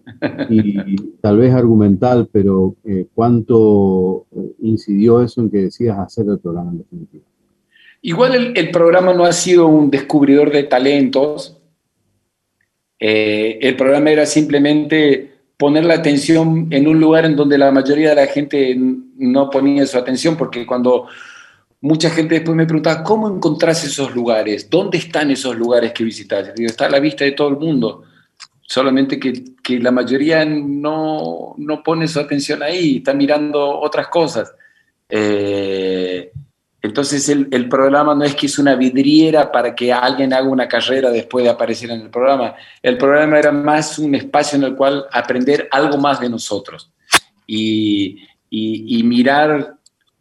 y 0.50 0.96
tal 1.22 1.38
vez 1.38 1.54
argumental, 1.54 2.28
pero 2.32 2.74
eh, 2.84 3.06
cuánto 3.14 4.26
eh, 4.32 4.54
incidió 4.62 5.22
eso 5.22 5.40
en 5.40 5.50
que 5.50 5.58
decías 5.58 5.96
hacer 5.96 6.26
el 6.28 6.40
programa 6.40 6.72
en 6.72 6.78
definitiva. 6.78 7.22
Igual 8.02 8.52
el, 8.56 8.70
programa 8.72 9.14
no 9.14 9.24
ha 9.24 9.32
sido 9.32 9.68
un 9.68 9.88
descubridor 9.88 10.50
de 10.50 10.64
talentos, 10.64 11.62
eh, 12.98 13.60
el 13.62 13.76
programa 13.76 14.10
era 14.10 14.26
simplemente 14.26 15.30
poner 15.56 15.84
la 15.84 15.94
atención 15.94 16.66
en 16.72 16.88
un 16.88 16.98
lugar 16.98 17.24
en 17.24 17.36
donde 17.36 17.56
la 17.56 17.70
mayoría 17.70 18.08
de 18.08 18.16
la 18.16 18.26
gente 18.26 18.76
no 18.76 19.48
ponía 19.48 19.86
su 19.86 19.96
atención, 19.96 20.36
porque 20.36 20.66
cuando 20.66 21.06
mucha 21.84 22.08
gente 22.08 22.36
después 22.36 22.56
me 22.56 22.64
preguntaba, 22.64 23.04
¿cómo 23.04 23.28
encontrás 23.28 23.84
esos 23.84 24.14
lugares? 24.14 24.70
¿Dónde 24.70 24.96
están 24.96 25.30
esos 25.30 25.54
lugares 25.54 25.92
que 25.92 26.02
visitas? 26.02 26.54
Digo, 26.54 26.70
está 26.70 26.86
a 26.86 26.88
la 26.88 26.98
vista 26.98 27.26
de 27.26 27.32
todo 27.32 27.48
el 27.48 27.58
mundo, 27.58 28.04
solamente 28.62 29.20
que, 29.20 29.44
que 29.62 29.78
la 29.78 29.90
mayoría 29.90 30.46
no, 30.46 31.54
no, 31.58 31.82
pone 31.82 32.08
su 32.08 32.18
atención 32.18 32.62
ahí, 32.62 32.96
está 32.96 33.12
mirando 33.12 33.80
otras 33.80 34.08
cosas. 34.08 34.54
Eh, 35.10 36.32
entonces 36.80 37.28
el, 37.28 37.48
el, 37.50 37.68
programa 37.68 38.14
no 38.14 38.24
es 38.24 38.34
que 38.34 38.46
es 38.46 38.58
una 38.58 38.76
vidriera 38.76 39.52
para 39.52 39.74
que 39.74 39.92
alguien 39.92 40.32
haga 40.32 40.48
una 40.48 40.66
carrera 40.66 41.10
después 41.10 41.44
de 41.44 41.50
aparecer 41.50 41.90
en 41.90 42.00
el 42.00 42.10
programa. 42.10 42.54
El 42.82 42.96
programa 42.96 43.38
era 43.38 43.52
más 43.52 43.98
un 43.98 44.14
espacio 44.14 44.56
en 44.56 44.64
el 44.64 44.74
cual 44.74 45.04
aprender 45.12 45.68
algo 45.70 45.98
más 45.98 46.18
de 46.18 46.30
nosotros 46.30 46.90
y, 47.46 48.26
y 48.48 49.02
mirar 49.02 49.76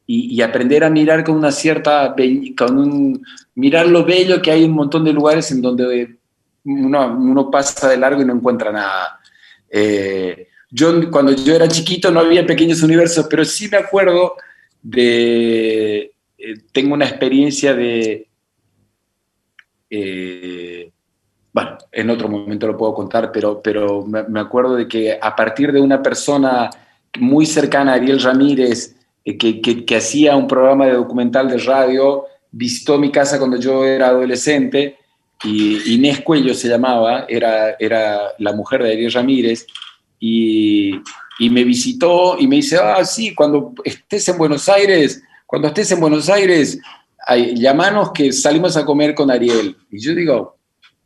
y, 0.06 0.42
aprender 0.42 0.84
a 0.84 0.90
mirar 0.90 1.24
con 1.24 1.36
una 1.36 1.52
cierta, 1.52 2.14
con 2.58 2.78
un, 2.78 3.26
mirar 3.56 3.88
lo 3.88 4.04
bello 4.04 4.42
que 4.42 4.52
hay 4.52 4.66
en 4.66 4.72
un 4.72 4.76
montón 4.76 5.04
de 5.06 5.14
lugares 5.14 5.50
en 5.52 5.62
donde 5.62 6.18
uno, 6.66 7.18
uno 7.18 7.50
pasa 7.50 7.90
de 7.90 7.98
largo 7.98 8.22
y 8.22 8.26
no 8.26 8.34
encuentra 8.34 8.72
nada. 8.72 9.20
Eh, 9.70 10.48
yo, 10.70 11.10
cuando 11.10 11.32
yo 11.32 11.56
era 11.56 11.68
chiquito 11.68 12.12
no 12.12 12.20
había 12.20 12.46
pequeños 12.46 12.82
universos, 12.84 13.28
pero 13.30 13.46
sí 13.46 13.70
me 13.70 13.78
acuerdo 13.78 14.36
de, 14.82 16.14
eh, 16.38 16.56
tengo 16.72 16.94
una 16.94 17.06
experiencia 17.06 17.74
de, 17.74 18.28
eh, 19.90 20.92
bueno, 21.54 21.78
en 21.92 22.10
otro 22.10 22.28
momento 22.28 22.68
lo 22.68 22.76
puedo 22.76 22.94
contar, 22.96 23.32
pero, 23.32 23.62
pero 23.62 24.04
me, 24.06 24.40
acuerdo 24.40 24.76
de 24.76 24.88
que 24.88 25.18
a 25.22 25.36
partir 25.36 25.72
de 25.72 25.80
una 25.80 26.02
persona 26.02 26.70
muy 27.20 27.46
cercana 27.46 27.92
a 27.92 27.96
Ariel 27.96 28.20
Ramírez, 28.20 28.96
eh, 29.26 29.38
que, 29.38 29.96
hacía 29.96 30.36
un 30.36 30.48
programa 30.48 30.86
de 30.86 30.94
documental 30.94 31.50
de 31.50 31.58
radio, 31.58 32.26
visitó 32.52 32.98
mi 32.98 33.12
casa 33.12 33.40
cuando 33.40 33.58
yo 33.58 33.86
era 33.86 34.08
adolescente, 34.08 34.98
y 35.44 35.96
Inés 35.96 36.22
Cuello 36.22 36.54
se 36.54 36.70
llamaba, 36.70 37.26
era, 37.28 37.76
era 37.80 38.34
la 38.38 38.54
mujer 38.54 38.84
de 38.84 38.94
Ariel 38.94 39.12
Ramírez, 39.12 39.66
y, 40.20 40.92
y 41.40 41.50
me 41.50 41.64
visitó 41.64 42.38
y 42.40 42.48
me 42.48 42.58
dice, 42.58 42.78
ah, 42.78 43.04
sí, 43.04 43.34
cuando 43.34 43.74
estés 43.84 44.28
en 44.30 44.38
Buenos 44.38 44.70
Aires, 44.70 45.22
cuando 45.46 45.68
estés 45.68 45.92
en 45.92 46.00
Buenos 46.00 46.30
Aires, 46.30 46.80
llamanos 47.56 48.12
que 48.12 48.32
salimos 48.32 48.78
a 48.78 48.86
comer 48.86 49.14
con 49.16 49.32
Ariel. 49.32 49.76
Y 49.92 50.00
yo 50.00 50.14
digo, 50.16 50.58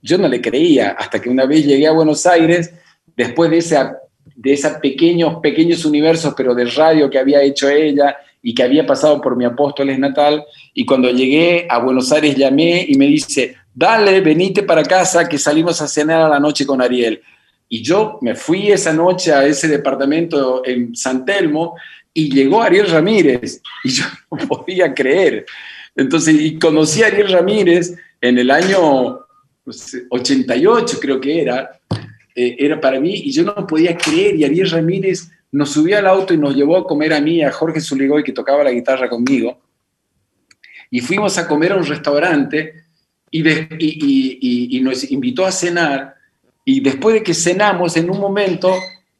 yo 0.01 0.17
no 0.17 0.27
le 0.27 0.41
creía, 0.41 0.91
hasta 0.91 1.21
que 1.21 1.29
una 1.29 1.45
vez 1.45 1.65
llegué 1.65 1.87
a 1.87 1.91
Buenos 1.91 2.25
Aires, 2.25 2.71
después 3.15 3.49
de, 3.51 3.57
esa, 3.57 3.97
de 4.37 4.53
esos 4.53 4.73
pequeños, 4.73 5.39
pequeños 5.41 5.83
universos, 5.83 6.33
pero 6.37 6.53
de 6.53 6.65
radio 6.65 7.09
que 7.09 7.17
había 7.17 7.41
hecho 7.41 7.67
ella 7.67 8.15
y 8.41 8.53
que 8.53 8.61
había 8.61 8.85
pasado 8.85 9.19
por 9.19 9.35
mi 9.35 9.45
apóstoles 9.45 9.97
natal, 9.97 10.45
y 10.73 10.85
cuando 10.85 11.09
llegué 11.09 11.65
a 11.67 11.79
Buenos 11.79 12.11
Aires 12.11 12.35
llamé 12.35 12.85
y 12.87 12.95
me 12.97 13.07
dice, 13.07 13.55
dale, 13.73 14.21
venite 14.21 14.61
para 14.61 14.83
casa, 14.83 15.27
que 15.27 15.39
salimos 15.39 15.81
a 15.81 15.87
cenar 15.87 16.21
a 16.21 16.29
la 16.29 16.39
noche 16.39 16.65
con 16.67 16.81
Ariel. 16.81 17.19
Y 17.67 17.81
yo 17.81 18.19
me 18.21 18.35
fui 18.35 18.71
esa 18.71 18.93
noche 18.93 19.33
a 19.33 19.43
ese 19.43 19.67
departamento 19.67 20.61
en 20.63 20.95
San 20.95 21.25
Telmo 21.25 21.75
y 22.13 22.31
llegó 22.31 22.61
Ariel 22.61 22.89
Ramírez 22.89 23.61
y 23.83 23.89
yo 23.89 24.05
no 24.31 24.47
podía 24.47 24.93
creer. 24.93 25.45
Entonces, 25.95 26.35
y 26.39 26.59
conocí 26.59 27.01
a 27.01 27.07
Ariel 27.07 27.29
Ramírez 27.29 27.95
en 28.21 28.37
el 28.37 28.51
año 28.51 29.19
88, 30.11 30.99
creo 31.01 31.19
que 31.19 31.41
era, 31.41 31.71
eh, 32.39 32.55
era 32.59 32.79
para 32.79 32.99
mí, 32.99 33.15
y 33.15 33.31
yo 33.31 33.41
no 33.41 33.65
podía 33.65 33.97
creer, 33.97 34.35
y 34.35 34.43
Ariel 34.43 34.69
Ramírez 34.69 35.31
nos 35.51 35.71
subió 35.71 35.97
al 35.97 36.05
auto 36.05 36.35
y 36.35 36.37
nos 36.37 36.55
llevó 36.55 36.77
a 36.77 36.85
comer 36.85 37.11
a 37.13 37.19
mí, 37.19 37.41
a 37.41 37.51
Jorge 37.51 37.81
Zuligoy, 37.81 38.23
que 38.23 38.31
tocaba 38.31 38.63
la 38.63 38.69
guitarra 38.69 39.09
conmigo, 39.09 39.59
y 40.91 40.99
fuimos 40.99 41.39
a 41.39 41.47
comer 41.47 41.71
a 41.71 41.77
un 41.77 41.85
restaurante 41.85 42.83
y, 43.31 44.79
nos 44.83 45.09
invitó 45.09 45.47
a 45.47 45.51
cenar, 45.51 46.13
y 46.63 46.79
después 46.79 47.15
de 47.15 47.23
que 47.23 47.33
cenamos, 47.33 47.97
en 47.97 48.07
un 48.07 48.19
momento, 48.19 48.71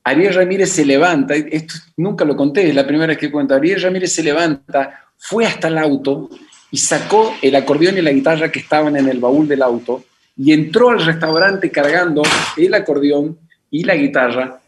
Ariel 0.03 0.36
Ramírez 0.36 0.70
se 0.70 0.86
levanta, 0.86 1.34
esto 1.34 1.74
nunca 1.95 2.24
lo 2.24 2.38
conté, 2.38 2.70
es 2.70 2.76
la 2.76 2.86
primera 2.86 3.07
vez 3.07 3.18
que 3.18 3.32
cuento, 3.32 3.55
Ariel 3.55 3.82
Ramírez 3.82 4.13
se 4.13 4.22
levanta, 4.22 5.05
fue 5.18 5.43
hasta 5.43 5.70
el 5.70 5.80
auto, 5.80 6.30
y 6.70 6.78
sacó 6.78 7.34
el 7.41 7.55
acordeón 7.55 7.97
y 7.97 8.01
la 8.03 8.11
guitarra 8.11 8.51
que 8.51 8.59
estaban 8.59 8.95
en 8.95 9.09
el 9.09 9.18
baúl 9.18 9.47
del 9.47 9.63
auto 9.63 10.03
y 10.38 10.53
entró 10.53 10.91
al 10.91 11.03
restaurante 11.03 11.71
cargando 11.71 12.21
el 12.55 12.73
acordeón 12.73 13.38
y 13.71 13.83
la 13.83 13.95
guitarra, 13.95 14.61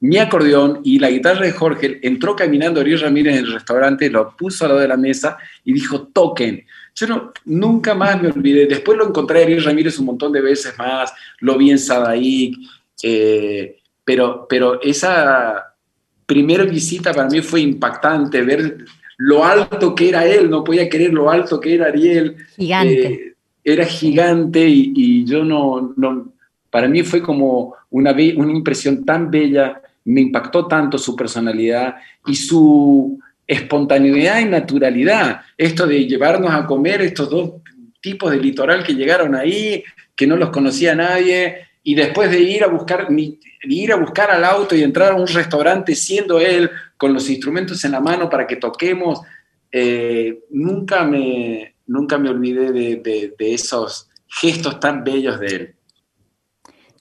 mi 0.00 0.18
acordeón 0.18 0.80
y 0.84 0.98
la 0.98 1.10
guitarra 1.10 1.46
de 1.46 1.52
Jorge. 1.52 2.00
Entró 2.02 2.36
caminando 2.36 2.80
Ariel 2.80 3.00
Ramírez 3.00 3.34
en 3.34 3.44
el 3.44 3.52
restaurante, 3.52 4.10
lo 4.10 4.36
puso 4.36 4.64
al 4.64 4.70
lado 4.70 4.80
de 4.80 4.88
la 4.88 4.96
mesa 4.96 5.38
y 5.64 5.72
dijo, 5.72 6.08
toquen. 6.08 6.64
Yo 6.94 7.06
no, 7.06 7.32
nunca 7.44 7.94
más 7.94 8.20
me 8.20 8.28
olvidé. 8.28 8.66
Después 8.66 8.98
lo 8.98 9.08
encontré 9.08 9.40
a 9.40 9.42
Ariel 9.44 9.64
Ramírez 9.64 9.98
un 9.98 10.06
montón 10.06 10.32
de 10.32 10.40
veces 10.40 10.76
más, 10.78 11.12
lo 11.40 11.56
vi 11.56 11.70
en 11.70 11.78
Sadaik, 11.78 12.56
eh, 13.02 13.78
pero, 14.04 14.46
pero 14.48 14.80
esa 14.82 15.74
primera 16.26 16.64
visita 16.64 17.12
para 17.12 17.28
mí 17.28 17.40
fue 17.42 17.60
impactante, 17.60 18.42
ver 18.42 18.78
lo 19.18 19.44
alto 19.44 19.94
que 19.94 20.08
era 20.08 20.26
él, 20.26 20.48
no 20.48 20.64
podía 20.64 20.88
creer 20.88 21.12
lo 21.12 21.30
alto 21.30 21.60
que 21.60 21.74
era 21.74 21.86
Ariel. 21.86 22.36
Gigante. 22.56 23.12
Eh, 23.12 23.29
era 23.64 23.84
gigante 23.84 24.66
y, 24.66 25.24
yo 25.24 25.44
no, 25.44 25.92
no, 25.96 26.32
para 26.70 26.88
mí 26.88 27.02
fue 27.02 27.22
como 27.22 27.74
una, 27.90 28.12
una 28.12 28.52
impresión 28.52 29.04
tan 29.04 29.30
bella, 29.30 29.80
me 30.04 30.22
impactó 30.22 30.66
tanto 30.66 30.98
su 30.98 31.14
personalidad 31.14 31.96
y 32.26 32.34
su 32.34 33.18
espontaneidad 33.46 34.40
y 34.40 34.44
naturalidad. 34.44 35.42
Esto 35.58 35.86
de 35.86 36.06
llevarnos 36.06 36.52
a 36.52 36.66
comer 36.66 37.02
estos 37.02 37.28
dos 37.28 37.52
tipos 38.00 38.30
de 38.30 38.38
litoral 38.38 38.82
que 38.84 38.94
llegaron 38.94 39.34
ahí, 39.34 39.84
que 40.16 40.26
no 40.26 40.36
los 40.36 40.50
conocía 40.50 40.94
nadie, 40.94 41.66
y 41.82 41.94
después 41.94 42.30
de 42.30 42.40
ir 42.40 42.62
a 42.62 42.68
buscar, 42.68 43.08
ir 43.62 43.92
a 43.92 43.96
buscar 43.96 44.30
al 44.30 44.44
auto 44.44 44.74
y 44.76 44.82
entrar 44.82 45.12
a 45.12 45.16
un 45.16 45.26
restaurante 45.26 45.94
siendo 45.94 46.38
él 46.38 46.70
con 46.96 47.12
los 47.12 47.28
instrumentos 47.28 47.84
en 47.84 47.92
la 47.92 48.00
mano 48.00 48.28
para 48.28 48.46
que 48.46 48.56
toquemos, 48.56 49.20
eh, 49.72 50.40
nunca, 50.50 51.04
me, 51.04 51.69
nunca 51.90 52.18
me 52.18 52.30
olvidé 52.30 52.70
de, 52.72 53.34
esos 53.38 54.08
gestos 54.28 54.78
tan 54.78 55.02
bellos 55.02 55.40
de 55.40 55.46
él. 55.46 55.74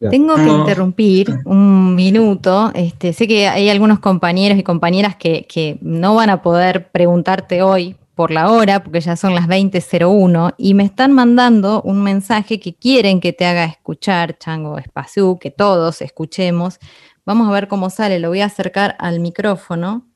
Tengo 0.09 0.35
que 0.35 0.47
interrumpir 0.47 1.39
un 1.45 1.93
minuto. 1.93 2.71
Este, 2.73 3.13
sé 3.13 3.27
que 3.27 3.47
hay 3.47 3.69
algunos 3.69 3.99
compañeros 3.99 4.57
y 4.57 4.63
compañeras 4.63 5.15
que, 5.15 5.45
que, 5.45 5.77
no 5.81 6.15
van 6.15 6.29
a 6.29 6.41
poder 6.41 6.89
preguntarte 6.89 7.61
hoy 7.61 7.97
por 8.15 8.31
la 8.31 8.51
hora, 8.51 8.83
porque 8.83 8.99
ya 8.99 9.15
son 9.15 9.35
las 9.35 9.47
20.01, 9.47 10.55
y 10.57 10.73
me 10.73 10.83
están 10.83 11.13
mandando 11.13 11.81
un 11.83 12.01
mensaje 12.01 12.59
que 12.59 12.73
quieren 12.73 13.21
que 13.21 13.31
te 13.31 13.45
haga 13.45 13.65
escuchar, 13.65 14.37
Chango 14.37 14.77
Espaciú, 14.77 15.37
que 15.39 15.51
todos 15.51 16.01
escuchemos. 16.01 16.79
Vamos 17.25 17.47
a 17.47 17.51
ver 17.51 17.67
cómo 17.67 17.89
sale, 17.89 18.19
lo 18.19 18.29
voy 18.29 18.41
a 18.41 18.45
acercar 18.45 18.95
al 18.99 19.19
micrófono, 19.19 20.07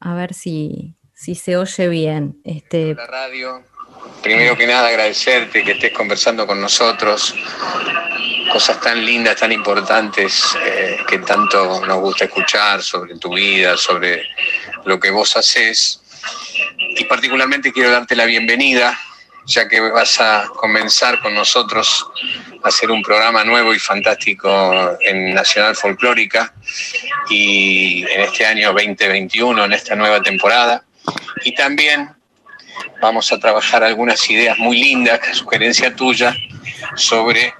a 0.00 0.14
ver 0.14 0.32
si, 0.32 0.94
si 1.14 1.34
se 1.34 1.56
oye 1.56 1.88
bien. 1.88 2.40
Este... 2.44 2.94
La 2.94 3.06
radio, 3.06 3.64
primero 4.22 4.56
que 4.56 4.66
nada 4.66 4.88
agradecerte 4.88 5.64
que 5.64 5.72
estés 5.72 5.92
conversando 5.92 6.46
con 6.46 6.60
nosotros, 6.60 7.34
cosas 8.52 8.80
tan 8.80 9.04
lindas, 9.04 9.36
tan 9.36 9.52
importantes 9.52 10.44
eh, 10.64 10.98
que 11.08 11.18
tanto 11.18 11.84
nos 11.86 12.00
gusta 12.00 12.24
escuchar 12.24 12.82
sobre 12.82 13.16
tu 13.18 13.34
vida, 13.34 13.76
sobre 13.76 14.26
lo 14.84 15.00
que 15.00 15.10
vos 15.10 15.36
haces 15.36 16.00
y 16.96 17.04
particularmente 17.04 17.72
quiero 17.72 17.90
darte 17.90 18.16
la 18.16 18.24
bienvenida, 18.24 18.98
ya 19.46 19.68
que 19.68 19.80
vas 19.80 20.20
a 20.20 20.48
comenzar 20.56 21.20
con 21.20 21.34
nosotros 21.34 22.06
a 22.62 22.68
hacer 22.68 22.90
un 22.90 23.02
programa 23.02 23.44
nuevo 23.44 23.74
y 23.74 23.78
fantástico 23.78 24.96
en 25.00 25.34
Nacional 25.34 25.76
Folclórica 25.76 26.54
y 27.28 28.04
en 28.10 28.20
este 28.22 28.46
año 28.46 28.72
2021, 28.72 29.64
en 29.64 29.72
esta 29.72 29.94
nueva 29.94 30.22
temporada. 30.22 30.84
Y 31.44 31.54
también 31.54 32.10
vamos 33.00 33.32
a 33.32 33.38
trabajar 33.38 33.84
algunas 33.84 34.28
ideas 34.30 34.58
muy 34.58 34.80
lindas, 34.80 35.20
sugerencia 35.32 35.94
tuya, 35.94 36.34
sobre 36.96 37.54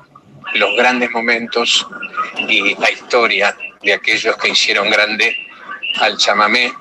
los 0.54 0.76
grandes 0.76 1.10
momentos 1.10 1.86
y 2.48 2.74
la 2.76 2.90
historia 2.90 3.56
de 3.82 3.92
aquellos 3.92 4.36
que 4.36 4.50
hicieron 4.50 4.90
grande 4.90 5.36
al 6.00 6.16
chamamé 6.16 6.72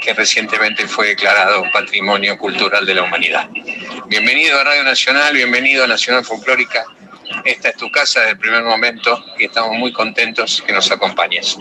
que 0.00 0.12
recientemente 0.12 0.86
fue 0.86 1.08
declarado 1.08 1.64
Patrimonio 1.72 2.36
Cultural 2.36 2.84
de 2.84 2.94
la 2.94 3.04
Humanidad. 3.04 3.48
Bienvenido 4.06 4.60
a 4.60 4.64
Radio 4.64 4.84
Nacional, 4.84 5.34
bienvenido 5.34 5.84
a 5.84 5.86
Nacional 5.86 6.24
Folclórica. 6.24 6.84
Esta 7.44 7.70
es 7.70 7.76
tu 7.76 7.90
casa 7.90 8.20
desde 8.20 8.32
el 8.32 8.38
primer 8.38 8.64
momento 8.64 9.24
y 9.38 9.44
estamos 9.46 9.78
muy 9.78 9.92
contentos 9.94 10.62
que 10.66 10.74
nos 10.74 10.90
acompañes. 10.90 11.56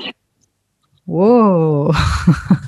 ¡Wow! 1.06 1.94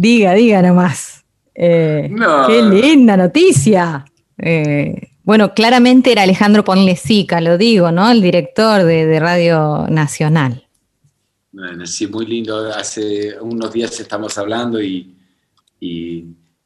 diga, 0.00 0.32
diga 0.34 0.62
nomás. 0.62 1.24
Eh, 1.54 2.10
¡Qué 2.46 2.62
linda 2.62 3.16
noticia! 3.16 4.04
Eh, 4.38 5.08
bueno, 5.22 5.52
claramente 5.52 6.10
era 6.10 6.22
Alejandro 6.22 6.64
Ponlesica, 6.64 7.40
lo 7.40 7.58
digo, 7.58 7.92
¿no? 7.92 8.10
El 8.10 8.22
director 8.22 8.82
de 8.84 9.20
Radio 9.20 9.86
Nacional. 9.90 10.66
Bueno, 11.52 11.84
sí, 11.84 12.06
muy 12.06 12.24
lindo. 12.24 12.72
Hace 12.72 13.36
unos 13.40 13.72
días 13.72 14.00
estamos 14.00 14.38
hablando 14.38 14.80
y, 14.80 15.14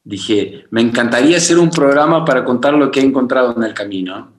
dije, 0.03 0.65
me 0.69 0.81
encantaría 0.81 1.37
hacer 1.37 1.59
un 1.59 1.69
programa 1.69 2.23
para 2.23 2.45
contar 2.45 2.73
lo 2.75 2.89
que 2.89 3.01
he 3.01 3.03
encontrado 3.03 3.53
en 3.57 3.63
el 3.63 3.73
camino 3.73 4.31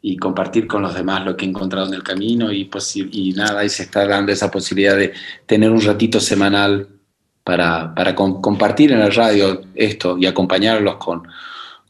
y 0.00 0.16
compartir 0.16 0.66
con 0.66 0.82
los 0.82 0.94
demás 0.94 1.24
lo 1.24 1.36
que 1.36 1.44
he 1.44 1.48
encontrado 1.48 1.86
en 1.86 1.94
el 1.94 2.02
camino 2.02 2.50
y, 2.50 2.68
y 3.12 3.32
nada, 3.34 3.60
ahí 3.60 3.68
se 3.68 3.84
está 3.84 4.04
dando 4.04 4.32
esa 4.32 4.50
posibilidad 4.50 4.96
de 4.96 5.12
tener 5.46 5.70
un 5.70 5.80
ratito 5.80 6.18
semanal 6.18 6.88
para, 7.44 7.94
para 7.94 8.14
compartir 8.14 8.92
en 8.92 9.00
la 9.00 9.10
radio 9.10 9.62
esto 9.74 10.16
y 10.18 10.26
acompañarlos 10.26 10.96
con, 10.96 11.22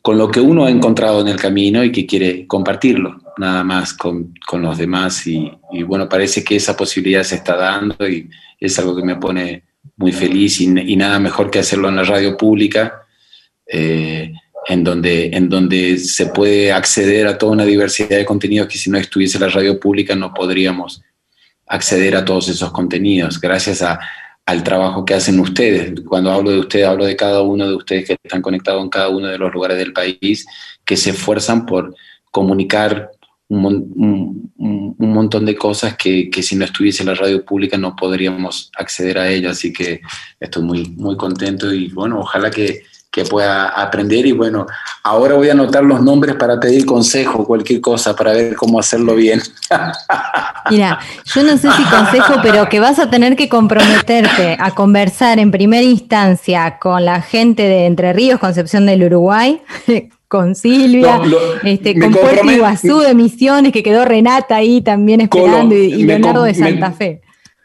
con 0.01 0.19
lo 0.19 0.29
que 0.31 0.41
uno 0.41 0.65
ha 0.65 0.71
encontrado 0.71 1.21
en 1.21 1.29
el 1.29 1.37
camino 1.37 1.85
y 1.85 1.93
que 1.93 2.07
quiere 2.07 2.47
compartirlo 2.47 3.21
nada 3.39 3.65
más 3.65 3.95
con, 3.95 4.35
con 4.47 4.63
los 4.63 4.77
demás 4.77 5.27
y, 5.27 5.51
bueno, 5.87 6.09
parece 6.09 6.45
que 6.45 6.57
esa 6.57 6.77
posibilidad 6.77 7.23
se 7.23 7.37
está 7.37 7.57
dando 7.57 8.07
y 8.07 8.29
es 8.59 8.79
algo 8.79 8.97
que 8.97 9.05
me 9.05 9.17
pone 9.17 9.63
muy 9.97 10.13
feliz 10.13 10.61
y, 10.61 10.67
nada 10.69 11.19
mejor 11.19 11.51
que 11.51 11.61
hacerlo 11.61 11.89
en 11.89 11.97
la 11.97 12.05
radio 12.05 12.37
pública, 12.37 13.03
eh, 13.67 14.33
en, 14.69 14.85
donde, 14.85 15.31
en 15.33 15.49
donde 15.49 15.99
se 15.99 16.27
puede 16.27 16.73
acceder 16.73 17.27
a 17.27 17.39
toda 17.39 17.53
una 17.53 17.65
diversidad 17.65 18.17
de 18.17 18.25
contenidos 18.25 18.69
que 18.69 18.79
si 18.79 18.91
no 18.91 18.99
estuviese 18.99 19.39
la 19.39 19.49
radio 19.49 19.79
pública 19.81 20.15
no 20.15 20.35
podríamos 20.35 21.03
acceder 21.67 22.17
a 22.17 22.25
todos 22.25 22.49
esos 22.49 22.71
contenidos. 22.71 23.41
Gracias 23.41 23.83
a, 23.83 23.99
al 24.47 24.65
trabajo 24.65 25.05
que 25.05 25.15
hacen 25.15 25.39
ustedes. 25.41 26.01
Cuando 26.07 26.31
hablo 26.31 26.51
de 26.51 26.59
ustedes, 26.59 26.87
hablo 26.87 27.05
de 27.05 27.17
cada 27.17 27.43
uno 27.43 27.67
de 27.67 27.75
ustedes 27.75 28.07
que 28.07 28.17
están 28.23 28.43
conectados 28.43 28.83
en 28.83 28.91
cada 28.91 29.09
uno 29.09 29.29
de 29.29 29.39
los 29.39 29.53
lugares 29.53 29.79
del 29.79 29.93
país, 29.93 30.47
que 30.85 30.97
se 30.97 31.11
esfuerzan 31.11 31.67
por 31.67 31.95
comunicar 32.31 33.11
un, 33.49 34.53
montón 34.99 35.45
de 35.45 35.55
cosas 35.55 35.97
que, 35.97 36.31
si 36.43 36.57
no 36.57 36.65
estuviese 36.65 37.05
la 37.05 37.15
radio 37.15 37.45
pública 37.45 37.77
no 37.77 37.95
podríamos 37.95 38.71
acceder 38.77 39.19
a 39.19 39.29
ellas. 39.29 39.59
Así 39.59 39.73
que 39.73 40.01
estoy 40.41 40.63
muy, 40.63 40.89
muy 40.97 41.17
contento 41.17 41.73
y 41.73 41.89
bueno, 41.89 42.21
ojalá 42.21 42.51
que, 42.51 42.83
que 43.13 43.27
pueda 43.27 43.69
aprender 43.69 44.25
y 44.25 44.33
bueno, 44.33 44.67
ahora 45.03 45.35
voy 45.35 45.51
a 45.51 45.53
anotar 45.53 45.85
los 45.85 46.01
nombres 46.01 46.35
para 46.37 46.59
pedir 46.59 46.87
consejo, 46.87 47.47
cualquier 47.47 47.83
cosa, 47.83 48.17
para 48.17 48.33
ver 48.33 48.57
cómo 48.57 48.81
hacerlo 48.81 49.15
bien. 49.15 49.43
Mira, 50.71 50.99
yo 51.27 51.43
no 51.43 51.59
sé 51.59 51.69
si 51.73 51.83
consejo, 51.85 52.41
pero 52.43 52.71
que 52.71 52.81
vas 52.81 52.99
a 52.99 53.11
tener 53.11 53.37
que 53.37 53.51
comprometerte 53.51 54.57
a 54.59 54.71
conversar 54.75 55.39
en 55.39 55.51
primera 55.51 55.83
instancia 55.83 56.79
con 56.79 57.05
la 57.05 57.21
gente 57.21 57.65
de 57.65 57.85
Entre 57.85 58.15
Ríos, 58.15 58.41
Concepción 58.41 58.87
del 58.87 59.05
Uruguay, 59.05 59.61
con 60.29 60.55
Silvia, 60.55 61.21
este, 61.65 62.01
con 62.01 62.13
Puerto 62.13 62.51
Iguazú 62.51 63.01
de 63.01 63.15
Misiones, 63.15 63.73
que 63.73 63.83
quedó 63.83 64.07
Renata 64.07 64.57
ahí 64.57 64.81
también 64.81 65.21
esperando, 65.21 65.75
y, 65.75 66.03
Leonardo 66.05 66.45
de 66.45 66.55
Santa 66.55 66.93
Fe. 66.93 67.21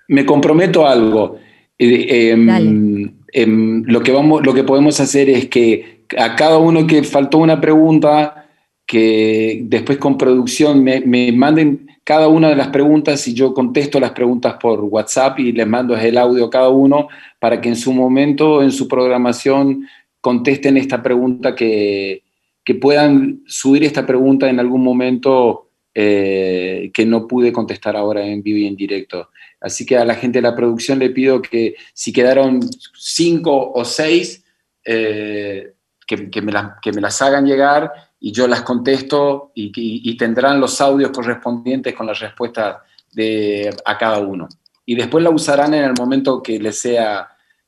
Me 0.09 0.25
comprometo 0.25 0.85
a 0.85 0.91
algo. 0.91 1.37
Eh, 1.79 2.31
em, 2.31 3.16
em, 3.33 3.83
lo, 3.85 4.01
que 4.01 4.11
vamos, 4.11 4.45
lo 4.45 4.53
que 4.53 4.63
podemos 4.63 4.99
hacer 4.99 5.29
es 5.29 5.47
que 5.47 6.05
a 6.17 6.35
cada 6.35 6.57
uno 6.57 6.87
que 6.87 7.03
faltó 7.03 7.37
una 7.39 7.59
pregunta, 7.59 8.47
que 8.85 9.61
después 9.65 9.97
con 9.97 10.17
producción 10.17 10.83
me, 10.83 11.31
manden 11.33 11.87
cada 12.03 12.29
una 12.29 12.49
de 12.49 12.55
las 12.55 12.69
preguntas 12.69 13.27
y 13.27 13.33
yo 13.33 13.53
contesto 13.53 13.99
las 13.99 14.11
preguntas 14.11 14.55
por 14.61 14.79
WhatsApp 14.79 15.39
y 15.39 15.51
les 15.51 15.67
mando 15.67 15.95
el 15.97 16.17
audio 16.17 16.45
a 16.45 16.49
cada 16.49 16.69
uno 16.69 17.09
para 17.39 17.59
que 17.59 17.67
en 17.67 17.75
su 17.75 17.91
momento, 17.91 18.63
en 18.63 18.71
su 18.71 18.87
programación, 18.87 19.85
contesten 20.21 20.77
esta 20.77 21.03
pregunta 21.03 21.53
que, 21.53 22.23
que 22.63 22.75
puedan 22.75 23.41
subir 23.45 23.83
esta 23.83 24.05
pregunta 24.05 24.49
en 24.49 24.59
algún 24.61 24.83
momento 24.83 25.67
eh, 25.93 26.91
que 26.93 27.05
no 27.05 27.27
pude 27.27 27.51
contestar 27.51 27.97
ahora 27.97 28.25
en 28.25 28.43
vivo 28.43 28.59
y 28.59 28.67
en 28.67 28.75
directo. 28.75 29.29
Así 29.59 29.85
que 29.85 29.97
a 29.97 30.05
la 30.05 30.15
gente 30.15 30.37
de 30.37 30.43
la 30.43 30.55
producción 30.55 30.99
le 30.99 31.09
pido 31.09 31.41
que 31.41 31.75
si 31.93 32.13
quedaron 32.13 32.59
cinco 32.95 33.71
o 33.71 33.83
seis, 33.85 34.43
eh, 34.83 35.73
que, 36.07 36.41
me 36.41 36.51
las, 36.51 37.21
hagan 37.21 37.45
llegar 37.45 37.91
y 38.19 38.31
yo 38.31 38.47
las 38.47 38.61
contesto 38.61 39.51
y, 39.53 40.15
tendrán 40.17 40.61
los 40.61 40.79
audios 40.79 41.11
correspondientes 41.11 41.93
con 41.93 42.07
las 42.07 42.19
respuestas 42.19 42.77
de, 43.11 43.75
a 43.85 43.97
cada 43.97 44.19
uno. 44.19 44.47
Y 44.85 44.95
después 44.95 45.23
la 45.23 45.29
usarán 45.29 45.73
en 45.73 45.83
el 45.83 45.93
momento 45.97 46.41
que 46.41 46.59
les 46.59 46.79
sea, 46.79 47.27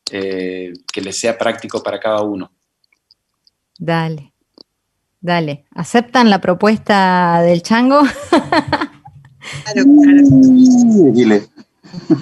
eh, 0.09 0.71
que 0.91 1.01
les 1.01 1.19
sea 1.19 1.37
práctico 1.37 1.83
para 1.83 1.99
cada 1.99 2.21
uno. 2.21 2.51
Dale, 3.77 4.33
dale. 5.19 5.65
¿Aceptan 5.71 6.29
la 6.29 6.39
propuesta 6.39 7.41
del 7.41 7.61
chango? 7.61 8.01
Claro, 9.73 9.83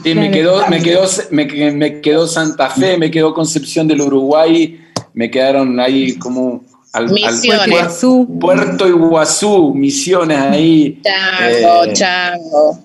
Sí, 0.04 0.16
me 0.16 0.32
quedó, 0.32 0.68
me, 0.68 0.82
quedó, 0.82 1.04
me, 1.32 2.02
quedó 2.02 2.28
Santa 2.28 2.70
Fe, 2.70 2.98
me 2.98 3.12
quedó 3.12 3.34
Concepción 3.34 3.88
del 3.88 4.02
Uruguay, 4.02 4.80
me 5.14 5.30
quedaron 5.30 5.80
ahí 5.80 6.18
como 6.18 6.64
al, 6.94 7.10
misiones. 7.10 8.06
Puerto 8.40 8.88
Iguazú, 8.88 9.74
misiones 9.74 10.38
ahí. 10.38 11.02
Chango, 11.04 11.84
eh, 11.84 11.94
chango. 11.94 12.80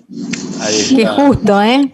Qué 0.95 1.05
justo, 1.05 1.61
¿eh? 1.61 1.91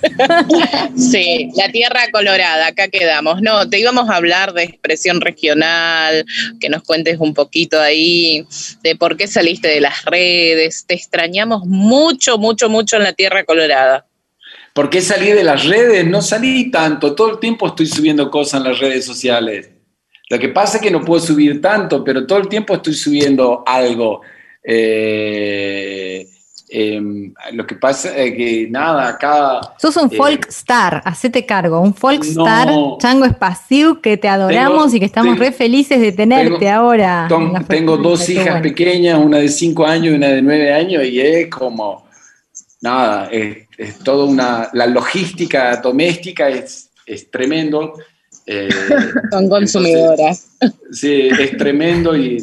sí, 0.96 1.50
la 1.56 1.70
tierra 1.70 2.10
colorada, 2.12 2.68
acá 2.68 2.88
quedamos. 2.88 3.42
No, 3.42 3.68
te 3.68 3.78
íbamos 3.78 4.08
a 4.08 4.16
hablar 4.16 4.52
de 4.52 4.64
expresión 4.64 5.20
regional, 5.20 6.24
que 6.60 6.68
nos 6.68 6.82
cuentes 6.82 7.18
un 7.18 7.34
poquito 7.34 7.80
ahí 7.80 8.46
de 8.82 8.96
por 8.96 9.16
qué 9.16 9.26
saliste 9.26 9.68
de 9.68 9.80
las 9.80 10.04
redes. 10.04 10.84
Te 10.86 10.94
extrañamos 10.94 11.66
mucho, 11.66 12.38
mucho, 12.38 12.68
mucho 12.68 12.96
en 12.96 13.04
la 13.04 13.12
tierra 13.12 13.44
colorada. 13.44 14.06
¿Por 14.72 14.88
qué 14.88 15.00
salí 15.00 15.32
de 15.32 15.44
las 15.44 15.64
redes? 15.64 16.06
No 16.06 16.22
salí 16.22 16.70
tanto, 16.70 17.14
todo 17.14 17.32
el 17.32 17.38
tiempo 17.40 17.66
estoy 17.66 17.86
subiendo 17.86 18.30
cosas 18.30 18.60
en 18.60 18.68
las 18.70 18.78
redes 18.78 19.04
sociales. 19.04 19.70
Lo 20.28 20.38
que 20.38 20.48
pasa 20.48 20.76
es 20.76 20.82
que 20.82 20.92
no 20.92 21.04
puedo 21.04 21.20
subir 21.20 21.60
tanto, 21.60 22.04
pero 22.04 22.24
todo 22.24 22.38
el 22.38 22.48
tiempo 22.48 22.74
estoy 22.74 22.94
subiendo 22.94 23.64
algo. 23.66 24.20
Eh, 24.62 26.28
Em, 26.72 27.34
lo 27.52 27.66
que 27.66 27.74
pasa 27.74 28.16
es 28.16 28.32
que 28.36 28.68
nada, 28.70 29.08
acá. 29.08 29.60
Sos 29.76 29.96
un 29.96 30.08
eh, 30.12 30.16
folk 30.16 30.46
star, 30.50 31.02
hacete 31.04 31.44
cargo, 31.44 31.80
un 31.80 31.92
folk 31.92 32.22
star, 32.22 32.68
Chango 33.00 33.24
Espaciu, 33.24 34.00
que 34.00 34.16
te 34.16 34.28
adoramos 34.28 34.94
y 34.94 35.00
que 35.00 35.06
estamos 35.06 35.36
re 35.36 35.50
felices 35.50 36.00
de 36.00 36.12
tenerte 36.12 36.70
ahora. 36.70 37.28
tengo 37.66 37.96
dos 37.96 38.28
hijas 38.28 38.62
pequeñas, 38.62 39.18
una 39.18 39.38
de 39.38 39.48
cinco 39.48 39.84
años 39.84 40.12
y 40.12 40.16
una 40.16 40.28
de 40.28 40.42
nueve 40.42 40.72
años, 40.72 41.04
y 41.04 41.20
es 41.20 41.48
como. 41.48 42.08
Nada, 42.82 43.28
es, 43.32 43.66
es 43.76 43.98
toda 43.98 44.24
una. 44.24 44.70
La 44.72 44.86
logística 44.86 45.76
doméstica 45.78 46.48
es, 46.48 46.90
es 47.04 47.28
tremendo. 47.32 47.94
Eh, 48.46 48.68
Son 49.30 49.48
consumidoras. 49.48 50.48
sí, 50.90 51.28
es 51.28 51.56
tremendo 51.56 52.16
y, 52.16 52.38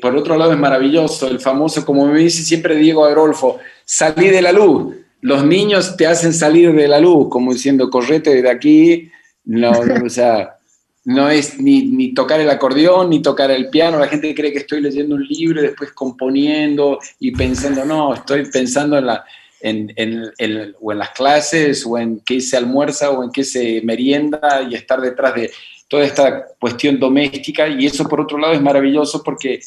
por 0.00 0.16
otro 0.16 0.36
lado 0.36 0.52
es 0.52 0.58
maravilloso. 0.58 1.28
El 1.28 1.40
famoso, 1.40 1.84
como 1.84 2.06
me 2.06 2.20
dice 2.20 2.42
siempre 2.42 2.76
Diego 2.76 3.04
Adolfo, 3.04 3.58
salí 3.84 4.28
de 4.28 4.42
la 4.42 4.52
luz. 4.52 4.94
Los 5.20 5.44
niños 5.44 5.96
te 5.96 6.06
hacen 6.06 6.32
salir 6.32 6.72
de 6.74 6.88
la 6.88 6.98
luz, 6.98 7.28
como 7.28 7.52
diciendo, 7.52 7.90
correte 7.90 8.40
de 8.42 8.50
aquí. 8.50 9.10
No, 9.44 9.72
o 10.04 10.08
sea, 10.08 10.56
no 11.04 11.28
es 11.28 11.58
ni, 11.58 11.82
ni, 11.88 12.14
tocar 12.14 12.40
el 12.40 12.48
acordeón, 12.48 13.10
ni 13.10 13.20
tocar 13.20 13.50
el 13.50 13.68
piano. 13.68 13.98
La 13.98 14.08
gente 14.08 14.34
cree 14.34 14.52
que 14.52 14.60
estoy 14.60 14.80
leyendo 14.80 15.16
un 15.16 15.26
libro 15.26 15.60
y 15.60 15.66
después 15.66 15.92
componiendo 15.92 16.98
y 17.18 17.32
pensando, 17.32 17.84
no, 17.84 18.14
estoy 18.14 18.46
pensando 18.46 18.96
en 18.96 19.06
la, 19.06 19.24
en, 19.60 20.32
o 20.80 20.92
en 20.92 20.98
las 20.98 21.10
clases, 21.10 21.84
o 21.86 21.98
en 21.98 22.20
qué 22.20 22.40
se 22.40 22.56
almuerza, 22.56 23.10
o 23.10 23.22
en 23.22 23.30
qué 23.30 23.44
se 23.44 23.80
merienda, 23.82 24.66
y 24.68 24.74
estar 24.74 25.00
detrás 25.00 25.34
de 25.34 25.50
toda 25.88 26.04
esta 26.04 26.46
cuestión 26.58 26.98
doméstica. 26.98 27.68
Y 27.68 27.86
eso, 27.86 28.08
por 28.08 28.20
otro 28.20 28.38
lado, 28.38 28.54
es 28.54 28.62
maravilloso 28.62 29.22
porque 29.22 29.60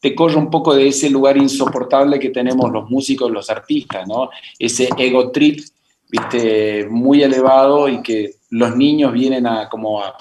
te 0.00 0.14
corre 0.14 0.36
un 0.36 0.50
poco 0.50 0.74
de 0.74 0.88
ese 0.88 1.08
lugar 1.08 1.36
insoportable 1.36 2.18
que 2.18 2.28
tenemos 2.28 2.70
los 2.70 2.90
músicos, 2.90 3.30
los 3.30 3.48
artistas, 3.48 4.06
¿no? 4.06 4.30
Ese 4.58 4.88
ego 4.98 5.30
trip, 5.30 5.60
viste, 6.10 6.86
muy 6.90 7.22
elevado 7.22 7.88
y 7.88 8.02
que 8.02 8.34
los 8.50 8.76
niños 8.76 9.12
vienen 9.12 9.46
a 9.46 9.68
como 9.68 10.02
a, 10.02 10.16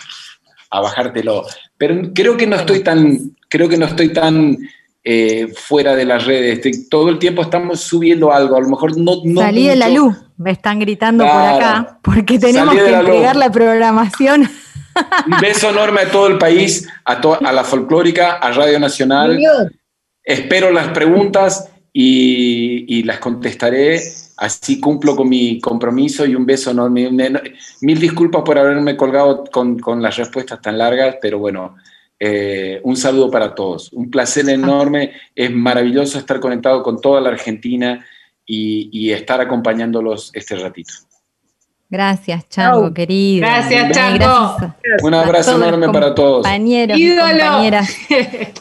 a 0.69 0.80
bajártelo. 0.80 1.45
Pero 1.78 2.13
creo 2.13 2.38
que 2.38 2.47
no 2.47 2.55
estoy 2.55 2.82
tan, 2.82 3.36
creo 3.49 3.67
que 3.67 3.78
no 3.78 3.86
estoy 3.86 4.13
tan 4.13 4.57
eh, 5.04 5.54
fuera 5.54 5.95
de 5.95 6.06
las 6.06 6.26
redes. 6.26 6.88
todo 6.89 7.10
el 7.10 7.20
tiempo 7.20 7.41
estamos 7.41 7.82
subiendo 7.82 8.32
algo, 8.32 8.56
a 8.56 8.62
lo 8.62 8.70
mejor 8.70 8.97
no... 8.97 9.18
no 9.26 9.41
Salí 9.41 9.68
de 9.68 9.76
la 9.76 9.89
luz, 9.89 10.16
me 10.38 10.51
están 10.51 10.80
gritando 10.80 11.26
por 11.26 11.41
acá, 11.41 11.99
porque 12.01 12.39
tenemos 12.39 12.74
que 12.74 12.93
entregar 12.93 13.36
la, 13.36 13.51
programación. 13.51 14.49
Un 15.26 15.39
beso 15.41 15.72
enorme 15.72 16.01
a 16.01 16.12
todo 16.12 16.28
el 16.28 16.38
país, 16.38 16.88
a, 17.04 17.14
a 17.14 17.51
la 17.51 17.64
folclórica, 17.64 18.34
a 18.34 18.51
Radio 18.51 18.80
Nacional. 18.80 19.39
Espero 20.24 20.72
las 20.72 20.88
preguntas 20.89 21.70
y, 21.91 23.04
las 23.04 23.20
contestaré. 23.20 24.01
Así 24.38 24.80
cumplo 24.80 25.16
con 25.16 25.30
mi 25.30 25.60
compromiso 25.60 26.26
y 26.26 26.36
un 26.36 26.45
beso 26.45 26.72
enorme. 26.72 27.10
Mil 27.82 27.99
disculpas 27.99 28.41
por 28.43 28.58
haberme 28.58 28.95
colgado 28.97 29.43
con, 29.51 29.78
con 29.80 30.01
las 30.01 30.16
respuestas 30.16 30.62
tan 30.62 30.78
largas, 30.78 31.18
pero 31.22 31.39
bueno, 31.39 31.76
eh, 32.26 32.80
un 32.84 32.95
saludo 32.95 33.30
para 33.30 33.53
todos. 33.53 33.91
Un 33.91 34.09
placer 34.09 34.47
enorme. 34.47 35.11
Es 35.36 35.51
maravilloso 35.51 36.17
estar 36.17 36.39
conectado 36.39 36.82
con 36.82 37.01
toda 37.01 37.19
la 37.19 37.30
Argentina 37.30 38.05
y 38.45 39.11
estar 39.11 39.41
acompañándolos 39.41 40.32
este 40.34 40.55
ratito. 40.55 40.93
Gracias, 41.93 42.49
Chango, 42.49 42.91
querido. 42.91 43.45
Gracias, 43.45 43.91
Chango. 43.91 44.57
Un 45.03 45.13
abrazo 45.13 45.57
enorme 45.57 45.89
para 45.89 46.15
todos. 46.15 46.41
Compañeros 46.41 46.97
y 46.97 47.15
compañeras 47.15 47.87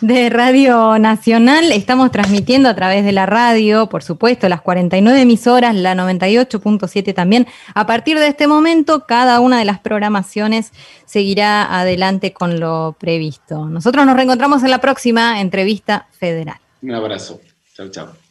de 0.03 0.29
Radio 0.29 0.99
Nacional. 0.99 1.73
Estamos 1.73 2.13
transmitiendo 2.13 2.69
a 2.69 2.75
través 2.75 3.07
de 3.07 3.13
la 3.13 3.25
radio, 3.25 3.89
por 3.89 4.03
supuesto, 4.03 4.51
las 4.51 4.61
49 4.61 5.23
emisoras, 5.23 5.75
la 5.75 5.95
98.7 5.95 7.15
también. 7.15 7.47
A 7.75 7.87
partir 7.87 8.19
de 8.19 8.27
este 8.27 8.47
momento, 8.47 9.07
cada 9.07 9.41
una 9.41 9.59
de 9.59 9.65
las 9.65 9.79
programaciones 9.81 10.71
seguirá 11.07 11.81
adelante 11.81 12.35
con 12.35 12.61
lo 12.61 12.97
previsto. 13.01 13.65
Nosotros 13.65 14.05
nos 14.05 14.15
reencontramos 14.15 14.63
en 14.63 14.71
la 14.71 14.83
próxima 14.83 15.41
entrevista 15.41 16.07
federal. 16.11 16.59
Un 16.83 16.95
abrazo. 16.95 17.41
Chao, 17.75 17.89
chao. 17.89 18.22